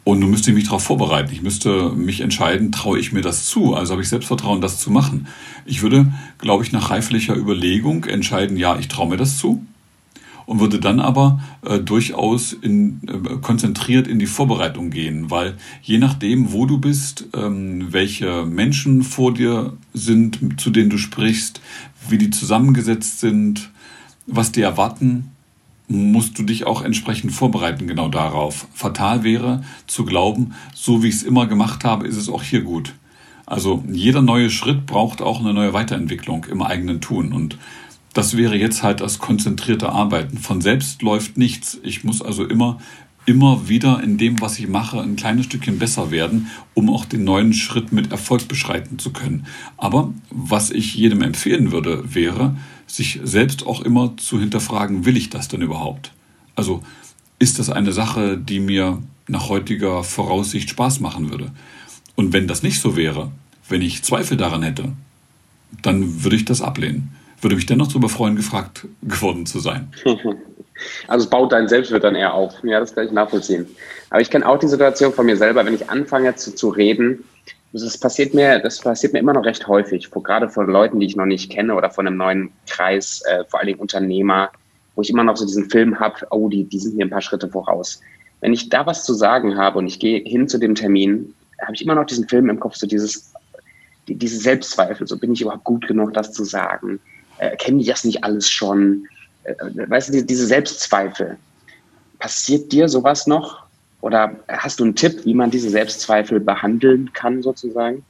Und 0.09 0.21
nun 0.21 0.31
müsste 0.31 0.53
ich 0.53 0.55
mich 0.55 0.65
darauf 0.65 0.85
vorbereiten. 0.85 1.35
Ich 1.35 1.43
müsste 1.43 1.91
mich 1.91 2.23
entscheiden, 2.23 2.73
traue 2.73 2.99
ich 2.99 3.13
mir 3.13 3.21
das 3.21 3.45
zu? 3.45 3.75
Also 3.75 3.93
habe 3.93 4.01
ich 4.01 4.09
Selbstvertrauen, 4.09 4.63
das 4.63 4.81
zu 4.81 4.91
machen. 4.91 5.27
Ich 5.67 5.83
würde, 5.83 6.11
glaube 6.39 6.65
ich, 6.65 6.73
nach 6.73 6.89
reiflicher 6.89 7.37
Überlegung 7.37 8.05
entscheiden, 8.05 8.57
ja, 8.57 8.79
ich 8.79 8.89
traue 8.89 9.11
mir 9.11 9.19
das 9.19 9.37
zu. 9.37 9.67
Und 10.47 10.61
würde 10.61 10.81
dann 10.81 10.99
aber 10.99 11.43
äh, 11.63 11.79
durchaus 11.79 12.55
in, 12.55 13.03
äh, 13.07 13.37
konzentriert 13.43 14.09
in 14.09 14.19
die 14.19 14.25
Vorbereitung 14.25 14.89
gehen, 14.89 15.31
weil 15.31 15.59
je 15.83 15.99
nachdem, 15.99 16.53
wo 16.55 16.65
du 16.65 16.79
bist, 16.79 17.27
ähm, 17.37 17.89
welche 17.91 18.47
Menschen 18.47 19.03
vor 19.03 19.35
dir 19.35 19.77
sind, 19.93 20.59
zu 20.59 20.71
denen 20.71 20.89
du 20.89 20.97
sprichst, 20.97 21.61
wie 22.09 22.17
die 22.17 22.31
zusammengesetzt 22.31 23.21
sind, 23.21 23.69
was 24.27 24.53
die 24.53 24.63
erwarten, 24.63 25.33
musst 25.89 26.39
du 26.39 26.43
dich 26.43 26.67
auch 26.67 26.83
entsprechend 26.83 27.33
vorbereiten 27.33 27.87
genau 27.87 28.09
darauf. 28.09 28.69
Fatal 28.75 29.25
wäre 29.25 29.65
zu 29.87 30.05
glauben, 30.05 30.55
so 30.75 31.03
wie 31.03 31.09
ich 31.09 31.17
es 31.17 31.23
immer 31.23 31.47
gemacht 31.47 31.85
habe, 31.85 32.07
ist 32.07 32.17
es 32.17 32.29
auch 32.29 32.43
hier 32.43 32.61
gut. 32.61 32.95
Also 33.47 33.83
jeder 33.91 34.21
neue 34.21 34.51
Schritt 34.51 34.85
braucht 34.85 35.23
auch 35.23 35.41
eine 35.41 35.55
neue 35.55 35.73
Weiterentwicklung 35.73 36.45
im 36.45 36.61
eigenen 36.61 37.01
Tun. 37.01 37.33
Und 37.33 37.57
das 38.13 38.37
wäre 38.37 38.57
jetzt 38.57 38.83
halt 38.83 39.01
das 39.01 39.19
konzentrierte 39.19 39.89
Arbeiten. 39.89 40.37
Von 40.37 40.61
selbst 40.61 41.01
läuft 41.01 41.39
nichts. 41.39 41.81
Ich 41.83 42.05
muss 42.05 42.21
also 42.21 42.45
immer, 42.45 42.79
immer 43.25 43.69
wieder 43.71 44.03
in 44.03 44.19
dem, 44.19 44.43
was 44.43 44.59
ich 44.59 44.69
mache, 44.69 45.01
ein 45.01 45.17
kleines 45.17 45.47
Stückchen 45.47 45.79
besser 45.79 46.11
werden, 46.11 46.49
um 46.75 46.91
auch 46.91 47.07
den 47.07 47.25
neuen 47.25 47.55
Schritt 47.55 47.91
mit 47.91 48.13
Erfolg 48.13 48.47
beschreiten 48.49 48.99
zu 48.99 49.15
können. 49.15 49.47
Aber 49.79 50.13
was 50.31 50.71
ich 50.71 50.95
jedem 50.95 51.23
empfehlen 51.23 51.73
würde, 51.73 52.15
wäre, 52.15 52.55
sich 52.89 53.21
selbst 53.23 53.67
auch 53.67 53.83
immer 53.83 54.17
zu 54.17 54.41
hinterfragen, 54.41 55.05
will 55.05 55.17
ich 55.17 55.31
das 55.31 55.47
denn 55.47 55.63
überhaupt? 55.63 56.13
Also 56.57 56.83
ist 57.39 57.59
das 57.61 57.71
eine 57.71 57.93
Sache, 57.93 58.37
die 58.37 58.59
mir 58.59 59.01
nach 59.29 59.49
heutiger 59.49 60.03
Voraussicht 60.03 60.71
Spaß 60.71 61.01
machen 61.01 61.31
würde? 61.31 61.53
Und 62.17 62.33
wenn 62.33 62.49
das 62.49 62.65
nicht 62.65 62.81
so 62.81 62.97
wäre, 62.97 63.31
wenn 63.69 63.83
ich 63.83 64.03
Zweifel 64.03 64.37
daran 64.37 64.63
hätte, 64.63 64.93
dann 65.83 66.25
würde 66.25 66.37
ich 66.37 66.45
das 66.45 66.63
ablehnen. 66.63 67.13
Würde 67.41 67.55
mich 67.55 67.67
dennoch 67.67 67.89
darüber 67.89 68.09
freuen, 68.09 68.35
gefragt 68.35 68.87
geworden 69.03 69.47
zu 69.47 69.61
sein. 69.61 69.93
Also 71.07 71.25
es 71.25 71.31
baut 71.31 71.53
dein 71.53 71.69
Selbstwert 71.69 72.05
dann 72.05 72.15
eher 72.15 72.35
auf. 72.35 72.55
Ja, 72.63 72.81
das 72.81 72.95
kann 72.95 73.07
ich 73.07 73.13
nachvollziehen. 73.13 73.67
Aber 74.11 74.21
ich 74.21 74.31
kenne 74.31 74.49
auch 74.49 74.59
die 74.59 74.69
Situation 74.69 75.13
von 75.13 75.27
mir 75.27 75.37
selber, 75.37 75.65
wenn 75.67 75.75
ich 75.75 75.91
anfange 75.91 76.35
zu, 76.37 76.55
zu 76.55 76.71
reden, 76.71 77.25
das 77.73 77.99
passiert 77.99 78.35
mir, 78.35 78.59
das 78.61 78.81
passiert 78.81 79.13
mir 79.13 79.19
immer 79.19 79.35
noch 79.35 79.45
recht 79.45 79.67
häufig, 79.67 80.11
gerade 80.11 80.49
von 80.49 80.69
Leuten, 80.69 81.01
die 81.01 81.07
ich 81.07 81.17
noch 81.17 81.27
nicht 81.27 81.51
kenne 81.51 81.75
oder 81.75 81.91
von 81.91 82.07
einem 82.07 82.17
neuen 82.17 82.51
Kreis, 82.67 83.23
äh, 83.27 83.45
vor 83.45 83.61
allen 83.61 83.67
Dingen 83.67 83.81
Unternehmer, 83.81 84.51
wo 84.95 85.03
ich 85.03 85.11
immer 85.11 85.25
noch 85.25 85.37
so 85.37 85.45
diesen 85.45 85.69
Film 85.71 86.01
habe, 86.01 86.27
oh, 86.31 86.49
die, 86.49 86.65
die 86.65 86.79
sind 86.79 86.97
mir 86.97 87.05
ein 87.05 87.11
paar 87.11 87.21
Schritte 87.21 87.49
voraus. 87.49 88.01
Wenn 88.41 88.53
ich 88.53 88.69
da 88.69 88.87
was 88.87 89.05
zu 89.05 89.15
sagen 89.15 89.57
habe 89.57 89.79
und 89.79 89.87
ich 89.87 89.99
gehe 89.99 90.21
hin 90.21 90.49
zu 90.49 90.59
dem 90.59 90.75
Termin, 90.75 91.35
habe 91.61 91.75
ich 91.75 91.83
immer 91.83 91.95
noch 91.95 92.07
diesen 92.07 92.29
Film 92.29 92.49
im 92.49 92.59
Kopf, 92.59 92.77
so 92.77 92.87
dieses, 92.87 93.33
die, 94.07 94.15
diese 94.15 94.39
Selbstzweifel, 94.39 95.07
so 95.07 95.19
bin 95.19 95.33
ich 95.33 95.43
überhaupt 95.43 95.65
gut 95.65 95.87
genug, 95.87 96.15
das 96.15 96.33
zu 96.33 96.45
sagen? 96.45 97.01
Äh, 97.39 97.57
kennen 97.57 97.79
die 97.79 97.87
das 97.87 98.05
nicht 98.05 98.25
alles 98.25 98.49
schon? 98.49 99.07
Äh, 99.45 99.55
weißt 99.89 100.09
du, 100.09 100.13
die, 100.15 100.27
diese 100.27 100.47
Selbstzweifel. 100.47 101.37
Passiert 102.19 102.73
dir 102.73 102.89
sowas 102.89 103.27
noch? 103.27 103.68
Oder 104.01 104.37
hast 104.49 104.81
du 104.81 104.85
einen 104.85 104.95
Tipp, 104.95 105.25
wie 105.25 105.35
man 105.35 105.51
diese 105.51 105.71
Selbstzweifel 105.71 106.41
behandeln 106.41 107.13
kann, 107.13 107.43
sozusagen? 107.43 108.05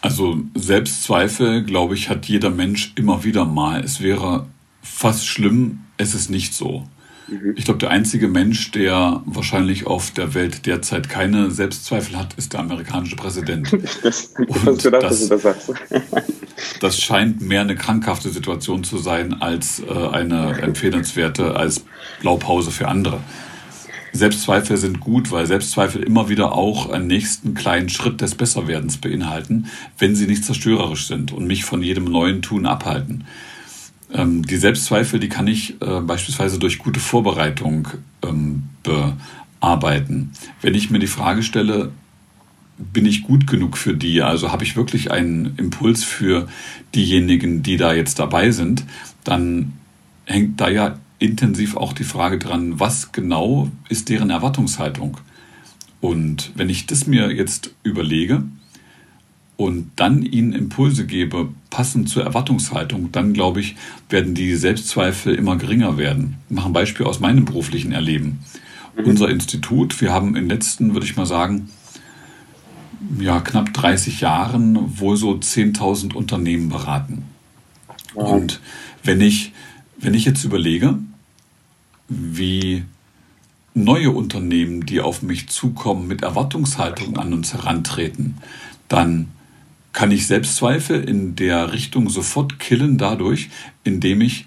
Also 0.00 0.38
Selbstzweifel, 0.54 1.64
glaube 1.64 1.94
ich, 1.94 2.08
hat 2.08 2.26
jeder 2.26 2.50
Mensch 2.50 2.92
immer 2.96 3.24
wieder 3.24 3.44
mal. 3.44 3.82
Es 3.82 4.00
wäre 4.00 4.46
fast 4.82 5.26
schlimm, 5.26 5.80
es 5.96 6.14
ist 6.14 6.30
nicht 6.30 6.54
so. 6.54 6.86
Mhm. 7.28 7.54
Ich 7.56 7.64
glaube, 7.64 7.78
der 7.78 7.90
einzige 7.90 8.28
Mensch, 8.28 8.70
der 8.70 9.22
wahrscheinlich 9.26 9.86
auf 9.86 10.10
der 10.12 10.34
Welt 10.34 10.66
derzeit 10.66 11.08
keine 11.08 11.50
Selbstzweifel 11.50 12.16
hat, 12.16 12.34
ist 12.34 12.52
der 12.52 12.60
amerikanische 12.60 13.16
Präsident. 13.16 13.70
Das, 14.02 14.34
gedacht, 14.34 15.02
das, 15.02 15.28
das, 15.28 15.72
das 16.80 17.00
scheint 17.00 17.40
mehr 17.40 17.62
eine 17.62 17.74
krankhafte 17.74 18.30
Situation 18.30 18.84
zu 18.84 18.98
sein 18.98 19.40
als 19.40 19.80
äh, 19.80 19.92
eine 19.92 20.60
empfehlenswerte, 20.60 21.56
als 21.56 21.84
Blaupause 22.20 22.70
für 22.70 22.86
andere. 22.88 23.20
Selbstzweifel 24.16 24.76
sind 24.76 25.00
gut, 25.00 25.30
weil 25.30 25.46
Selbstzweifel 25.46 26.02
immer 26.02 26.28
wieder 26.28 26.52
auch 26.52 26.90
einen 26.90 27.06
nächsten 27.06 27.54
kleinen 27.54 27.88
Schritt 27.88 28.20
des 28.20 28.34
Besserwerdens 28.34 28.96
beinhalten, 28.98 29.66
wenn 29.98 30.16
sie 30.16 30.26
nicht 30.26 30.44
zerstörerisch 30.44 31.06
sind 31.06 31.32
und 31.32 31.46
mich 31.46 31.64
von 31.64 31.82
jedem 31.82 32.04
neuen 32.04 32.42
Tun 32.42 32.66
abhalten. 32.66 33.24
Ähm, 34.12 34.44
die 34.44 34.56
Selbstzweifel, 34.56 35.20
die 35.20 35.28
kann 35.28 35.46
ich 35.46 35.80
äh, 35.80 36.00
beispielsweise 36.00 36.58
durch 36.58 36.78
gute 36.78 37.00
Vorbereitung 37.00 37.88
ähm, 38.22 38.64
bearbeiten. 38.82 40.32
Wenn 40.62 40.74
ich 40.74 40.90
mir 40.90 40.98
die 40.98 41.06
Frage 41.06 41.42
stelle, 41.42 41.92
bin 42.78 43.06
ich 43.06 43.22
gut 43.22 43.46
genug 43.46 43.78
für 43.78 43.94
die? 43.94 44.22
Also 44.22 44.52
habe 44.52 44.64
ich 44.64 44.76
wirklich 44.76 45.10
einen 45.10 45.54
Impuls 45.56 46.04
für 46.04 46.46
diejenigen, 46.94 47.62
die 47.62 47.76
da 47.76 47.92
jetzt 47.94 48.18
dabei 48.18 48.50
sind? 48.50 48.84
Dann 49.24 49.72
hängt 50.26 50.60
da 50.60 50.68
ja 50.68 50.98
intensiv 51.18 51.76
auch 51.76 51.92
die 51.92 52.04
Frage 52.04 52.38
dran, 52.38 52.78
was 52.78 53.12
genau 53.12 53.70
ist 53.88 54.08
deren 54.08 54.30
Erwartungshaltung? 54.30 55.18
Und 56.00 56.52
wenn 56.54 56.68
ich 56.68 56.86
das 56.86 57.06
mir 57.06 57.32
jetzt 57.32 57.74
überlege 57.82 58.44
und 59.56 59.90
dann 59.96 60.22
ihnen 60.22 60.52
Impulse 60.52 61.06
gebe, 61.06 61.48
passend 61.70 62.08
zur 62.08 62.24
Erwartungshaltung, 62.24 63.10
dann 63.12 63.32
glaube 63.32 63.60
ich, 63.60 63.76
werden 64.10 64.34
die 64.34 64.54
Selbstzweifel 64.54 65.34
immer 65.34 65.56
geringer 65.56 65.96
werden. 65.96 66.36
Ich 66.48 66.56
mache 66.56 66.68
ein 66.68 66.74
Beispiel 66.74 67.06
aus 67.06 67.20
meinem 67.20 67.44
beruflichen 67.44 67.92
Erleben. 67.92 68.40
Mhm. 68.96 69.04
Unser 69.04 69.30
Institut, 69.30 70.00
wir 70.00 70.12
haben 70.12 70.28
in 70.28 70.34
den 70.34 70.48
letzten, 70.48 70.92
würde 70.92 71.06
ich 71.06 71.16
mal 71.16 71.26
sagen, 71.26 71.70
ja, 73.18 73.40
knapp 73.40 73.72
30 73.72 74.20
Jahren 74.20 74.98
wohl 74.98 75.16
so 75.16 75.32
10.000 75.32 76.14
Unternehmen 76.14 76.68
beraten. 76.68 77.24
Wow. 78.14 78.32
Und 78.32 78.60
wenn 79.02 79.20
ich 79.20 79.52
wenn 79.98 80.14
ich 80.14 80.24
jetzt 80.24 80.44
überlege, 80.44 80.98
wie 82.08 82.84
neue 83.74 84.10
Unternehmen, 84.10 84.86
die 84.86 85.00
auf 85.00 85.22
mich 85.22 85.48
zukommen, 85.48 86.08
mit 86.08 86.22
Erwartungshaltung 86.22 87.18
an 87.18 87.32
uns 87.32 87.52
herantreten, 87.52 88.36
dann 88.88 89.28
kann 89.92 90.10
ich 90.10 90.26
Selbstzweifel 90.26 91.02
in 91.04 91.36
der 91.36 91.72
Richtung 91.72 92.08
sofort 92.08 92.58
killen 92.58 92.98
dadurch, 92.98 93.50
indem 93.84 94.20
ich 94.20 94.46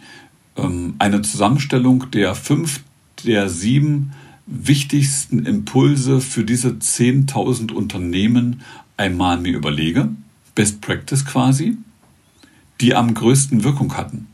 ähm, 0.58 0.96
eine 1.00 1.22
Zusammenstellung 1.22 2.12
der 2.12 2.36
fünf, 2.36 2.82
der 3.26 3.50
sieben 3.50 4.12
wichtigsten 4.46 5.46
Impulse 5.46 6.22
für 6.22 6.44
diese 6.44 6.70
10.000 6.70 7.72
Unternehmen 7.72 8.62
einmal 8.98 9.40
mir 9.40 9.56
überlege, 9.56 10.10
Best 10.56 10.82
Practice 10.82 11.26
quasi, 11.26 11.78
die 12.82 12.96
am 12.96 13.14
größten 13.14 13.64
Wirkung 13.64 13.96
hatten. 13.96 14.28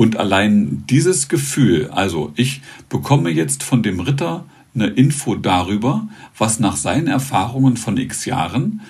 Und 0.00 0.16
allein 0.16 0.84
dieses 0.88 1.28
Gefühl, 1.28 1.90
also 1.90 2.32
ich 2.34 2.62
bekomme 2.88 3.28
jetzt 3.28 3.62
von 3.62 3.82
dem 3.82 4.00
Ritter 4.00 4.46
eine 4.74 4.86
Info 4.86 5.34
darüber, 5.34 6.08
was 6.38 6.58
nach 6.58 6.76
seinen 6.76 7.06
Erfahrungen 7.06 7.76
von 7.76 7.98
x 7.98 8.24
Jahren 8.24 8.80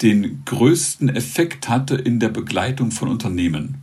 den 0.00 0.40
größten 0.46 1.10
Effekt 1.10 1.68
hatte 1.68 1.94
in 1.96 2.20
der 2.20 2.30
Begleitung 2.30 2.90
von 2.90 3.08
Unternehmen. 3.08 3.82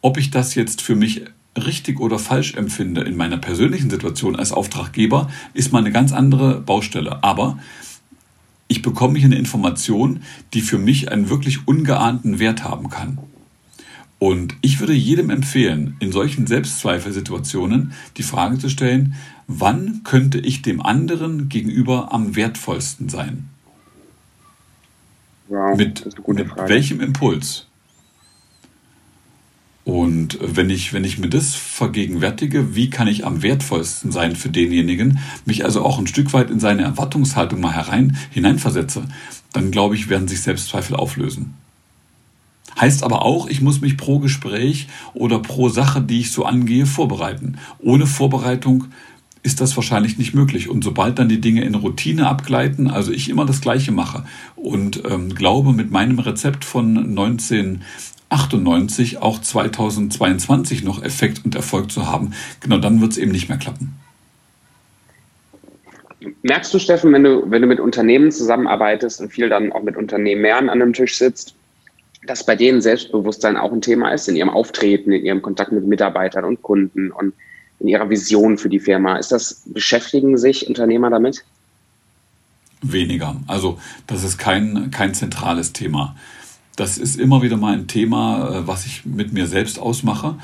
Ob 0.00 0.16
ich 0.16 0.30
das 0.30 0.54
jetzt 0.54 0.80
für 0.80 0.96
mich 0.96 1.26
richtig 1.58 2.00
oder 2.00 2.18
falsch 2.18 2.54
empfinde 2.54 3.02
in 3.02 3.18
meiner 3.18 3.36
persönlichen 3.36 3.90
Situation 3.90 4.34
als 4.34 4.52
Auftraggeber, 4.52 5.28
ist 5.52 5.74
mal 5.74 5.80
eine 5.80 5.92
ganz 5.92 6.12
andere 6.12 6.62
Baustelle. 6.62 7.22
Aber 7.22 7.58
ich 8.66 8.80
bekomme 8.80 9.18
hier 9.18 9.26
eine 9.26 9.36
Information, 9.36 10.22
die 10.54 10.62
für 10.62 10.78
mich 10.78 11.12
einen 11.12 11.28
wirklich 11.28 11.68
ungeahnten 11.68 12.38
Wert 12.38 12.64
haben 12.64 12.88
kann. 12.88 13.18
Und 14.22 14.54
ich 14.60 14.78
würde 14.78 14.92
jedem 14.92 15.30
empfehlen, 15.30 15.96
in 15.98 16.12
solchen 16.12 16.46
Selbstzweifelsituationen 16.46 17.92
die 18.18 18.22
Frage 18.22 18.56
zu 18.56 18.68
stellen, 18.68 19.16
wann 19.48 20.02
könnte 20.04 20.38
ich 20.38 20.62
dem 20.62 20.80
anderen 20.80 21.48
gegenüber 21.48 22.12
am 22.12 22.36
wertvollsten 22.36 23.08
sein? 23.08 23.48
Wow, 25.48 25.76
mit, 25.76 26.06
mit 26.28 26.56
welchem 26.56 27.00
Impuls? 27.00 27.66
Und 29.82 30.38
wenn 30.40 30.70
ich, 30.70 30.92
wenn 30.92 31.02
ich 31.02 31.18
mir 31.18 31.28
das 31.28 31.56
vergegenwärtige, 31.56 32.76
wie 32.76 32.90
kann 32.90 33.08
ich 33.08 33.26
am 33.26 33.42
wertvollsten 33.42 34.12
sein 34.12 34.36
für 34.36 34.50
denjenigen, 34.50 35.18
mich 35.46 35.64
also 35.64 35.84
auch 35.84 35.98
ein 35.98 36.06
Stück 36.06 36.32
weit 36.32 36.48
in 36.48 36.60
seine 36.60 36.82
Erwartungshaltung 36.82 37.60
mal 37.60 37.74
herein, 37.74 38.16
hineinversetze, 38.30 39.02
dann 39.52 39.72
glaube 39.72 39.96
ich, 39.96 40.08
werden 40.08 40.28
sich 40.28 40.42
Selbstzweifel 40.42 40.94
auflösen. 40.94 41.54
Heißt 42.80 43.02
aber 43.02 43.22
auch, 43.22 43.48
ich 43.48 43.60
muss 43.60 43.80
mich 43.80 43.96
pro 43.96 44.18
Gespräch 44.18 44.88
oder 45.14 45.38
pro 45.38 45.68
Sache, 45.68 46.00
die 46.00 46.20
ich 46.20 46.32
so 46.32 46.44
angehe, 46.44 46.86
vorbereiten. 46.86 47.58
Ohne 47.78 48.06
Vorbereitung 48.06 48.86
ist 49.42 49.60
das 49.60 49.76
wahrscheinlich 49.76 50.16
nicht 50.18 50.34
möglich. 50.34 50.68
Und 50.68 50.84
sobald 50.84 51.18
dann 51.18 51.28
die 51.28 51.40
Dinge 51.40 51.64
in 51.64 51.74
Routine 51.74 52.28
abgleiten, 52.28 52.88
also 52.88 53.10
ich 53.12 53.28
immer 53.28 53.44
das 53.44 53.60
Gleiche 53.60 53.90
mache 53.92 54.24
und 54.56 55.02
ähm, 55.08 55.34
glaube, 55.34 55.72
mit 55.72 55.90
meinem 55.90 56.20
Rezept 56.20 56.64
von 56.64 56.96
1998 56.96 59.18
auch 59.18 59.40
2022 59.40 60.84
noch 60.84 61.02
Effekt 61.02 61.44
und 61.44 61.56
Erfolg 61.56 61.90
zu 61.90 62.06
haben, 62.06 62.34
genau 62.60 62.78
dann 62.78 63.00
wird 63.00 63.10
es 63.12 63.18
eben 63.18 63.32
nicht 63.32 63.48
mehr 63.48 63.58
klappen. 63.58 63.96
Merkst 66.42 66.72
du, 66.72 66.78
Steffen, 66.78 67.12
wenn 67.12 67.24
du, 67.24 67.50
wenn 67.50 67.62
du 67.62 67.68
mit 67.68 67.80
Unternehmen 67.80 68.30
zusammenarbeitest 68.30 69.20
und 69.20 69.32
viel 69.32 69.48
dann 69.48 69.72
auch 69.72 69.82
mit 69.82 69.96
Unternehmern 69.96 70.68
an 70.68 70.80
einem 70.80 70.92
Tisch 70.92 71.16
sitzt, 71.16 71.56
dass 72.26 72.46
bei 72.46 72.56
denen 72.56 72.80
Selbstbewusstsein 72.80 73.56
auch 73.56 73.72
ein 73.72 73.80
Thema 73.80 74.10
ist 74.10 74.28
in 74.28 74.36
ihrem 74.36 74.50
Auftreten, 74.50 75.12
in 75.12 75.24
ihrem 75.24 75.42
Kontakt 75.42 75.72
mit 75.72 75.86
Mitarbeitern 75.86 76.44
und 76.44 76.62
Kunden 76.62 77.10
und 77.10 77.34
in 77.80 77.88
ihrer 77.88 78.08
Vision 78.10 78.58
für 78.58 78.68
die 78.68 78.78
Firma. 78.78 79.16
Ist 79.16 79.32
das, 79.32 79.62
beschäftigen 79.66 80.38
sich 80.38 80.68
Unternehmer 80.68 81.10
damit? 81.10 81.44
Weniger. 82.80 83.36
Also 83.48 83.78
das 84.06 84.22
ist 84.22 84.38
kein, 84.38 84.90
kein 84.90 85.14
zentrales 85.14 85.72
Thema. 85.72 86.16
Das 86.76 86.96
ist 86.96 87.18
immer 87.18 87.42
wieder 87.42 87.56
mal 87.56 87.74
ein 87.74 87.86
Thema, 87.86 88.48
äh, 88.48 88.66
was 88.66 88.86
ich 88.86 89.04
mit 89.04 89.32
mir 89.32 89.46
selbst 89.46 89.78
ausmache. 89.78 90.36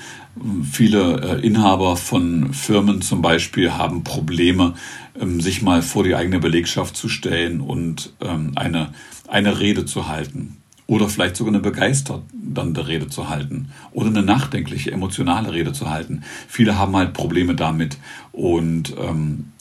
Viele 0.71 1.41
äh, 1.41 1.47
Inhaber 1.47 1.97
von 1.97 2.53
Firmen 2.53 3.03
zum 3.03 3.23
Beispiel 3.23 3.73
haben 3.73 4.05
Probleme, 4.05 4.75
ähm, 5.19 5.41
sich 5.41 5.63
mal 5.63 5.81
vor 5.81 6.05
die 6.05 6.15
eigene 6.15 6.39
Belegschaft 6.39 6.97
zu 6.97 7.09
stellen 7.09 7.61
und 7.61 8.13
ähm, 8.21 8.53
eine, 8.57 8.93
eine 9.27 9.59
Rede 9.59 9.87
zu 9.87 10.09
halten 10.09 10.58
oder 10.89 11.09
vielleicht 11.09 11.37
sogar 11.37 11.53
eine 11.53 11.63
begeisternde 11.63 12.89
Rede 12.89 13.09
zu 13.09 13.29
halten 13.29 13.69
oder 13.93 14.09
eine 14.09 14.23
nachdenkliche, 14.23 14.91
emotionale 14.91 15.53
Rede 15.53 15.73
zu 15.73 15.89
halten. 15.89 16.25
Viele 16.49 16.79
haben 16.79 16.97
halt 16.97 17.13
Probleme 17.13 17.55
damit 17.55 17.99
und 18.33 18.95
ähm, 18.99 19.53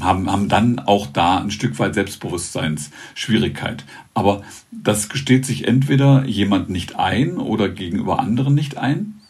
haben, 0.00 0.30
haben 0.30 0.48
dann 0.48 0.78
auch 0.78 1.06
da 1.06 1.38
ein 1.38 1.50
Stück 1.50 1.78
weit 1.78 1.94
Selbstbewusstseinsschwierigkeit. 1.94 3.84
Aber 4.14 4.42
das 4.70 5.10
gesteht 5.10 5.44
sich 5.44 5.68
entweder 5.68 6.24
jemand 6.24 6.70
nicht 6.70 6.96
ein 6.96 7.36
oder 7.36 7.68
gegenüber 7.68 8.18
anderen 8.18 8.54
nicht 8.54 8.78
ein 8.78 9.20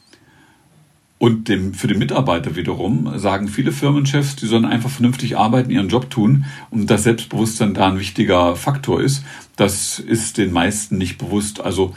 und 1.23 1.49
dem, 1.49 1.73
für 1.73 1.87
den 1.87 2.01
Mitarbeiter 2.01 2.57
wiederum 2.57 3.17
sagen 3.17 3.47
viele 3.47 3.71
Firmenchefs, 3.71 4.35
die 4.35 4.49
sollen 4.49 4.65
einfach 4.65 4.91
vernünftig 4.91 5.39
arbeiten, 5.39 5.71
ihren 5.71 5.89
Job 5.89 6.11
tun 6.11 6.47
und 6.73 6.91
das 6.91 7.05
Selbstbewusstsein 7.05 7.75
da 7.75 7.87
ein 7.87 8.01
wichtiger 8.01 8.57
Faktor 8.57 9.01
ist. 9.01 9.23
Das 9.55 10.01
ist 10.01 10.37
den 10.37 10.53
meisten 10.53 10.99
nicht 10.99 11.19
bewusst. 11.19 11.61
Also 11.61 11.95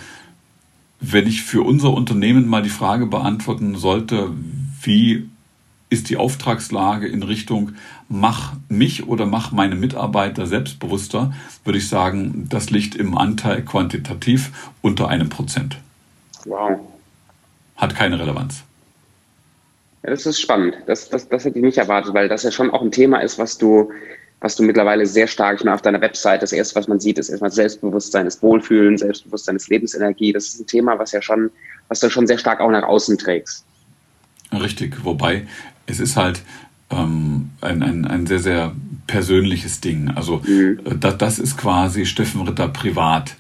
wenn 1.00 1.26
ich 1.26 1.42
für 1.42 1.64
unser 1.64 1.92
Unternehmen 1.92 2.48
mal 2.48 2.62
die 2.62 2.70
Frage 2.70 3.08
beantworten 3.08 3.74
sollte, 3.74 4.30
wie 4.84 5.28
ist 5.90 6.12
die 6.12 6.18
Auftragslage 6.18 7.08
in 7.08 7.24
Richtung 7.24 7.72
mach 8.08 8.54
mich 8.70 9.08
oder 9.08 9.26
mach 9.26 9.52
meine 9.52 9.74
Mitarbeiter 9.74 10.46
selbstbewusster, 10.46 11.34
würde 11.64 11.80
ich 11.80 11.90
sagen, 11.90 12.46
das 12.48 12.70
liegt 12.70 12.94
im 12.94 13.18
Anteil 13.18 13.64
quantitativ 13.64 14.52
unter 14.84 15.08
einem 15.08 15.30
Prozent. 15.30 15.80
Wow. 16.46 16.80
Hat 17.76 17.96
keine 17.96 18.20
Relevanz. 18.20 18.64
Ja, 20.06 20.12
das 20.12 20.26
ist 20.28 20.40
spannend. 20.40 20.78
Das, 20.86 21.10
das, 21.10 21.28
das 21.30 21.46
hätte 21.46 21.58
ich 21.58 21.66
nicht 21.66 21.80
erwartet, 21.80 22.14
weil 22.14 22.30
das 22.30 22.44
ja 22.44 22.52
schon 22.52 22.70
auch 22.70 22.84
ein 22.84 22.92
Thema 22.92 23.20
ist, 23.20 23.40
was 23.40 23.58
du, 23.58 23.92
was 24.40 24.56
du 24.56 24.62
mittlerweile 24.62 25.08
sehr 25.08 25.26
stark, 25.26 25.58
ich 25.58 25.64
meine, 25.64 25.74
auf 25.74 25.82
deiner 25.82 26.02
Website, 26.02 26.44
das 26.44 26.52
erste, 26.52 26.76
was 26.76 26.88
man 26.88 27.00
sieht, 27.00 27.18
ist 27.18 27.30
erstmal 27.30 27.52
Selbstbewusstsein, 27.52 28.28
ist 28.28 28.44
Wohlfühlen, 28.44 29.00
Selbstbewusstsein 29.00 29.56
ist 29.56 29.68
Lebensenergie. 29.70 30.32
Das 30.32 30.46
ist 30.46 30.60
ein 30.60 30.68
Thema, 30.68 31.00
was 31.00 31.12
ja 31.12 31.24
schon, 31.24 31.50
was 31.88 32.02
du 32.02 32.10
schon 32.12 32.28
sehr 32.28 32.38
stark 32.38 32.60
auch 32.60 32.70
nach 32.70 32.84
außen 32.84 33.18
trägst. 33.18 33.66
Richtig, 34.52 35.04
wobei 35.04 35.48
es 35.88 36.00
ist 36.00 36.16
halt 36.18 36.44
ähm, 36.92 37.50
ein, 37.62 37.82
ein, 37.82 38.06
ein 38.06 38.28
sehr, 38.28 38.40
sehr 38.40 38.76
persönliches 39.08 39.82
Ding. 39.82 40.12
Also 40.16 40.44
mhm. 40.46 40.82
Äh, 40.86 40.98
das, 41.00 41.18
das 41.18 41.40
ist 41.40 41.58
quasi 41.58 42.06
Steffen 42.06 42.42
Ritter 42.42 42.68
privat. 42.68 43.36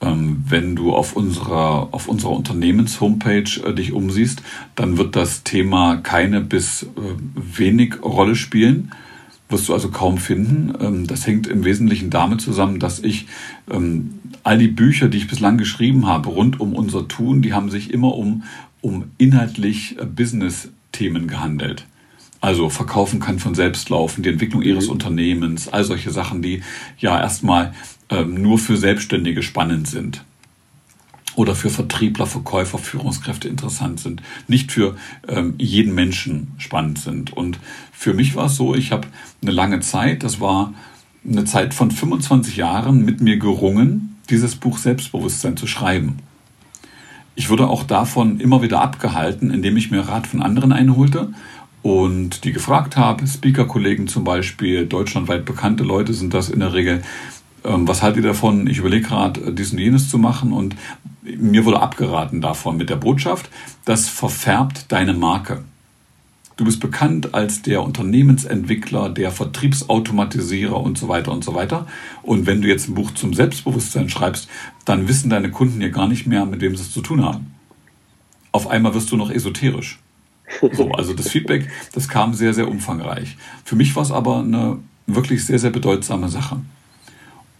Ähm, 0.00 0.44
wenn 0.48 0.76
du 0.76 0.94
auf 0.94 1.16
unserer, 1.16 1.88
auf 1.90 2.08
unserer 2.08 2.30
Unternehmenshomepage 2.30 3.62
äh, 3.66 3.74
dich 3.74 3.92
umsiehst, 3.92 4.42
dann 4.76 4.96
wird 4.96 5.16
das 5.16 5.42
Thema 5.42 5.96
keine 5.96 6.40
bis 6.40 6.84
äh, 6.84 6.86
wenig 7.34 8.02
Rolle 8.02 8.36
spielen. 8.36 8.92
Wirst 9.48 9.68
du 9.68 9.74
also 9.74 9.88
kaum 9.90 10.18
finden. 10.18 10.72
Ähm, 10.80 11.06
das 11.08 11.26
hängt 11.26 11.48
im 11.48 11.64
Wesentlichen 11.64 12.10
damit 12.10 12.40
zusammen, 12.40 12.78
dass 12.78 13.00
ich 13.00 13.26
ähm, 13.68 14.14
all 14.44 14.58
die 14.58 14.68
Bücher, 14.68 15.08
die 15.08 15.18
ich 15.18 15.26
bislang 15.26 15.58
geschrieben 15.58 16.06
habe, 16.06 16.28
rund 16.28 16.60
um 16.60 16.74
unser 16.74 17.08
Tun, 17.08 17.42
die 17.42 17.52
haben 17.52 17.70
sich 17.70 17.92
immer 17.92 18.14
um, 18.14 18.44
um 18.80 19.10
inhaltlich 19.18 19.98
äh, 19.98 20.04
Business-Themen 20.04 21.26
gehandelt. 21.26 21.86
Also 22.40 22.70
verkaufen 22.70 23.18
kann 23.18 23.40
von 23.40 23.56
selbst 23.56 23.90
laufen, 23.90 24.22
die 24.22 24.28
Entwicklung 24.28 24.62
ihres 24.62 24.86
mhm. 24.86 24.92
Unternehmens, 24.92 25.66
all 25.66 25.82
solche 25.82 26.12
Sachen, 26.12 26.40
die 26.40 26.62
ja 26.98 27.20
erstmal 27.20 27.74
ähm, 28.10 28.40
nur 28.40 28.58
für 28.58 28.76
Selbstständige 28.76 29.42
spannend 29.42 29.88
sind 29.88 30.24
oder 31.38 31.54
für 31.54 31.70
Vertriebler, 31.70 32.26
Verkäufer, 32.26 32.78
Führungskräfte 32.78 33.48
interessant 33.48 34.00
sind, 34.00 34.22
nicht 34.48 34.72
für 34.72 34.96
ähm, 35.28 35.54
jeden 35.58 35.94
Menschen 35.94 36.52
spannend 36.58 36.98
sind. 36.98 37.32
Und 37.32 37.60
für 37.92 38.12
mich 38.12 38.34
war 38.34 38.46
es 38.46 38.56
so, 38.56 38.74
ich 38.74 38.90
habe 38.90 39.06
eine 39.40 39.52
lange 39.52 39.78
Zeit, 39.80 40.24
das 40.24 40.40
war 40.40 40.74
eine 41.28 41.44
Zeit 41.44 41.74
von 41.74 41.92
25 41.92 42.56
Jahren 42.56 43.04
mit 43.04 43.20
mir 43.20 43.38
gerungen, 43.38 44.16
dieses 44.30 44.56
Buch 44.56 44.78
Selbstbewusstsein 44.78 45.56
zu 45.56 45.66
schreiben. 45.66 46.18
Ich 47.36 47.50
wurde 47.50 47.68
auch 47.68 47.84
davon 47.84 48.40
immer 48.40 48.62
wieder 48.62 48.80
abgehalten, 48.80 49.52
indem 49.52 49.76
ich 49.76 49.92
mir 49.92 50.00
Rat 50.00 50.26
von 50.26 50.42
anderen 50.42 50.72
einholte 50.72 51.32
und 51.82 52.42
die 52.44 52.52
gefragt 52.52 52.96
habe, 52.96 53.24
Speaker-Kollegen 53.26 54.08
zum 54.08 54.24
Beispiel, 54.24 54.86
deutschlandweit 54.86 55.44
bekannte 55.44 55.84
Leute 55.84 56.14
sind 56.14 56.34
das 56.34 56.50
in 56.50 56.60
der 56.60 56.74
Regel, 56.74 57.02
was 57.62 58.02
haltet 58.02 58.24
ihr 58.24 58.28
davon? 58.28 58.66
Ich 58.66 58.78
überlege 58.78 59.08
gerade, 59.08 59.40
äh, 59.40 59.52
dies 59.52 59.72
und 59.72 59.78
jenes 59.78 60.08
zu 60.08 60.18
machen 60.18 60.52
und 60.52 60.76
mir 61.22 61.64
wurde 61.64 61.80
abgeraten 61.80 62.40
davon 62.40 62.76
mit 62.76 62.90
der 62.90 62.96
Botschaft, 62.96 63.50
das 63.84 64.08
verfärbt 64.08 64.90
deine 64.90 65.12
Marke. 65.12 65.64
Du 66.56 66.64
bist 66.64 66.80
bekannt 66.80 67.34
als 67.34 67.62
der 67.62 67.84
Unternehmensentwickler, 67.84 69.10
der 69.10 69.30
Vertriebsautomatisierer 69.30 70.80
und 70.80 70.98
so 70.98 71.06
weiter 71.06 71.30
und 71.30 71.44
so 71.44 71.54
weiter. 71.54 71.86
Und 72.22 72.46
wenn 72.46 72.62
du 72.62 72.68
jetzt 72.68 72.88
ein 72.88 72.94
Buch 72.94 73.12
zum 73.12 73.32
Selbstbewusstsein 73.32 74.08
schreibst, 74.08 74.48
dann 74.84 75.06
wissen 75.06 75.30
deine 75.30 75.52
Kunden 75.52 75.80
ja 75.80 75.88
gar 75.88 76.08
nicht 76.08 76.26
mehr, 76.26 76.46
mit 76.46 76.60
wem 76.60 76.74
sie 76.74 76.82
es 76.82 76.92
zu 76.92 77.00
tun 77.00 77.24
haben. 77.24 77.54
Auf 78.50 78.66
einmal 78.66 78.92
wirst 78.94 79.12
du 79.12 79.16
noch 79.16 79.30
esoterisch. 79.30 80.00
So, 80.72 80.90
also 80.92 81.12
das 81.12 81.28
Feedback, 81.28 81.70
das 81.92 82.08
kam 82.08 82.34
sehr, 82.34 82.54
sehr 82.54 82.68
umfangreich. 82.68 83.36
Für 83.64 83.76
mich 83.76 83.94
war 83.94 84.02
es 84.02 84.10
aber 84.10 84.38
eine 84.40 84.78
wirklich 85.06 85.44
sehr, 85.44 85.58
sehr 85.60 85.70
bedeutsame 85.70 86.28
Sache. 86.28 86.60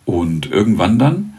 Und 0.08 0.50
irgendwann 0.50 0.98
dann, 0.98 1.34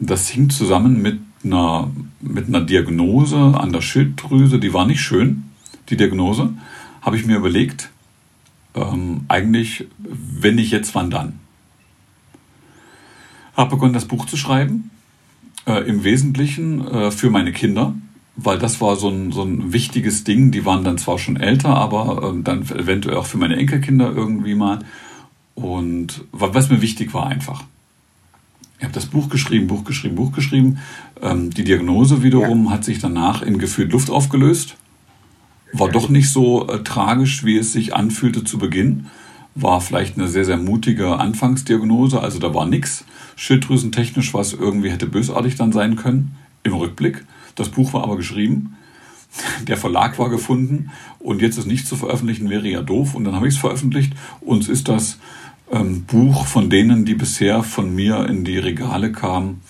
das 0.00 0.28
hing 0.28 0.50
zusammen 0.50 1.00
mit 1.00 1.20
einer, 1.44 1.92
mit 2.20 2.48
einer 2.48 2.60
Diagnose 2.60 3.38
an 3.38 3.72
der 3.72 3.82
Schilddrüse, 3.82 4.58
die 4.58 4.74
war 4.74 4.84
nicht 4.84 5.00
schön, 5.00 5.44
die 5.88 5.96
Diagnose, 5.96 6.54
habe 7.02 7.16
ich 7.16 7.24
mir 7.24 7.36
überlegt, 7.36 7.90
ähm, 8.74 9.26
eigentlich, 9.28 9.86
wenn 9.96 10.56
nicht 10.56 10.72
jetzt, 10.72 10.96
wann 10.96 11.10
dann? 11.10 11.38
Habe 13.56 13.76
begonnen, 13.76 13.92
das 13.92 14.06
Buch 14.06 14.26
zu 14.26 14.36
schreiben, 14.36 14.90
äh, 15.64 15.88
im 15.88 16.02
Wesentlichen 16.02 16.84
äh, 16.84 17.12
für 17.12 17.30
meine 17.30 17.52
Kinder, 17.52 17.94
weil 18.34 18.58
das 18.58 18.80
war 18.80 18.96
so 18.96 19.08
ein, 19.08 19.30
so 19.30 19.44
ein 19.44 19.72
wichtiges 19.72 20.24
Ding. 20.24 20.50
Die 20.50 20.66
waren 20.66 20.82
dann 20.82 20.98
zwar 20.98 21.20
schon 21.20 21.36
älter, 21.36 21.76
aber 21.76 22.34
äh, 22.34 22.42
dann 22.42 22.62
eventuell 22.62 23.18
auch 23.18 23.26
für 23.26 23.38
meine 23.38 23.54
Enkelkinder 23.54 24.12
irgendwie 24.12 24.56
mal. 24.56 24.80
Und 25.54 26.24
was 26.32 26.70
mir 26.70 26.82
wichtig 26.82 27.14
war 27.14 27.26
einfach. 27.26 27.64
Ich 28.78 28.84
habe 28.84 28.94
das 28.94 29.06
Buch 29.06 29.28
geschrieben, 29.28 29.68
Buch 29.68 29.84
geschrieben, 29.84 30.16
Buch 30.16 30.32
geschrieben. 30.32 30.78
Ähm, 31.20 31.50
die 31.50 31.62
Diagnose 31.62 32.24
wiederum 32.24 32.64
ja. 32.64 32.70
hat 32.72 32.84
sich 32.84 32.98
danach 32.98 33.42
in 33.42 33.58
gefühlt 33.58 33.92
Luft 33.92 34.10
aufgelöst. 34.10 34.76
War 35.72 35.88
doch 35.88 36.08
nicht 36.08 36.30
so 36.30 36.66
äh, 36.68 36.82
tragisch, 36.82 37.44
wie 37.44 37.56
es 37.56 37.72
sich 37.72 37.94
anfühlte 37.94 38.42
zu 38.42 38.58
Beginn. 38.58 39.06
War 39.54 39.80
vielleicht 39.80 40.18
eine 40.18 40.26
sehr, 40.26 40.44
sehr 40.44 40.56
mutige 40.56 41.18
Anfangsdiagnose. 41.18 42.20
Also 42.20 42.40
da 42.40 42.54
war 42.54 42.66
nichts 42.66 43.04
schilddrüsentechnisch, 43.36 44.34
was 44.34 44.52
irgendwie 44.52 44.90
hätte 44.90 45.06
bösartig 45.06 45.54
dann 45.54 45.70
sein 45.70 45.94
können 45.94 46.34
im 46.64 46.74
Rückblick. 46.74 47.24
Das 47.54 47.68
Buch 47.68 47.92
war 47.92 48.02
aber 48.02 48.16
geschrieben. 48.16 48.76
Der 49.68 49.76
Verlag 49.76 50.18
war 50.18 50.28
gefunden 50.28 50.90
und 51.18 51.40
jetzt 51.40 51.56
es 51.56 51.66
nicht 51.66 51.86
zu 51.86 51.96
veröffentlichen 51.96 52.50
wäre 52.50 52.68
ja 52.68 52.82
doof. 52.82 53.14
Und 53.14 53.24
dann 53.24 53.36
habe 53.36 53.46
ich 53.46 53.54
es 53.54 53.60
veröffentlicht. 53.60 54.12
Uns 54.40 54.68
ist 54.68 54.88
das 54.88 55.18
ähm, 55.72 56.04
Buch 56.04 56.46
von 56.46 56.70
denen, 56.70 57.04
die 57.04 57.14
bisher 57.14 57.62
von 57.62 57.94
mir 57.94 58.26
in 58.26 58.44
die 58.44 58.58
Regale 58.58 59.10
kamen, 59.10 59.62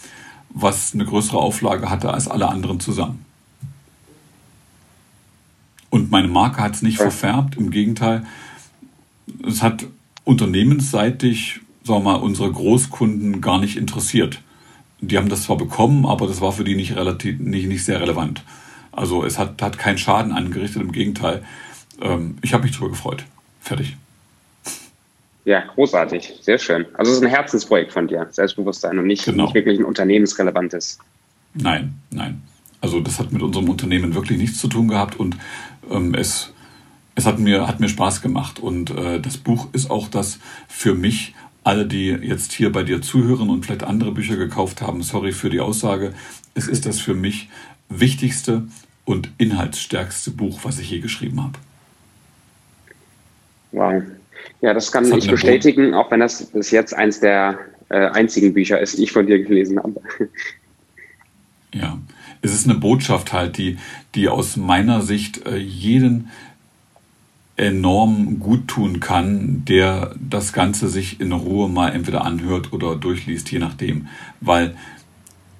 was 0.50 0.92
eine 0.92 1.04
größere 1.04 1.38
Auflage 1.38 1.88
hatte 1.88 2.12
als 2.12 2.28
alle 2.28 2.48
anderen 2.48 2.80
zusammen. 2.80 3.24
Und 5.88 6.10
meine 6.10 6.28
Marke 6.28 6.60
hat 6.60 6.74
es 6.74 6.82
nicht 6.82 6.96
verfärbt, 6.96 7.56
im 7.56 7.70
Gegenteil. 7.70 8.24
Es 9.46 9.62
hat 9.62 9.86
unternehmensseitig, 10.24 11.60
sagen 11.84 12.04
wir 12.04 12.12
mal, 12.12 12.20
unsere 12.20 12.50
Großkunden 12.50 13.40
gar 13.40 13.58
nicht 13.58 13.76
interessiert. 13.76 14.40
Die 15.00 15.16
haben 15.16 15.28
das 15.28 15.44
zwar 15.44 15.56
bekommen, 15.56 16.06
aber 16.06 16.26
das 16.26 16.40
war 16.40 16.52
für 16.52 16.64
die 16.64 16.76
nicht, 16.76 16.96
relativ, 16.96 17.38
nicht, 17.40 17.66
nicht 17.66 17.84
sehr 17.84 18.00
relevant. 18.00 18.42
Also 18.90 19.24
es 19.24 19.38
hat, 19.38 19.60
hat 19.60 19.78
keinen 19.78 19.98
Schaden 19.98 20.32
angerichtet, 20.32 20.82
im 20.82 20.92
Gegenteil. 20.92 21.42
Ähm, 22.00 22.38
ich 22.42 22.54
habe 22.54 22.64
mich 22.64 22.72
darüber 22.72 22.90
gefreut. 22.90 23.24
Fertig. 23.60 23.96
Ja, 25.44 25.60
großartig. 25.74 26.34
Sehr 26.40 26.58
schön. 26.58 26.86
Also 26.94 27.10
es 27.10 27.18
ist 27.18 27.24
ein 27.24 27.30
Herzensprojekt 27.30 27.92
von 27.92 28.06
dir, 28.06 28.28
Selbstbewusstsein 28.30 28.98
und 28.98 29.06
nicht, 29.06 29.24
genau. 29.24 29.44
nicht 29.44 29.54
wirklich 29.54 29.78
ein 29.78 29.84
unternehmensrelevantes. 29.84 30.98
Nein, 31.54 31.94
nein. 32.10 32.42
Also 32.80 33.00
das 33.00 33.18
hat 33.18 33.32
mit 33.32 33.42
unserem 33.42 33.68
Unternehmen 33.68 34.14
wirklich 34.14 34.38
nichts 34.38 34.58
zu 34.58 34.68
tun 34.68 34.88
gehabt 34.88 35.18
und 35.18 35.36
ähm, 35.90 36.14
es, 36.14 36.52
es 37.14 37.26
hat, 37.26 37.38
mir, 37.38 37.66
hat 37.66 37.80
mir 37.80 37.88
Spaß 37.88 38.22
gemacht. 38.22 38.60
Und 38.60 38.90
äh, 38.90 39.20
das 39.20 39.36
Buch 39.36 39.68
ist 39.72 39.90
auch 39.90 40.08
das 40.08 40.38
für 40.68 40.94
mich, 40.94 41.34
alle, 41.64 41.86
die 41.86 42.08
jetzt 42.08 42.52
hier 42.52 42.72
bei 42.72 42.82
dir 42.82 43.02
zuhören 43.02 43.48
und 43.48 43.64
vielleicht 43.64 43.84
andere 43.84 44.12
Bücher 44.12 44.36
gekauft 44.36 44.82
haben, 44.82 45.02
sorry 45.02 45.32
für 45.32 45.50
die 45.50 45.60
Aussage, 45.60 46.12
es 46.54 46.66
ist 46.66 46.86
das 46.86 47.00
für 47.00 47.14
mich 47.14 47.48
wichtigste 47.88 48.64
und 49.04 49.30
inhaltsstärkste 49.38 50.32
Buch, 50.32 50.60
was 50.64 50.78
ich 50.78 50.90
je 50.90 51.00
geschrieben 51.00 51.42
habe. 51.42 51.58
Wow. 53.70 54.02
Ja, 54.62 54.72
das 54.72 54.92
kann 54.92 55.12
ich 55.12 55.28
bestätigen, 55.28 55.92
auch 55.92 56.10
wenn 56.10 56.20
das 56.20 56.46
bis 56.46 56.70
jetzt 56.70 56.94
eins 56.94 57.18
der 57.20 57.58
äh, 57.88 58.06
einzigen 58.06 58.54
Bücher 58.54 58.80
ist, 58.80 58.96
die 58.96 59.04
ich 59.04 59.12
von 59.12 59.26
dir 59.26 59.42
gelesen 59.42 59.78
habe. 59.78 60.00
Ja, 61.74 61.98
es 62.42 62.52
ist 62.52 62.68
eine 62.68 62.78
Botschaft 62.78 63.32
halt, 63.32 63.56
die, 63.56 63.78
die 64.14 64.28
aus 64.28 64.58
meiner 64.58 65.00
Sicht 65.00 65.46
äh, 65.46 65.56
jeden 65.56 66.28
enorm 67.56 68.40
gut 68.40 68.68
tun 68.68 69.00
kann, 69.00 69.64
der 69.64 70.14
das 70.20 70.52
Ganze 70.52 70.88
sich 70.88 71.18
in 71.18 71.32
Ruhe 71.32 71.70
mal 71.70 71.88
entweder 71.94 72.26
anhört 72.26 72.74
oder 72.74 72.96
durchliest, 72.96 73.50
je 73.50 73.58
nachdem. 73.58 74.08
Weil 74.42 74.76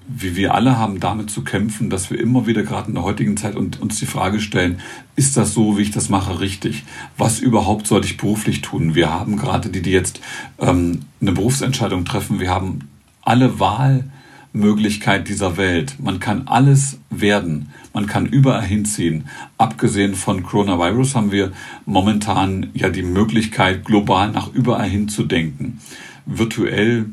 wie 0.07 0.35
wir 0.35 0.53
alle 0.53 0.77
haben 0.77 0.99
damit 0.99 1.29
zu 1.29 1.43
kämpfen, 1.43 1.89
dass 1.89 2.09
wir 2.09 2.19
immer 2.19 2.45
wieder 2.45 2.63
gerade 2.63 2.89
in 2.89 2.95
der 2.95 3.03
heutigen 3.03 3.37
Zeit 3.37 3.55
uns 3.55 3.99
die 3.99 4.05
Frage 4.05 4.41
stellen, 4.41 4.79
ist 5.15 5.37
das 5.37 5.53
so, 5.53 5.77
wie 5.77 5.83
ich 5.83 5.91
das 5.91 6.09
mache, 6.09 6.39
richtig? 6.39 6.83
Was 7.17 7.39
überhaupt 7.39 7.87
sollte 7.87 8.07
ich 8.07 8.17
beruflich 8.17 8.61
tun? 8.61 8.95
Wir 8.95 9.11
haben 9.11 9.37
gerade 9.37 9.69
die, 9.69 9.81
die 9.81 9.91
jetzt 9.91 10.19
ähm, 10.59 11.01
eine 11.21 11.31
Berufsentscheidung 11.31 12.05
treffen, 12.05 12.39
wir 12.39 12.49
haben 12.49 12.79
alle 13.21 13.59
Wahlmöglichkeit 13.59 15.29
dieser 15.29 15.55
Welt. 15.55 15.95
Man 15.99 16.19
kann 16.19 16.47
alles 16.47 16.99
werden. 17.09 17.69
Man 17.93 18.05
kann 18.05 18.25
überall 18.25 18.65
hinziehen. 18.65 19.29
Abgesehen 19.57 20.15
von 20.15 20.43
Coronavirus 20.43 21.15
haben 21.15 21.31
wir 21.31 21.53
momentan 21.85 22.71
ja 22.73 22.89
die 22.89 23.03
Möglichkeit, 23.03 23.85
global 23.85 24.31
nach 24.31 24.51
überall 24.51 24.89
hinzudenken. 24.89 25.79
Virtuell 26.25 27.05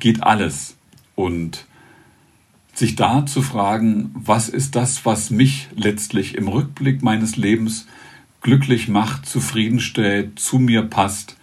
geht 0.00 0.24
alles. 0.24 0.76
Und 1.14 1.66
sich 2.78 2.94
da 2.94 3.24
zu 3.24 3.40
fragen, 3.40 4.10
was 4.14 4.48
ist 4.48 4.76
das, 4.76 5.06
was 5.06 5.30
mich 5.30 5.68
letztlich 5.74 6.34
im 6.34 6.48
Rückblick 6.48 7.02
meines 7.02 7.36
Lebens 7.36 7.86
glücklich 8.42 8.88
macht, 8.88 9.26
zufriedenstellt, 9.26 10.38
zu 10.38 10.58
mir 10.58 10.82
passt, 10.82 11.36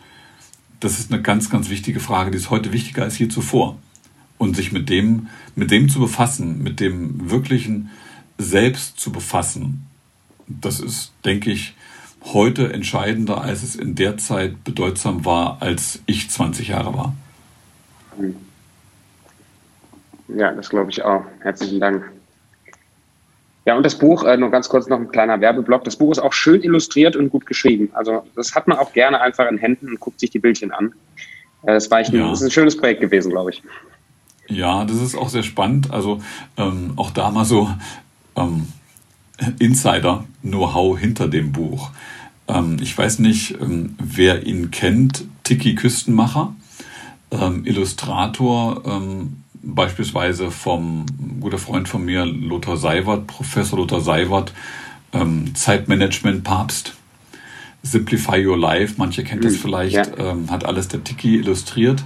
das 0.79 0.99
ist 0.99 1.11
eine 1.11 1.21
ganz, 1.21 1.49
ganz 1.49 1.69
wichtige 1.69 1.99
Frage, 1.99 2.31
die 2.31 2.37
ist 2.37 2.49
heute 2.49 2.71
wichtiger 2.71 3.03
als 3.03 3.17
je 3.17 3.29
zuvor. 3.29 3.77
Und 4.37 4.55
sich 4.55 4.71
mit 4.71 4.89
dem, 4.89 5.27
mit 5.55 5.71
dem 5.71 5.87
zu 5.87 5.99
befassen, 5.99 6.61
mit 6.61 6.79
dem 6.79 7.31
wirklichen 7.31 7.89
Selbst 8.37 8.99
zu 8.99 9.11
befassen, 9.11 9.85
das 10.47 10.81
ist, 10.81 11.13
denke 11.23 11.51
ich, 11.51 11.73
heute 12.25 12.73
entscheidender, 12.73 13.41
als 13.41 13.63
es 13.63 13.75
in 13.75 13.95
der 13.95 14.17
Zeit 14.17 14.63
bedeutsam 14.63 15.23
war, 15.23 15.61
als 15.61 16.01
ich 16.05 16.29
20 16.29 16.69
Jahre 16.69 16.93
war. 16.93 17.15
Mhm. 18.19 18.35
Ja, 20.27 20.51
das 20.51 20.69
glaube 20.69 20.91
ich 20.91 21.03
auch. 21.03 21.23
Herzlichen 21.41 21.79
Dank. 21.79 22.11
Ja, 23.65 23.77
und 23.77 23.83
das 23.83 23.97
Buch, 23.97 24.23
äh, 24.23 24.35
nur 24.35 24.51
ganz 24.51 24.67
kurz 24.67 24.87
noch 24.87 24.99
ein 24.99 25.09
kleiner 25.09 25.39
Werbeblock. 25.39 25.83
Das 25.85 25.95
Buch 25.95 26.11
ist 26.11 26.19
auch 26.19 26.33
schön 26.33 26.61
illustriert 26.63 27.15
und 27.15 27.29
gut 27.29 27.45
geschrieben. 27.45 27.89
Also 27.93 28.25
das 28.35 28.55
hat 28.55 28.67
man 28.67 28.77
auch 28.77 28.91
gerne 28.91 29.21
einfach 29.21 29.49
in 29.49 29.57
Händen 29.57 29.87
und 29.87 29.99
guckt 29.99 30.19
sich 30.19 30.31
die 30.31 30.39
Bildchen 30.39 30.71
an. 30.71 30.93
Äh, 31.63 31.73
das, 31.73 31.89
war 31.89 32.01
echt 32.01 32.11
ein, 32.11 32.19
ja. 32.19 32.29
das 32.29 32.41
ist 32.41 32.47
ein 32.47 32.51
schönes 32.51 32.77
Projekt 32.77 33.01
gewesen, 33.01 33.31
glaube 33.31 33.51
ich. 33.51 33.63
Ja, 34.47 34.83
das 34.83 35.01
ist 35.01 35.15
auch 35.15 35.29
sehr 35.29 35.43
spannend. 35.43 35.91
Also 35.91 36.21
ähm, 36.57 36.93
auch 36.97 37.11
da 37.11 37.31
mal 37.31 37.45
so 37.45 37.69
ähm, 38.35 38.67
Insider-Know-how 39.59 40.99
hinter 40.99 41.29
dem 41.29 41.53
Buch. 41.53 41.91
Ähm, 42.49 42.77
ich 42.81 42.97
weiß 42.97 43.19
nicht, 43.19 43.59
ähm, 43.61 43.95
wer 43.97 44.45
ihn 44.45 44.71
kennt. 44.71 45.25
Tiki 45.43 45.75
Küstenmacher, 45.75 46.53
ähm, 47.31 47.65
Illustrator 47.65 48.83
ähm, 48.85 49.42
beispielsweise 49.63 50.51
vom 50.51 51.05
guter 51.39 51.57
Freund 51.57 51.87
von 51.87 52.03
mir, 52.03 52.25
Lothar 52.25 52.77
Seiwert, 52.77 53.27
Professor 53.27 53.79
Lothar 53.79 54.01
Seiwert, 54.01 54.53
ähm, 55.13 55.55
Zeitmanagement-Papst, 55.55 56.93
Simplify 57.81 58.45
Your 58.45 58.57
Life, 58.57 58.95
manche 58.97 59.23
kennt 59.23 59.43
das 59.43 59.53
hm, 59.53 59.59
vielleicht, 59.59 59.95
ja. 59.95 60.17
ähm, 60.17 60.51
hat 60.51 60.65
alles 60.65 60.89
der 60.89 61.03
Tiki 61.03 61.37
illustriert. 61.37 62.03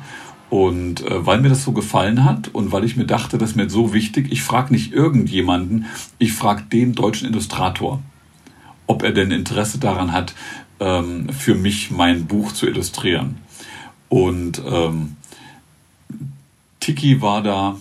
Und 0.50 1.06
äh, 1.06 1.26
weil 1.26 1.42
mir 1.42 1.50
das 1.50 1.64
so 1.64 1.74
gefallen 1.74 2.24
hat 2.24 2.48
und 2.48 2.72
weil 2.72 2.86
ich 2.86 2.96
mir 2.96 3.06
dachte, 3.06 3.38
das 3.38 3.52
ist 3.52 3.56
mir 3.58 3.70
so 3.70 3.94
wichtig, 3.94 4.32
ich 4.32 4.44
frage 4.44 4.72
nicht 4.72 4.94
irgendjemanden, 4.94 5.88
ich 6.20 6.32
frage 6.32 6.64
den 6.64 6.94
deutschen 6.94 7.28
Illustrator, 7.28 8.02
ob 8.86 9.04
er 9.04 9.12
denn 9.12 9.32
Interesse 9.32 9.78
daran 9.78 10.14
hat, 10.14 10.34
ähm, 10.80 11.28
für 11.30 11.54
mich 11.54 11.92
mein 11.92 12.28
Buch 12.28 12.54
zu 12.54 12.66
illustrieren. 12.66 13.40
Und 14.08 14.62
ähm, 14.66 15.18
Tiki 16.88 17.22
war 17.22 17.44
da 17.44 17.76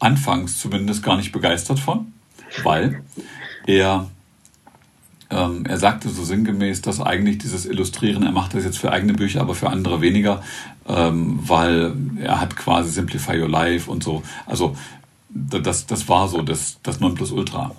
anfangs 0.00 0.58
zumindest 0.58 1.04
gar 1.04 1.16
nicht 1.16 1.30
begeistert 1.30 1.78
von, 1.78 2.12
weil 2.64 3.04
er, 3.64 4.10
ähm, 5.30 5.64
er 5.64 5.78
sagte 5.78 6.08
so 6.08 6.24
sinngemäß, 6.24 6.82
dass 6.82 7.00
eigentlich 7.00 7.38
dieses 7.38 7.64
Illustrieren, 7.64 8.24
er 8.24 8.32
macht 8.32 8.54
das 8.54 8.64
jetzt 8.64 8.78
für 8.78 8.90
eigene 8.90 9.14
Bücher, 9.14 9.40
aber 9.40 9.54
für 9.54 9.70
andere 9.70 10.00
weniger, 10.00 10.42
ähm, 10.88 11.38
weil 11.42 11.92
er 12.20 12.40
hat 12.40 12.56
quasi 12.56 12.90
Simplify 12.90 13.40
Your 13.40 13.48
Life 13.48 13.88
und 13.88 14.02
so. 14.02 14.24
Also 14.46 14.76
das, 15.28 15.86
das 15.86 16.08
war 16.08 16.26
so 16.26 16.42
das, 16.42 16.80
das 16.82 16.98
Nonplusultra. 16.98 17.70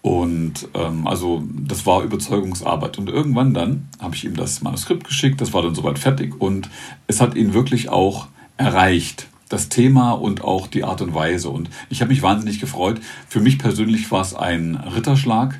Und 0.00 0.68
ähm, 0.72 1.06
also 1.06 1.42
das 1.54 1.84
war 1.84 2.02
Überzeugungsarbeit. 2.02 2.96
Und 2.96 3.10
irgendwann 3.10 3.52
dann 3.52 3.88
habe 4.00 4.14
ich 4.14 4.24
ihm 4.24 4.36
das 4.36 4.62
Manuskript 4.62 5.04
geschickt, 5.04 5.42
das 5.42 5.52
war 5.52 5.60
dann 5.60 5.74
soweit 5.74 5.98
fertig 5.98 6.40
und 6.40 6.70
es 7.08 7.20
hat 7.20 7.34
ihn 7.34 7.52
wirklich 7.52 7.90
auch 7.90 8.28
erreicht 8.56 9.28
das 9.48 9.68
Thema 9.68 10.12
und 10.12 10.42
auch 10.42 10.66
die 10.66 10.84
Art 10.84 11.00
und 11.00 11.14
Weise. 11.14 11.50
Und 11.50 11.70
ich 11.90 12.00
habe 12.00 12.10
mich 12.10 12.22
wahnsinnig 12.22 12.60
gefreut. 12.60 13.00
Für 13.28 13.40
mich 13.40 13.58
persönlich 13.58 14.10
war 14.10 14.22
es 14.22 14.34
ein 14.34 14.76
Ritterschlag, 14.76 15.58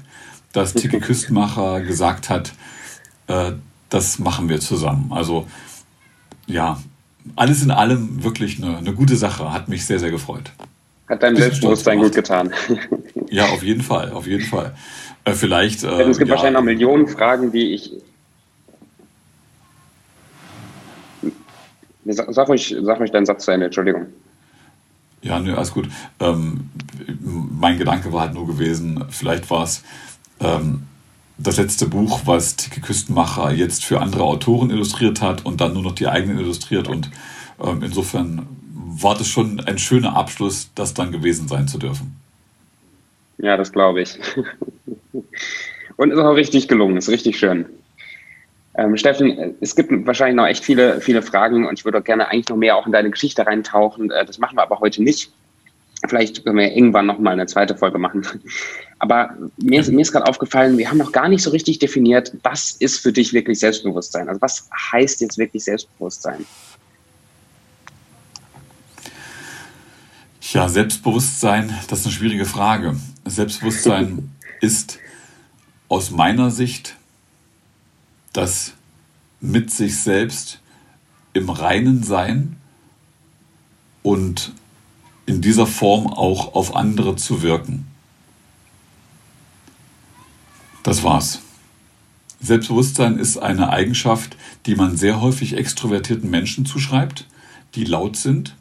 dass 0.52 0.74
Tiki 0.74 1.00
Küstenmacher 1.00 1.80
gesagt 1.80 2.30
hat, 2.30 2.52
äh, 3.26 3.52
das 3.90 4.18
machen 4.18 4.48
wir 4.48 4.60
zusammen. 4.60 5.12
Also 5.12 5.46
ja, 6.46 6.78
alles 7.36 7.62
in 7.62 7.70
allem 7.70 8.24
wirklich 8.24 8.62
eine, 8.62 8.78
eine 8.78 8.92
gute 8.92 9.16
Sache. 9.16 9.52
Hat 9.52 9.68
mich 9.68 9.86
sehr, 9.86 9.98
sehr 9.98 10.10
gefreut. 10.10 10.52
Hat 11.08 11.22
dein 11.22 11.36
Selbstbewusstsein 11.36 11.98
gut 11.98 12.14
getan. 12.14 12.52
ja, 13.30 13.46
auf 13.46 13.62
jeden 13.62 13.82
Fall, 13.82 14.12
auf 14.12 14.26
jeden 14.26 14.44
Fall. 14.44 14.74
Äh, 15.24 15.32
vielleicht. 15.32 15.84
Äh, 15.84 16.02
es 16.02 16.18
gibt 16.18 16.28
ja, 16.28 16.34
wahrscheinlich 16.34 16.58
noch 16.58 16.64
Millionen 16.64 17.08
Fragen, 17.08 17.52
die 17.52 17.74
ich 17.74 17.92
Sag 22.06 22.48
ruhig, 22.48 22.76
sag 22.82 23.00
ruhig 23.00 23.10
deinen 23.10 23.26
Satz 23.26 23.44
zu 23.44 23.50
Ende, 23.50 23.66
Entschuldigung. 23.66 24.06
Ja, 25.22 25.40
nö, 25.40 25.54
alles 25.54 25.72
gut. 25.72 25.88
Ähm, 26.20 26.70
mein 27.20 27.78
Gedanke 27.78 28.12
war 28.12 28.22
halt 28.22 28.34
nur 28.34 28.46
gewesen, 28.46 29.04
vielleicht 29.08 29.50
war 29.50 29.64
es 29.64 29.82
ähm, 30.40 30.82
das 31.38 31.56
letzte 31.56 31.86
Buch, 31.86 32.20
was 32.26 32.56
Tiki 32.56 32.80
Küstenmacher 32.80 33.50
jetzt 33.52 33.84
für 33.84 34.00
andere 34.00 34.24
Autoren 34.24 34.70
illustriert 34.70 35.22
hat 35.22 35.44
und 35.46 35.60
dann 35.60 35.72
nur 35.72 35.82
noch 35.82 35.94
die 35.94 36.08
eigenen 36.08 36.38
illustriert. 36.38 36.88
Und 36.88 37.10
ähm, 37.62 37.82
insofern 37.82 38.46
war 38.74 39.16
das 39.16 39.28
schon 39.28 39.60
ein 39.60 39.78
schöner 39.78 40.14
Abschluss, 40.14 40.70
das 40.74 40.94
dann 40.94 41.10
gewesen 41.10 41.48
sein 41.48 41.68
zu 41.68 41.78
dürfen. 41.78 42.16
Ja, 43.38 43.56
das 43.56 43.72
glaube 43.72 44.02
ich. 44.02 44.18
Und 45.96 46.10
ist 46.10 46.18
auch 46.18 46.34
richtig 46.34 46.68
gelungen, 46.68 46.96
ist 46.96 47.08
richtig 47.08 47.38
schön. 47.38 47.66
Ähm, 48.76 48.96
Steffen, 48.96 49.54
es 49.60 49.76
gibt 49.76 49.90
wahrscheinlich 50.06 50.36
noch 50.36 50.46
echt 50.46 50.64
viele, 50.64 51.00
viele 51.00 51.22
Fragen 51.22 51.66
und 51.66 51.78
ich 51.78 51.84
würde 51.84 51.98
auch 51.98 52.04
gerne 52.04 52.28
eigentlich 52.28 52.48
noch 52.48 52.56
mehr 52.56 52.76
auch 52.76 52.86
in 52.86 52.92
deine 52.92 53.10
Geschichte 53.10 53.46
reintauchen. 53.46 54.10
Äh, 54.10 54.24
das 54.24 54.38
machen 54.38 54.56
wir 54.56 54.62
aber 54.62 54.80
heute 54.80 55.02
nicht. 55.02 55.32
Vielleicht 56.08 56.44
können 56.44 56.58
wir 56.58 56.72
irgendwann 56.72 57.06
noch 57.06 57.18
mal 57.18 57.30
eine 57.30 57.46
zweite 57.46 57.76
Folge 57.76 57.98
machen. 57.98 58.26
Aber 58.98 59.36
mir 59.56 59.80
ist, 59.80 59.90
mir 59.90 60.02
ist 60.02 60.12
gerade 60.12 60.26
aufgefallen, 60.26 60.76
wir 60.78 60.88
haben 60.88 60.98
noch 60.98 61.12
gar 61.12 61.28
nicht 61.28 61.42
so 61.42 61.50
richtig 61.50 61.78
definiert, 61.78 62.32
was 62.42 62.72
ist 62.72 62.98
für 62.98 63.12
dich 63.12 63.32
wirklich 63.32 63.58
Selbstbewusstsein? 63.58 64.28
Also 64.28 64.40
was 64.40 64.68
heißt 64.92 65.20
jetzt 65.20 65.38
wirklich 65.38 65.64
Selbstbewusstsein? 65.64 66.44
Ja, 70.52 70.68
Selbstbewusstsein, 70.68 71.74
das 71.88 72.00
ist 72.00 72.06
eine 72.06 72.14
schwierige 72.14 72.44
Frage. 72.44 72.96
Selbstbewusstsein 73.24 74.30
ist 74.60 74.98
aus 75.88 76.10
meiner 76.10 76.50
Sicht 76.50 76.96
das 78.34 78.74
mit 79.40 79.70
sich 79.70 79.96
selbst 79.96 80.60
im 81.32 81.48
Reinen 81.48 82.02
sein 82.02 82.56
und 84.02 84.52
in 85.24 85.40
dieser 85.40 85.66
Form 85.66 86.06
auch 86.06 86.54
auf 86.54 86.76
andere 86.76 87.16
zu 87.16 87.40
wirken. 87.42 87.86
Das 90.82 91.02
war's. 91.02 91.40
Selbstbewusstsein 92.40 93.18
ist 93.18 93.38
eine 93.38 93.70
Eigenschaft, 93.70 94.36
die 94.66 94.74
man 94.74 94.98
sehr 94.98 95.22
häufig 95.22 95.56
extrovertierten 95.56 96.28
Menschen 96.28 96.66
zuschreibt, 96.66 97.26
die 97.74 97.84
laut 97.84 98.16
sind. 98.16 98.54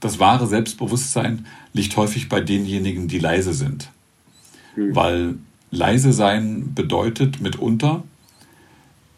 Das 0.00 0.18
wahre 0.18 0.46
Selbstbewusstsein 0.46 1.46
liegt 1.72 1.96
häufig 1.96 2.28
bei 2.28 2.42
denjenigen, 2.42 3.08
die 3.08 3.18
leise 3.18 3.54
sind. 3.54 3.90
Mhm. 4.76 4.94
Weil 4.94 5.34
leise 5.70 6.12
sein 6.12 6.74
bedeutet 6.74 7.40
mitunter, 7.40 8.04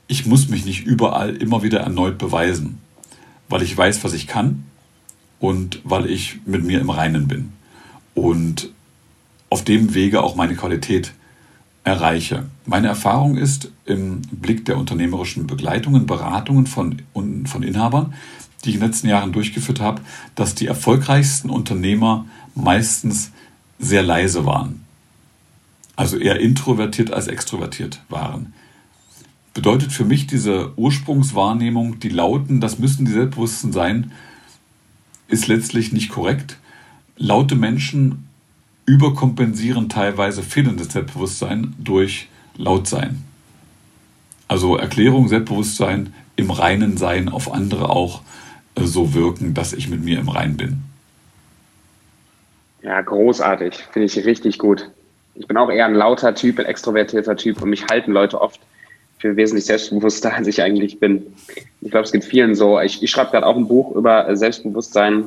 ich 0.09 0.27
muss 0.27 0.49
mich 0.49 0.65
nicht 0.65 0.87
überall 0.87 1.35
immer 1.37 1.63
wieder 1.63 1.81
erneut 1.81 2.19
beweisen, 2.19 2.79
weil 3.49 3.63
ich 3.63 3.77
weiß, 3.77 4.05
was 4.05 4.13
ich 4.13 4.27
kann 4.27 4.65
und 5.41 5.81
weil 5.85 6.09
ich 6.09 6.41
mit 6.47 6.65
mir 6.65 6.81
im 6.81 6.91
Reinen 6.91 7.29
bin. 7.29 7.53
Und 8.15 8.71
auf 9.51 9.65
dem 9.65 9.95
Wege 9.95 10.23
auch 10.23 10.37
meine 10.37 10.55
Qualität 10.55 11.13
erreiche. 11.85 12.47
Meine 12.65 12.89
Erfahrung 12.89 13.37
ist 13.37 13.71
im 13.85 14.23
Blick 14.23 14.65
der 14.65 14.77
unternehmerischen 14.77 15.47
Begleitungen, 15.47 16.07
Beratungen 16.07 16.67
von, 16.67 17.03
von 17.13 17.63
Inhabern, 17.63 18.15
die 18.65 18.71
ich 18.71 18.75
in 18.75 18.81
den 18.81 18.89
letzten 18.89 19.09
Jahren 19.09 19.33
durchgeführt 19.33 19.81
habe, 19.81 20.03
dass 20.35 20.57
die 20.57 20.67
erfolgreichsten 20.67 21.49
Unternehmer 21.49 22.27
meistens 22.57 23.31
sehr 23.79 24.03
leise 24.03 24.45
waren. 24.47 24.85
Also 25.95 26.17
eher 26.17 26.41
introvertiert 26.41 27.13
als 27.13 27.29
extrovertiert 27.29 28.03
waren. 28.09 28.53
Bedeutet 29.57 29.91
für 29.91 30.05
mich 30.05 30.27
diese 30.27 30.73
Ursprungswahrnehmung, 30.77 31.99
die 31.99 32.11
lauten, 32.11 32.61
das 32.61 32.79
müssen 32.79 33.07
die 33.07 33.13
Selbstbewussten 33.13 33.73
sein, 33.73 34.13
ist 35.29 35.49
letztlich 35.49 35.95
nicht 35.95 36.11
korrekt. 36.11 36.59
Laute 37.17 37.55
Menschen 37.55 38.29
überkompensieren 38.85 39.89
teilweise 39.89 40.43
fehlendes 40.43 40.93
Selbstbewusstsein 40.93 41.75
durch 41.79 42.29
Lautsein. 42.59 43.25
Also 44.47 44.77
Erklärung, 44.77 45.27
Selbstbewusstsein, 45.27 46.13
im 46.37 46.51
Reinen 46.51 46.99
sein, 46.99 47.31
auf 47.31 47.51
andere 47.51 47.89
auch 47.89 48.21
äh, 48.75 48.85
so 48.85 49.15
wirken, 49.15 49.55
dass 49.55 49.73
ich 49.73 49.89
mit 49.89 50.05
mir 50.05 50.21
im 50.21 50.29
Rein 50.29 50.59
bin. 50.59 50.83
Ja, 52.83 53.01
großartig. 53.01 53.87
Finde 53.91 54.05
ich 54.05 54.17
richtig 54.19 54.59
gut. 54.59 54.91
Ich 55.35 55.47
bin 55.47 55.57
auch 55.57 55.71
eher 55.71 55.87
ein 55.87 55.95
lauter 55.95 56.35
Typ, 56.35 56.59
ein 56.59 56.67
extrovertierter 56.67 57.37
Typ 57.37 57.63
und 57.63 57.71
mich 57.71 57.87
halten 57.87 58.13
Leute 58.13 58.39
oft 58.39 58.61
für 59.19 59.37
wesentlich 59.37 59.65
selbstbewusster, 59.65 60.35
als 60.35 60.47
ich 60.47 60.63
eigentlich 60.63 61.01
bin. 61.01 61.27
Ich 61.81 61.91
glaube, 61.91 62.05
es 62.05 62.13
geht 62.13 62.25
vielen 62.25 62.55
so. 62.55 62.81
Ich, 62.81 63.03
ich 63.03 63.11
schreibe 63.11 63.31
gerade 63.31 63.47
auch 63.47 63.57
ein 63.57 63.69
Buch 63.69 63.95
über 63.97 64.35
Selbstbewusstsein 64.37 65.25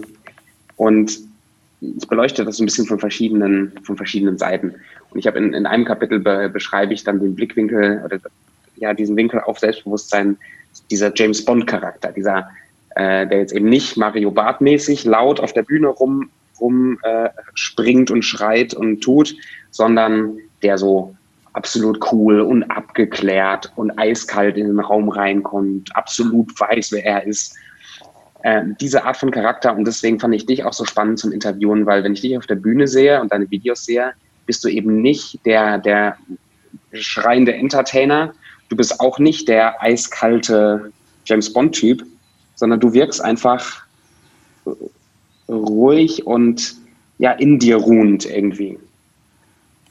und 0.78 1.20
ich 1.82 2.08
beleuchte 2.08 2.46
das 2.46 2.60
ein 2.60 2.66
bisschen 2.66 2.86
von 2.86 3.00
verschiedenen, 3.00 3.72
von 3.84 3.96
verschiedenen 3.98 4.38
Seiten. 4.38 4.76
Und 5.12 5.20
ich 5.20 5.28
habe 5.28 5.38
in, 5.38 5.54
in 5.54 5.66
einem 5.66 5.86
Kapitel 5.86 6.20
be, 6.20 6.50
beschreibe 6.50 6.94
ich 6.94 7.04
dann 7.04 7.20
den 7.20 7.36
Blickwinkel 7.36 8.02
oder 8.06 8.20
ja, 8.76 8.94
diesen 8.94 9.16
Winkel 9.16 9.42
auf 9.42 9.60
Selbstbewusstsein, 9.60 10.38
dieser 10.92 11.12
James 11.16 11.44
Bond 11.44 11.68
Charakter, 11.68 12.12
dieser, 12.12 12.50
äh, 12.96 13.26
der 13.28 13.40
jetzt 13.40 13.54
eben 13.54 13.70
nicht 13.70 13.98
Mario 13.98 14.32
Bart 14.32 14.62
mäßig 14.62 15.06
laut 15.06 15.40
auf 15.40 15.54
der 15.54 15.64
Bühne 15.64 15.88
rum, 15.88 16.30
rum 16.60 17.00
äh, 17.04 17.30
springt 17.54 18.12
und 18.12 18.24
schreit 18.24 18.74
und 18.74 19.02
tut, 19.02 19.36
sondern 19.72 20.38
der 20.62 20.78
so 20.78 21.16
absolut 21.54 22.00
cool 22.12 22.42
und 22.42 22.64
abgeklärt 22.64 23.72
und 23.76 23.98
eiskalt 23.98 24.58
in 24.58 24.68
den 24.68 24.80
Raum 24.80 25.10
reinkommt, 25.10 25.96
absolut 25.96 26.58
weiß, 26.60 26.92
wer 26.92 27.06
er 27.06 27.26
ist 27.26 27.56
äh, 28.44 28.64
diese 28.80 29.04
Art 29.04 29.18
von 29.18 29.32
Charakter 29.32 29.76
und 29.76 29.86
deswegen 29.86 30.20
fand 30.20 30.34
ich 30.34 30.46
dich 30.46 30.64
auch 30.64 30.74
so 30.74 30.86
spannend 30.86 31.20
zum 31.20 31.32
Interviewen, 31.32 31.86
weil 31.86 32.04
wenn 32.04 32.14
ich 32.14 32.22
dich 32.22 32.38
auf 32.38 32.48
der 32.48 32.56
Bühne 32.56 32.88
sehe 32.88 33.20
und 33.22 33.32
deine 33.32 33.50
Videos 33.52 33.86
sehe, 33.86 34.14
bist 34.46 34.64
du 34.64 34.70
eben 34.70 35.02
nicht 35.02 35.46
der, 35.46 35.78
der 35.78 36.18
schreiende 36.94 37.54
Entertainer, 37.54 38.34
du 38.70 38.76
bist 38.76 39.00
auch 39.00 39.20
nicht 39.20 39.48
der 39.48 39.82
eiskalte 39.82 40.92
James 41.26 41.52
Bond-Typ, 41.52 42.04
sondern 42.56 42.80
du 42.80 42.94
wirkst 42.94 43.22
einfach 43.22 43.84
ruhig 45.48 46.26
und 46.26 46.76
ja 47.18 47.32
in 47.32 47.60
dir 47.60 47.78
ruhend 47.78 48.26
irgendwie. 48.26 48.80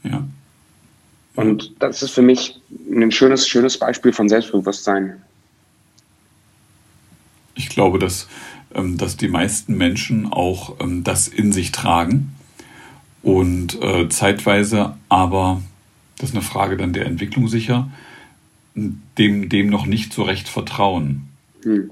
Ja. 0.03 0.23
Und 1.39 1.73
das 1.79 2.03
ist 2.03 2.11
für 2.11 2.21
mich 2.21 2.59
ein 2.91 3.11
schönes, 3.11 3.47
schönes 3.47 3.77
Beispiel 3.77 4.11
von 4.11 4.27
Selbstbewusstsein 4.27 5.21
ich 7.59 7.69
glaube, 7.69 7.99
dass, 7.99 8.27
ähm, 8.73 8.97
dass 8.97 9.17
die 9.17 9.27
meisten 9.27 9.77
Menschen 9.77 10.31
auch 10.31 10.79
ähm, 10.79 11.03
das 11.03 11.27
in 11.27 11.51
sich 11.51 11.71
tragen 11.71 12.33
und 13.21 13.81
äh, 13.81 14.07
zeitweise 14.09 14.95
aber, 15.09 15.61
das 16.17 16.29
ist 16.29 16.35
eine 16.35 16.43
Frage 16.43 16.77
dann 16.77 16.93
der 16.93 17.05
Entwicklung 17.05 17.47
sicher, 17.49 17.91
dem, 18.75 19.49
dem 19.49 19.67
noch 19.67 19.85
nicht 19.85 20.13
so 20.13 20.23
recht 20.23 20.47
vertrauen. 20.47 21.27
Hm. 21.63 21.91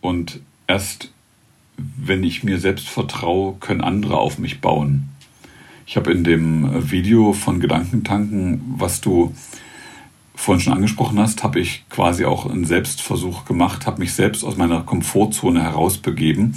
Und 0.00 0.40
erst 0.66 1.10
wenn 1.76 2.22
ich 2.22 2.44
mir 2.44 2.58
selbst 2.58 2.88
vertraue, 2.88 3.56
können 3.60 3.80
andere 3.80 4.16
auf 4.16 4.38
mich 4.38 4.60
bauen. 4.60 5.08
Ich 5.86 5.96
habe 5.96 6.12
in 6.12 6.24
dem 6.24 6.90
Video 6.90 7.32
von 7.32 7.60
Gedankentanken, 7.60 8.74
was 8.78 9.00
du 9.00 9.34
vorhin 10.34 10.62
schon 10.62 10.72
angesprochen 10.72 11.18
hast, 11.18 11.44
habe 11.44 11.60
ich 11.60 11.84
quasi 11.90 12.24
auch 12.24 12.46
einen 12.50 12.64
Selbstversuch 12.64 13.44
gemacht, 13.44 13.86
habe 13.86 14.00
mich 14.00 14.14
selbst 14.14 14.44
aus 14.44 14.56
meiner 14.56 14.82
Komfortzone 14.82 15.62
herausbegeben, 15.62 16.56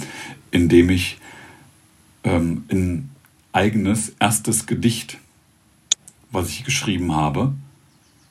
indem 0.50 0.90
ich 0.90 1.18
ähm, 2.24 2.64
ein 2.70 3.10
eigenes 3.52 4.14
erstes 4.18 4.66
Gedicht, 4.66 5.18
was 6.30 6.48
ich 6.48 6.64
geschrieben 6.64 7.14
habe, 7.14 7.52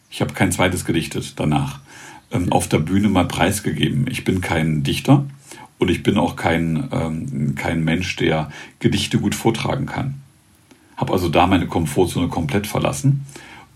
ich 0.10 0.22
habe 0.22 0.34
kein 0.34 0.52
zweites 0.52 0.86
gedichtet 0.86 1.34
danach, 1.38 1.80
ähm, 2.32 2.52
auf 2.52 2.68
der 2.68 2.80
Bühne 2.80 3.10
mal 3.10 3.28
preisgegeben. 3.28 4.08
Ich 4.10 4.24
bin 4.24 4.41
kein 4.41 4.84
Dichter 4.84 5.26
und 5.80 5.89
ich 5.89 6.04
bin 6.04 6.18
auch 6.18 6.36
kein, 6.36 6.89
ähm, 6.91 7.56
kein 7.56 7.84
Mensch, 7.84 8.16
der 8.16 8.52
Gedichte 8.80 9.20
gut 9.20 9.36
vortragen 9.36 9.86
kann. 9.86 10.22
Habe 10.98 11.14
also 11.14 11.30
da 11.30 11.48
meine 11.48 11.68
Komfortzone 11.68 12.28
komplett 12.28 12.68
verlassen 12.68 13.26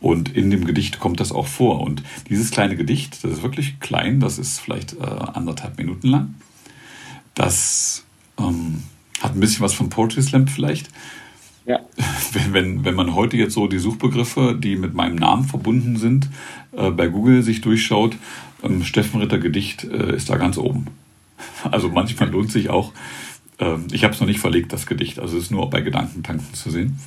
und 0.01 0.36
in 0.36 0.49
dem 0.49 0.65
Gedicht 0.65 0.99
kommt 0.99 1.19
das 1.19 1.32
auch 1.32 1.47
vor. 1.47 1.82
Und 1.82 2.01
dieses 2.28 2.49
kleine 2.51 2.76
Gedicht, 2.76 3.24
das 3.24 3.32
ist 3.32 3.43
wirklich 3.43 3.80
klein, 3.80 4.19
das 4.19 4.39
ist 4.39 4.59
vielleicht 4.59 4.93
äh, 4.93 5.05
anderthalb 5.05 5.78
Minuten 5.78 6.07
lang. 6.07 6.36
Das 7.36 8.03
ähm, 8.39 8.84
hat 9.22 9.36
ein 9.36 9.39
bisschen 9.39 9.61
was 9.61 9.74
von 9.74 9.89
Poetry 9.89 10.24
Slam 10.24 10.47
vielleicht. 10.47 10.89
Ja. 11.65 11.80
Wenn, 12.34 12.53
wenn, 12.53 12.86
wenn 12.86 12.95
man 12.95 13.13
heute 13.13 13.36
jetzt 13.36 13.53
so 13.53 13.67
die 13.67 13.78
Suchbegriffe, 13.78 14.57
die 14.57 14.78
mit 14.78 14.93
meinem 14.93 15.15
Namen 15.15 15.43
verbunden 15.43 15.97
sind, 15.97 16.30
äh, 16.76 16.89
bei 16.89 17.07
Google 17.07 17.43
sich 17.43 17.59
durchschaut, 17.59 18.15
ähm, 18.63 18.84
Steffen 18.84 19.19
Ritter 19.19 19.38
Gedicht 19.38 19.84
äh, 19.84 20.15
ist 20.15 20.30
da 20.30 20.38
ganz 20.38 20.57
oben. 20.57 20.88
Also 21.69 21.89
manchmal 21.89 22.30
lohnt 22.30 22.51
sich 22.51 22.69
auch, 22.69 22.93
äh, 23.62 23.78
ich 23.91 24.03
habe 24.03 24.14
es 24.14 24.20
noch 24.20 24.28
nicht 24.28 24.39
verlegt, 24.39 24.74
das 24.74 24.86
Gedicht, 24.86 25.20
also 25.20 25.38
es 25.38 25.45
ist 25.45 25.51
nur 25.51 25.70
bei 25.70 25.82
Gedankentanken 25.82 26.53
zu 26.53 26.70
sehen. 26.70 26.99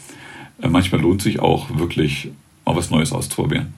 Äh, 0.62 0.68
manchmal 0.68 1.00
lohnt 1.00 1.20
sich 1.20 1.40
auch 1.40 1.76
wirklich 1.78 2.30
mal 2.64 2.76
was 2.76 2.90
Neues 2.90 3.12
auszuprobieren. 3.12 3.74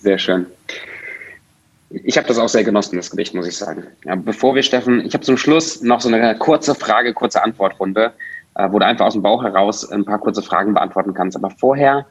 Sehr 0.00 0.18
schön. 0.18 0.46
Ich 1.90 2.18
habe 2.18 2.26
das 2.26 2.38
auch 2.38 2.48
sehr 2.48 2.64
genossen, 2.64 2.96
das 2.96 3.10
Gedicht, 3.10 3.32
muss 3.32 3.46
ich 3.46 3.56
sagen. 3.56 3.84
Ja, 4.04 4.16
bevor 4.16 4.54
wir, 4.54 4.62
Steffen, 4.62 5.04
ich 5.06 5.14
habe 5.14 5.24
zum 5.24 5.36
Schluss 5.36 5.82
noch 5.82 6.00
so 6.00 6.08
eine 6.08 6.36
kurze 6.36 6.74
Frage, 6.74 7.14
kurze 7.14 7.42
Antwortrunde, 7.42 8.12
äh, 8.56 8.68
wo 8.70 8.78
du 8.78 8.84
einfach 8.84 9.06
aus 9.06 9.12
dem 9.12 9.22
Bauch 9.22 9.42
heraus 9.42 9.88
ein 9.90 10.04
paar 10.04 10.18
kurze 10.18 10.42
Fragen 10.42 10.74
beantworten 10.74 11.14
kannst. 11.14 11.36
Aber 11.36 11.50
vorher 11.50 12.06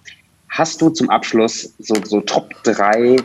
hast 0.49 0.81
du 0.81 0.89
zum 0.89 1.09
Abschluss 1.09 1.73
so, 1.79 1.95
so 2.03 2.21
Top 2.21 2.51
3 2.63 3.17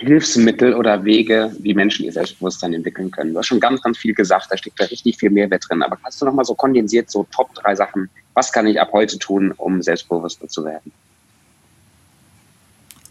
Hilfsmittel 0.00 0.74
oder 0.74 1.04
Wege, 1.04 1.54
wie 1.60 1.74
Menschen 1.74 2.04
ihr 2.04 2.12
Selbstbewusstsein 2.12 2.74
entwickeln 2.74 3.10
können. 3.10 3.32
Du 3.32 3.38
hast 3.38 3.46
schon 3.46 3.60
ganz, 3.60 3.82
ganz 3.82 3.98
viel 3.98 4.14
gesagt, 4.14 4.48
da 4.50 4.56
steckt 4.56 4.80
da 4.80 4.84
richtig 4.84 5.16
viel 5.16 5.30
Mehrwert 5.30 5.64
drin. 5.68 5.82
Aber 5.82 5.96
kannst 5.96 6.20
du 6.20 6.26
nochmal 6.26 6.44
so 6.44 6.54
kondensiert 6.54 7.10
so 7.10 7.26
Top 7.34 7.54
drei 7.54 7.74
Sachen, 7.74 8.08
was 8.34 8.52
kann 8.52 8.66
ich 8.66 8.80
ab 8.80 8.90
heute 8.92 9.18
tun, 9.18 9.52
um 9.56 9.82
selbstbewusster 9.82 10.48
zu 10.48 10.64
werden? 10.64 10.92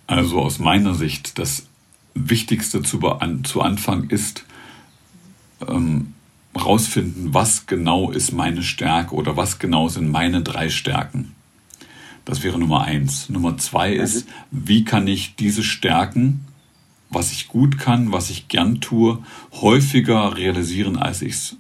Also 0.07 0.39
aus 0.39 0.59
meiner 0.59 0.93
Sicht, 0.93 1.39
das 1.39 1.65
Wichtigste 2.13 2.81
zu, 2.83 2.99
zu 3.43 3.61
Anfang 3.61 4.09
ist, 4.09 4.45
ähm, 5.67 6.13
rausfinden, 6.55 7.33
was 7.33 7.65
genau 7.65 8.11
ist 8.11 8.31
meine 8.31 8.63
Stärke 8.63 9.15
oder 9.15 9.36
was 9.36 9.59
genau 9.59 9.89
sind 9.89 10.09
meine 10.09 10.41
drei 10.41 10.69
Stärken. 10.69 11.36
Das 12.23 12.43
wäre 12.43 12.57
Nummer 12.57 12.83
eins. 12.83 13.29
Nummer 13.29 13.57
zwei 13.57 13.93
ist, 13.93 14.27
wie 14.51 14.83
kann 14.83 15.07
ich 15.07 15.36
diese 15.36 15.63
Stärken 15.63 16.45
was 17.10 17.32
ich 17.32 17.47
gut 17.47 17.78
kann, 17.78 18.12
was 18.12 18.30
ich 18.30 18.47
gern 18.47 18.82
tue, 18.82 19.20
häufiger 19.53 20.36
realisieren, 20.36 20.97
als 20.97 21.22
ich 21.22 21.34
es 21.34 21.58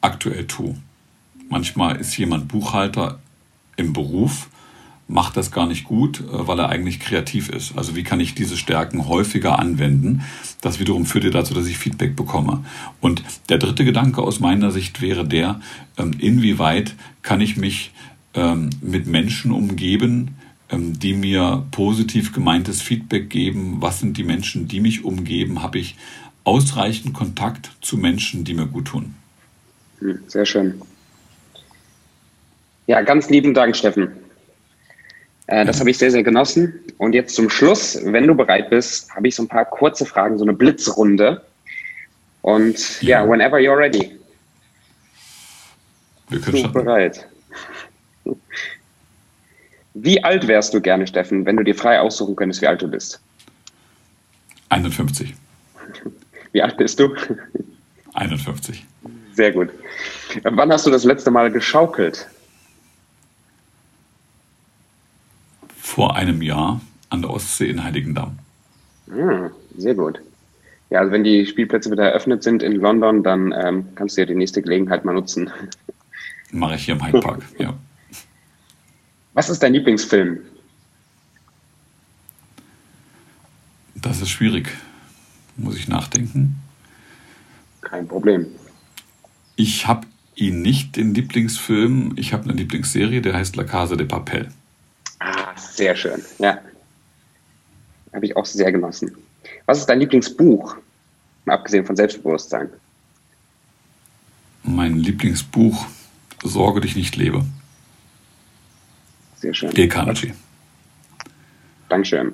aktuell 0.00 0.46
tue. 0.46 0.76
Manchmal 1.48 1.96
ist 1.96 2.16
jemand 2.16 2.48
Buchhalter 2.48 3.18
im 3.76 3.92
Beruf, 3.92 4.48
macht 5.08 5.38
das 5.38 5.50
gar 5.50 5.66
nicht 5.66 5.84
gut, 5.84 6.20
äh, 6.20 6.46
weil 6.46 6.58
er 6.60 6.68
eigentlich 6.68 7.00
kreativ 7.00 7.48
ist. 7.48 7.76
Also 7.76 7.96
wie 7.96 8.02
kann 8.02 8.20
ich 8.20 8.34
diese 8.34 8.56
Stärken 8.56 9.08
häufiger 9.08 9.58
anwenden? 9.58 10.22
Das 10.60 10.78
wiederum 10.78 11.06
führt 11.06 11.24
ja 11.24 11.30
dazu, 11.30 11.54
dass 11.54 11.66
ich 11.66 11.78
Feedback 11.78 12.14
bekomme. 12.14 12.64
Und 13.00 13.22
der 13.48 13.58
dritte 13.58 13.84
Gedanke 13.84 14.20
aus 14.20 14.38
meiner 14.40 14.70
Sicht 14.70 15.00
wäre 15.00 15.26
der, 15.26 15.60
ähm, 15.96 16.12
inwieweit 16.18 16.94
kann 17.22 17.40
ich 17.40 17.56
mich 17.56 17.92
ähm, 18.34 18.68
mit 18.82 19.06
Menschen 19.06 19.50
umgeben, 19.50 20.36
die 20.70 21.14
mir 21.14 21.66
positiv 21.70 22.32
gemeintes 22.32 22.82
Feedback 22.82 23.30
geben. 23.30 23.78
Was 23.80 24.00
sind 24.00 24.16
die 24.16 24.24
Menschen, 24.24 24.68
die 24.68 24.80
mich 24.80 25.04
umgeben? 25.04 25.62
Habe 25.62 25.78
ich 25.78 25.96
ausreichend 26.44 27.14
Kontakt 27.14 27.70
zu 27.80 27.96
Menschen, 27.96 28.44
die 28.44 28.54
mir 28.54 28.66
gut 28.66 28.86
tun? 28.86 29.14
Hm, 30.00 30.20
sehr 30.26 30.46
schön. 30.46 30.80
Ja, 32.86 33.02
ganz 33.02 33.28
lieben 33.28 33.54
Dank, 33.54 33.76
Steffen. 33.76 34.10
Äh, 35.46 35.64
das 35.64 35.80
habe 35.80 35.90
ich 35.90 35.98
sehr, 35.98 36.10
sehr 36.10 36.22
genossen. 36.22 36.74
Und 36.98 37.14
jetzt 37.14 37.34
zum 37.34 37.50
Schluss, 37.50 37.98
wenn 38.04 38.26
du 38.26 38.34
bereit 38.34 38.70
bist, 38.70 39.14
habe 39.14 39.28
ich 39.28 39.34
so 39.34 39.42
ein 39.42 39.48
paar 39.48 39.64
kurze 39.64 40.04
Fragen, 40.04 40.38
so 40.38 40.44
eine 40.44 40.52
Blitzrunde. 40.52 41.42
Und 42.42 43.02
ja, 43.02 43.20
yeah, 43.20 43.30
whenever 43.30 43.58
you're 43.58 43.76
ready. 43.76 44.18
Wir 46.28 46.40
können 46.40 46.58
schon. 46.58 46.72
bereit. 46.72 47.26
Wie 50.00 50.22
alt 50.22 50.46
wärst 50.46 50.74
du 50.74 50.80
gerne, 50.80 51.06
Steffen, 51.08 51.44
wenn 51.44 51.56
du 51.56 51.64
dir 51.64 51.74
frei 51.74 51.98
aussuchen 52.00 52.36
könntest, 52.36 52.62
wie 52.62 52.68
alt 52.68 52.80
du 52.80 52.88
bist? 52.88 53.20
51. 54.68 55.34
Wie 56.52 56.62
alt 56.62 56.76
bist 56.76 57.00
du? 57.00 57.14
51. 58.14 58.86
Sehr 59.32 59.52
gut. 59.52 59.70
Wann 60.44 60.72
hast 60.72 60.86
du 60.86 60.90
das 60.90 61.02
letzte 61.02 61.32
Mal 61.32 61.50
geschaukelt? 61.50 62.28
Vor 65.76 66.14
einem 66.14 66.42
Jahr 66.42 66.80
an 67.10 67.22
der 67.22 67.30
Ostsee 67.30 67.68
in 67.68 67.82
Heiligendamm. 67.82 68.38
Ah, 69.10 69.50
sehr 69.76 69.94
gut. 69.94 70.20
Ja, 70.90 71.00
also 71.00 71.10
wenn 71.10 71.24
die 71.24 71.44
Spielplätze 71.44 71.90
wieder 71.90 72.04
eröffnet 72.04 72.44
sind 72.44 72.62
in 72.62 72.76
London, 72.76 73.24
dann 73.24 73.52
ähm, 73.52 73.86
kannst 73.96 74.16
du 74.16 74.20
ja 74.20 74.26
die 74.26 74.34
nächste 74.34 74.62
Gelegenheit 74.62 75.04
mal 75.04 75.12
nutzen. 75.12 75.50
Mache 76.52 76.76
ich 76.76 76.84
hier 76.84 76.94
im 76.94 77.04
Hyde 77.04 77.20
Park, 77.20 77.42
ja. 77.58 77.74
Was 79.38 79.48
ist 79.48 79.62
dein 79.62 79.72
Lieblingsfilm? 79.72 80.40
Das 83.94 84.20
ist 84.20 84.30
schwierig. 84.30 84.68
Muss 85.56 85.76
ich 85.76 85.86
nachdenken? 85.86 86.56
Kein 87.80 88.08
Problem. 88.08 88.46
Ich 89.54 89.86
habe 89.86 90.08
ihn 90.34 90.60
nicht, 90.60 90.96
den 90.96 91.14
Lieblingsfilm. 91.14 92.14
Ich 92.16 92.32
habe 92.32 92.50
eine 92.50 92.54
Lieblingsserie, 92.54 93.22
der 93.22 93.34
heißt 93.34 93.54
La 93.54 93.62
Casa 93.62 93.94
de 93.94 94.08
Papel. 94.08 94.48
Ah, 95.20 95.56
sehr 95.56 95.94
schön. 95.94 96.20
Ja. 96.40 96.58
Habe 98.12 98.26
ich 98.26 98.36
auch 98.36 98.44
sehr 98.44 98.72
genossen. 98.72 99.16
Was 99.66 99.78
ist 99.78 99.86
dein 99.86 100.00
Lieblingsbuch? 100.00 100.74
Mal 101.44 101.54
abgesehen 101.54 101.86
von 101.86 101.94
Selbstbewusstsein. 101.94 102.70
Mein 104.64 104.96
Lieblingsbuch 104.96 105.86
Sorge 106.42 106.80
dich 106.80 106.96
nicht 106.96 107.14
lebe. 107.14 107.46
Sehr 109.40 109.54
schön. 109.54 109.72
Carnegie. 109.88 110.32
Dankeschön. 111.88 112.32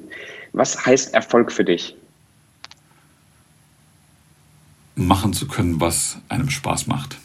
Was 0.53 0.85
heißt 0.87 1.15
Erfolg 1.15 1.53
für 1.53 1.65
dich? 1.65 1.97
Machen 4.97 5.33
zu 5.33 5.49
können, 5.49 5.81
was 5.81 6.19
einem 6.29 6.51
Spaß 6.51 6.87
macht. 6.87 7.19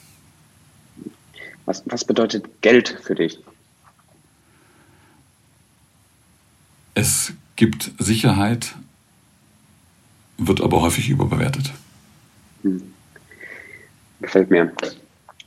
Was, 1.66 1.84
was 1.86 2.04
bedeutet 2.04 2.62
Geld 2.62 3.00
für 3.04 3.16
dich? 3.16 3.40
Es 6.96 7.34
gibt 7.56 7.92
Sicherheit, 8.00 8.76
wird 10.38 10.62
aber 10.62 10.82
häufig 10.82 11.10
überbewertet. 11.10 11.72
Hm. 12.64 12.94
Gefällt 14.22 14.50
mir. 14.50 14.74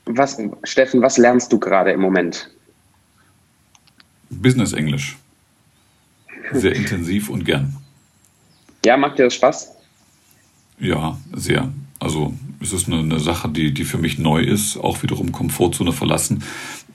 Was, 0.06 0.38
Steffen, 0.64 1.02
was 1.02 1.18
lernst 1.18 1.52
du 1.52 1.58
gerade 1.58 1.92
im 1.92 2.00
Moment? 2.00 2.48
Business 4.40 4.72
Englisch. 4.72 5.16
Sehr 6.52 6.74
intensiv 6.74 7.28
und 7.28 7.44
gern. 7.44 7.76
Ja, 8.84 8.96
macht 8.96 9.18
dir 9.18 9.24
das 9.24 9.34
Spaß? 9.34 9.72
Ja, 10.78 11.18
sehr. 11.32 11.72
Also 12.00 12.34
es 12.60 12.72
ist 12.72 12.88
eine, 12.88 12.98
eine 12.98 13.20
Sache, 13.20 13.48
die, 13.48 13.72
die 13.72 13.84
für 13.84 13.98
mich 13.98 14.18
neu 14.18 14.42
ist, 14.42 14.76
auch 14.76 15.02
wiederum 15.02 15.30
Komfortzone 15.30 15.92
verlassen, 15.92 16.42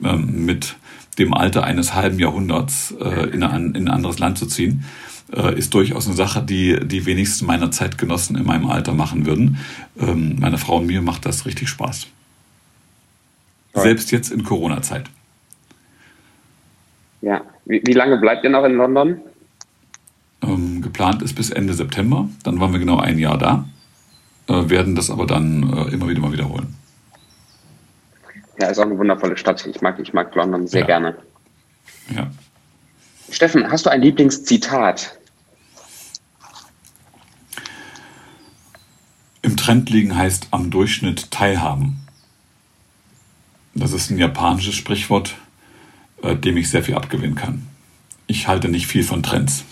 ähm, 0.04 0.44
mit 0.44 0.76
dem 1.18 1.34
Alter 1.34 1.64
eines 1.64 1.94
halben 1.94 2.18
Jahrhunderts 2.18 2.94
äh, 3.00 3.30
in, 3.30 3.42
ein, 3.42 3.74
in 3.74 3.88
ein 3.88 3.94
anderes 3.94 4.18
Land 4.18 4.38
zu 4.38 4.46
ziehen, 4.46 4.84
äh, 5.32 5.58
ist 5.58 5.74
durchaus 5.74 6.06
eine 6.06 6.14
Sache, 6.14 6.42
die 6.42 6.78
die 6.84 7.06
wenigsten 7.06 7.46
meiner 7.46 7.70
Zeitgenossen 7.70 8.36
in 8.36 8.44
meinem 8.44 8.66
Alter 8.66 8.92
machen 8.92 9.26
würden. 9.26 9.58
Ähm, 9.98 10.36
meine 10.38 10.58
Frau 10.58 10.76
und 10.76 10.86
mir 10.86 11.02
macht 11.02 11.26
das 11.26 11.46
richtig 11.46 11.68
Spaß. 11.68 12.06
Selbst 13.74 14.10
jetzt 14.10 14.30
in 14.30 14.44
Corona-Zeit. 14.44 15.08
Ja. 17.20 17.42
Wie, 17.64 17.82
wie, 17.84 17.92
lange 17.92 18.18
bleibt 18.18 18.44
ihr 18.44 18.50
noch 18.50 18.64
in 18.64 18.74
London? 18.74 19.20
Ähm, 20.42 20.82
geplant 20.82 21.22
ist 21.22 21.34
bis 21.34 21.50
Ende 21.50 21.74
September. 21.74 22.28
Dann 22.44 22.60
waren 22.60 22.72
wir 22.72 22.78
genau 22.78 22.98
ein 22.98 23.18
Jahr 23.18 23.38
da. 23.38 23.68
Äh, 24.48 24.70
werden 24.70 24.94
das 24.94 25.10
aber 25.10 25.26
dann 25.26 25.62
äh, 25.62 25.92
immer 25.92 26.08
wieder 26.08 26.20
mal 26.20 26.32
wiederholen. 26.32 26.74
Ja, 28.60 28.68
ist 28.68 28.78
auch 28.78 28.84
eine 28.84 28.98
wundervolle 28.98 29.36
Stadt. 29.36 29.64
Ich 29.66 29.80
mag, 29.80 29.98
ich 29.98 30.12
mag 30.12 30.34
London 30.34 30.66
sehr 30.66 30.80
ja. 30.80 30.86
gerne. 30.86 31.16
Ja. 32.14 32.30
Steffen, 33.30 33.70
hast 33.70 33.86
du 33.86 33.90
ein 33.90 34.00
Lieblingszitat? 34.00 35.18
Im 39.42 39.56
Trend 39.56 39.90
liegen 39.90 40.16
heißt 40.16 40.48
am 40.50 40.70
Durchschnitt 40.70 41.30
teilhaben. 41.30 42.00
Das 43.74 43.92
ist 43.92 44.10
ein 44.10 44.18
japanisches 44.18 44.74
Sprichwort, 44.74 45.36
äh, 46.22 46.36
dem 46.36 46.56
ich 46.56 46.70
sehr 46.70 46.82
viel 46.82 46.94
abgewinnen 46.94 47.34
kann. 47.34 47.66
Ich 48.26 48.48
halte 48.48 48.68
nicht 48.68 48.86
viel 48.86 49.04
von 49.04 49.22
Trends. 49.22 49.64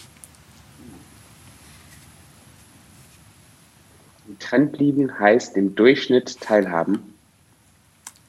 Im 4.28 4.38
Trend 4.38 4.78
liegen 4.78 5.18
heißt 5.18 5.56
im 5.56 5.74
Durchschnitt 5.74 6.40
teilhaben. 6.40 6.98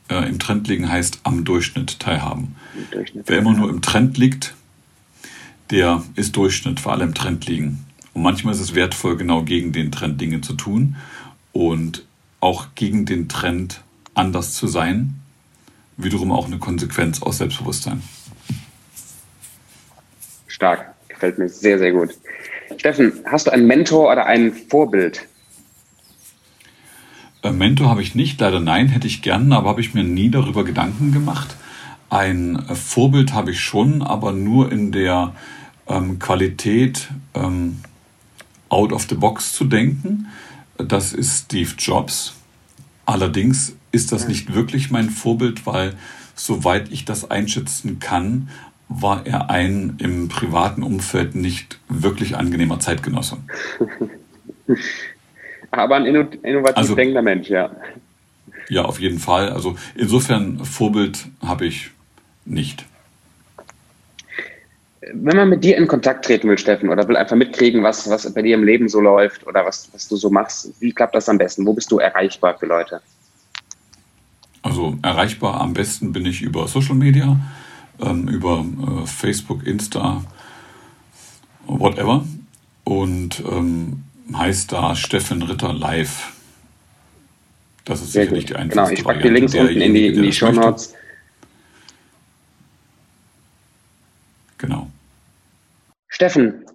Äh, 0.09 0.27
Im 0.29 0.39
Trend 0.39 0.67
liegen 0.67 0.89
heißt 0.89 1.21
am 1.23 1.43
Durchschnitt 1.43 1.99
teilhaben. 1.99 2.55
Durchschnitt 2.91 3.27
Wer 3.27 3.39
immer 3.39 3.53
nur 3.53 3.69
im 3.69 3.81
Trend 3.81 4.17
liegt, 4.17 4.55
der 5.69 6.03
ist 6.15 6.35
Durchschnitt, 6.37 6.79
vor 6.79 6.93
allem 6.93 7.09
im 7.09 7.13
Trend 7.13 7.45
liegen. 7.47 7.85
Und 8.13 8.21
manchmal 8.21 8.53
ist 8.53 8.61
es 8.61 8.73
wertvoll, 8.73 9.17
genau 9.17 9.43
gegen 9.43 9.73
den 9.73 9.91
Trend 9.91 10.19
Dinge 10.19 10.41
zu 10.41 10.53
tun 10.53 10.95
und 11.51 12.05
auch 12.39 12.67
gegen 12.75 13.05
den 13.05 13.27
Trend 13.27 13.81
anders 14.13 14.53
zu 14.53 14.67
sein. 14.67 15.19
Wiederum 15.97 16.31
auch 16.31 16.45
eine 16.45 16.59
Konsequenz 16.59 17.21
aus 17.21 17.39
Selbstbewusstsein. 17.39 18.03
Stark, 20.47 20.93
gefällt 21.07 21.37
mir 21.37 21.49
sehr, 21.49 21.77
sehr 21.79 21.91
gut. 21.91 22.15
Steffen, 22.77 23.13
hast 23.25 23.47
du 23.47 23.51
einen 23.51 23.67
Mentor 23.67 24.11
oder 24.11 24.25
ein 24.25 24.53
Vorbild? 24.53 25.27
Äh, 27.43 27.51
Mentor 27.51 27.89
habe 27.89 28.01
ich 28.01 28.15
nicht, 28.15 28.39
leider 28.39 28.59
nein, 28.59 28.87
hätte 28.87 29.07
ich 29.07 29.21
gern, 29.21 29.51
aber 29.53 29.69
habe 29.69 29.81
ich 29.81 29.93
mir 29.93 30.03
nie 30.03 30.29
darüber 30.29 30.63
Gedanken 30.63 31.11
gemacht. 31.11 31.55
Ein 32.09 32.57
äh, 32.67 32.75
Vorbild 32.75 33.33
habe 33.33 33.51
ich 33.51 33.61
schon, 33.61 34.01
aber 34.01 34.31
nur 34.31 34.71
in 34.71 34.91
der 34.91 35.33
ähm, 35.87 36.19
Qualität, 36.19 37.09
ähm, 37.33 37.79
out 38.69 38.91
of 38.91 39.07
the 39.09 39.15
box 39.15 39.53
zu 39.53 39.65
denken. 39.65 40.27
Das 40.77 41.13
ist 41.13 41.45
Steve 41.45 41.71
Jobs. 41.77 42.35
Allerdings 43.05 43.76
ist 43.91 44.11
das 44.11 44.27
nicht 44.27 44.53
wirklich 44.53 44.91
mein 44.91 45.09
Vorbild, 45.09 45.65
weil 45.65 45.93
soweit 46.35 46.91
ich 46.91 47.05
das 47.05 47.29
einschätzen 47.29 47.99
kann, 47.99 48.49
war 48.89 49.25
er 49.25 49.49
ein 49.49 49.95
im 49.99 50.29
privaten 50.29 50.83
Umfeld 50.83 51.35
nicht 51.35 51.79
wirklich 51.89 52.37
angenehmer 52.37 52.79
Zeitgenosse. 52.79 53.37
Aber 55.71 55.95
ein 55.95 56.05
innovativ 56.05 56.77
also, 56.77 56.95
denkender 56.95 57.21
Mensch, 57.21 57.49
ja. 57.49 57.71
Ja, 58.69 58.85
auf 58.85 58.99
jeden 58.99 59.19
Fall. 59.19 59.49
Also 59.49 59.75
insofern 59.95 60.63
Vorbild 60.63 61.25
habe 61.45 61.65
ich 61.65 61.91
nicht. 62.45 62.85
Wenn 65.13 65.37
man 65.37 65.49
mit 65.49 65.63
dir 65.63 65.77
in 65.77 65.87
Kontakt 65.87 66.25
treten 66.25 66.49
will, 66.49 66.57
Steffen, 66.57 66.89
oder 66.89 67.07
will 67.07 67.15
einfach 67.15 67.35
mitkriegen, 67.35 67.83
was, 67.83 68.09
was 68.09 68.31
bei 68.33 68.41
dir 68.41 68.55
im 68.55 68.63
Leben 68.63 68.89
so 68.89 68.99
läuft 68.99 69.47
oder 69.47 69.65
was, 69.65 69.89
was 69.93 70.07
du 70.07 70.17
so 70.17 70.29
machst, 70.29 70.73
wie 70.81 70.91
klappt 70.91 71.15
das 71.15 71.29
am 71.29 71.37
besten? 71.37 71.65
Wo 71.65 71.73
bist 71.73 71.91
du 71.91 71.99
erreichbar 71.99 72.57
für 72.57 72.65
Leute? 72.65 73.01
Also 74.77 74.95
erreichbar 75.01 75.59
am 75.59 75.73
besten 75.73 76.13
bin 76.13 76.27
ich 76.27 76.43
über 76.43 76.67
Social 76.67 76.93
Media, 76.93 77.35
ähm, 77.99 78.27
über 78.27 78.63
äh, 78.63 79.07
Facebook, 79.07 79.65
Insta, 79.65 80.23
whatever. 81.65 82.23
Und 82.83 83.43
ähm, 83.51 84.03
heißt 84.31 84.71
da 84.71 84.95
Steffen 84.95 85.41
Ritter 85.41 85.73
live. 85.73 86.31
Das 87.85 88.03
ist 88.03 88.11
Sehr 88.11 88.25
sicherlich 88.25 88.45
gut. 88.45 88.49
die 88.51 88.55
einfachste 88.55 88.81
Genau, 88.81 88.99
ich 88.99 89.03
packe 89.03 89.21
die 89.23 89.29
Links 89.29 89.55
unten 89.55 89.81
in 89.81 89.93
die, 89.95 90.07
in 90.09 90.21
die 90.21 90.31
Show 90.31 90.51
Notes. 90.51 90.93
Genau. 94.59 94.91
Steffen, 96.09 96.65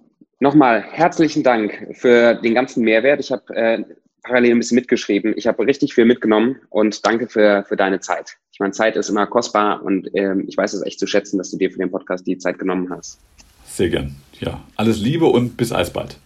nochmal 0.41 0.83
herzlichen 0.91 1.41
Dank 1.41 1.87
für 1.93 2.33
den 2.33 2.53
ganzen 2.53 2.83
Mehrwert. 2.83 3.21
Ich 3.21 3.31
habe 3.31 3.55
äh, 3.55 3.85
parallel 4.23 4.51
ein 4.51 4.59
bisschen 4.59 4.75
mitgeschrieben. 4.75 5.33
Ich 5.35 5.47
habe 5.47 5.65
richtig 5.67 5.93
viel 5.93 6.05
mitgenommen 6.05 6.55
und 6.69 7.05
danke 7.05 7.27
für, 7.27 7.63
für 7.67 7.75
deine 7.75 7.99
Zeit. 7.99 8.37
Ich 8.51 8.59
meine, 8.59 8.71
Zeit 8.71 8.95
ist 8.95 9.09
immer 9.09 9.27
kostbar 9.27 9.83
und 9.83 10.09
ähm, 10.13 10.45
ich 10.47 10.57
weiß 10.57 10.73
es 10.73 10.81
echt 10.83 10.99
zu 10.99 11.07
schätzen, 11.07 11.37
dass 11.37 11.51
du 11.51 11.57
dir 11.57 11.69
für 11.69 11.79
den 11.79 11.91
Podcast 11.91 12.25
die 12.25 12.37
Zeit 12.37 12.57
genommen 12.57 12.89
hast. 12.89 13.19
Sehr 13.65 13.89
gern. 13.89 14.15
Ja, 14.39 14.63
alles 14.75 14.99
Liebe 14.99 15.25
und 15.25 15.57
bis 15.57 15.71
alsbald. 15.71 16.17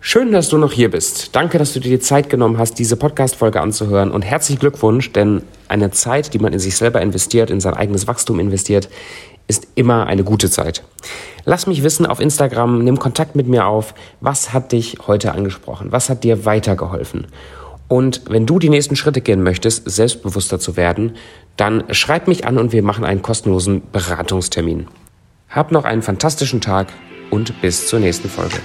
Schön, 0.00 0.30
dass 0.30 0.48
du 0.48 0.56
noch 0.56 0.72
hier 0.72 0.90
bist. 0.90 1.34
Danke, 1.34 1.58
dass 1.58 1.72
du 1.72 1.80
dir 1.80 1.90
die 1.90 1.98
Zeit 1.98 2.30
genommen 2.30 2.58
hast, 2.58 2.78
diese 2.78 2.96
Podcast-Folge 2.96 3.60
anzuhören 3.60 4.12
und 4.12 4.22
herzlichen 4.22 4.60
Glückwunsch, 4.60 5.10
denn 5.12 5.42
eine 5.68 5.90
Zeit, 5.90 6.32
die 6.32 6.38
man 6.38 6.52
in 6.52 6.60
sich 6.60 6.76
selber 6.76 7.02
investiert, 7.02 7.50
in 7.50 7.60
sein 7.60 7.74
eigenes 7.74 8.06
Wachstum 8.06 8.38
investiert, 8.38 8.88
ist 9.48 9.68
immer 9.74 10.06
eine 10.06 10.24
gute 10.24 10.50
Zeit. 10.50 10.82
Lass 11.44 11.66
mich 11.66 11.82
wissen 11.82 12.06
auf 12.06 12.20
Instagram, 12.20 12.82
nimm 12.82 12.98
Kontakt 12.98 13.36
mit 13.36 13.46
mir 13.46 13.66
auf. 13.66 13.94
Was 14.20 14.52
hat 14.52 14.72
dich 14.72 14.98
heute 15.06 15.32
angesprochen? 15.32 15.92
Was 15.92 16.08
hat 16.08 16.24
dir 16.24 16.44
weitergeholfen? 16.44 17.28
Und 17.88 18.22
wenn 18.28 18.46
du 18.46 18.58
die 18.58 18.68
nächsten 18.68 18.96
Schritte 18.96 19.20
gehen 19.20 19.42
möchtest, 19.42 19.88
selbstbewusster 19.88 20.58
zu 20.58 20.76
werden, 20.76 21.14
dann 21.56 21.84
schreib 21.90 22.26
mich 22.26 22.44
an 22.44 22.58
und 22.58 22.72
wir 22.72 22.82
machen 22.82 23.04
einen 23.04 23.22
kostenlosen 23.22 23.82
Beratungstermin. 23.92 24.88
Hab 25.48 25.70
noch 25.70 25.84
einen 25.84 26.02
fantastischen 26.02 26.60
Tag 26.60 26.88
und 27.30 27.60
bis 27.60 27.86
zur 27.86 28.00
nächsten 28.00 28.28
Folge. 28.28 28.56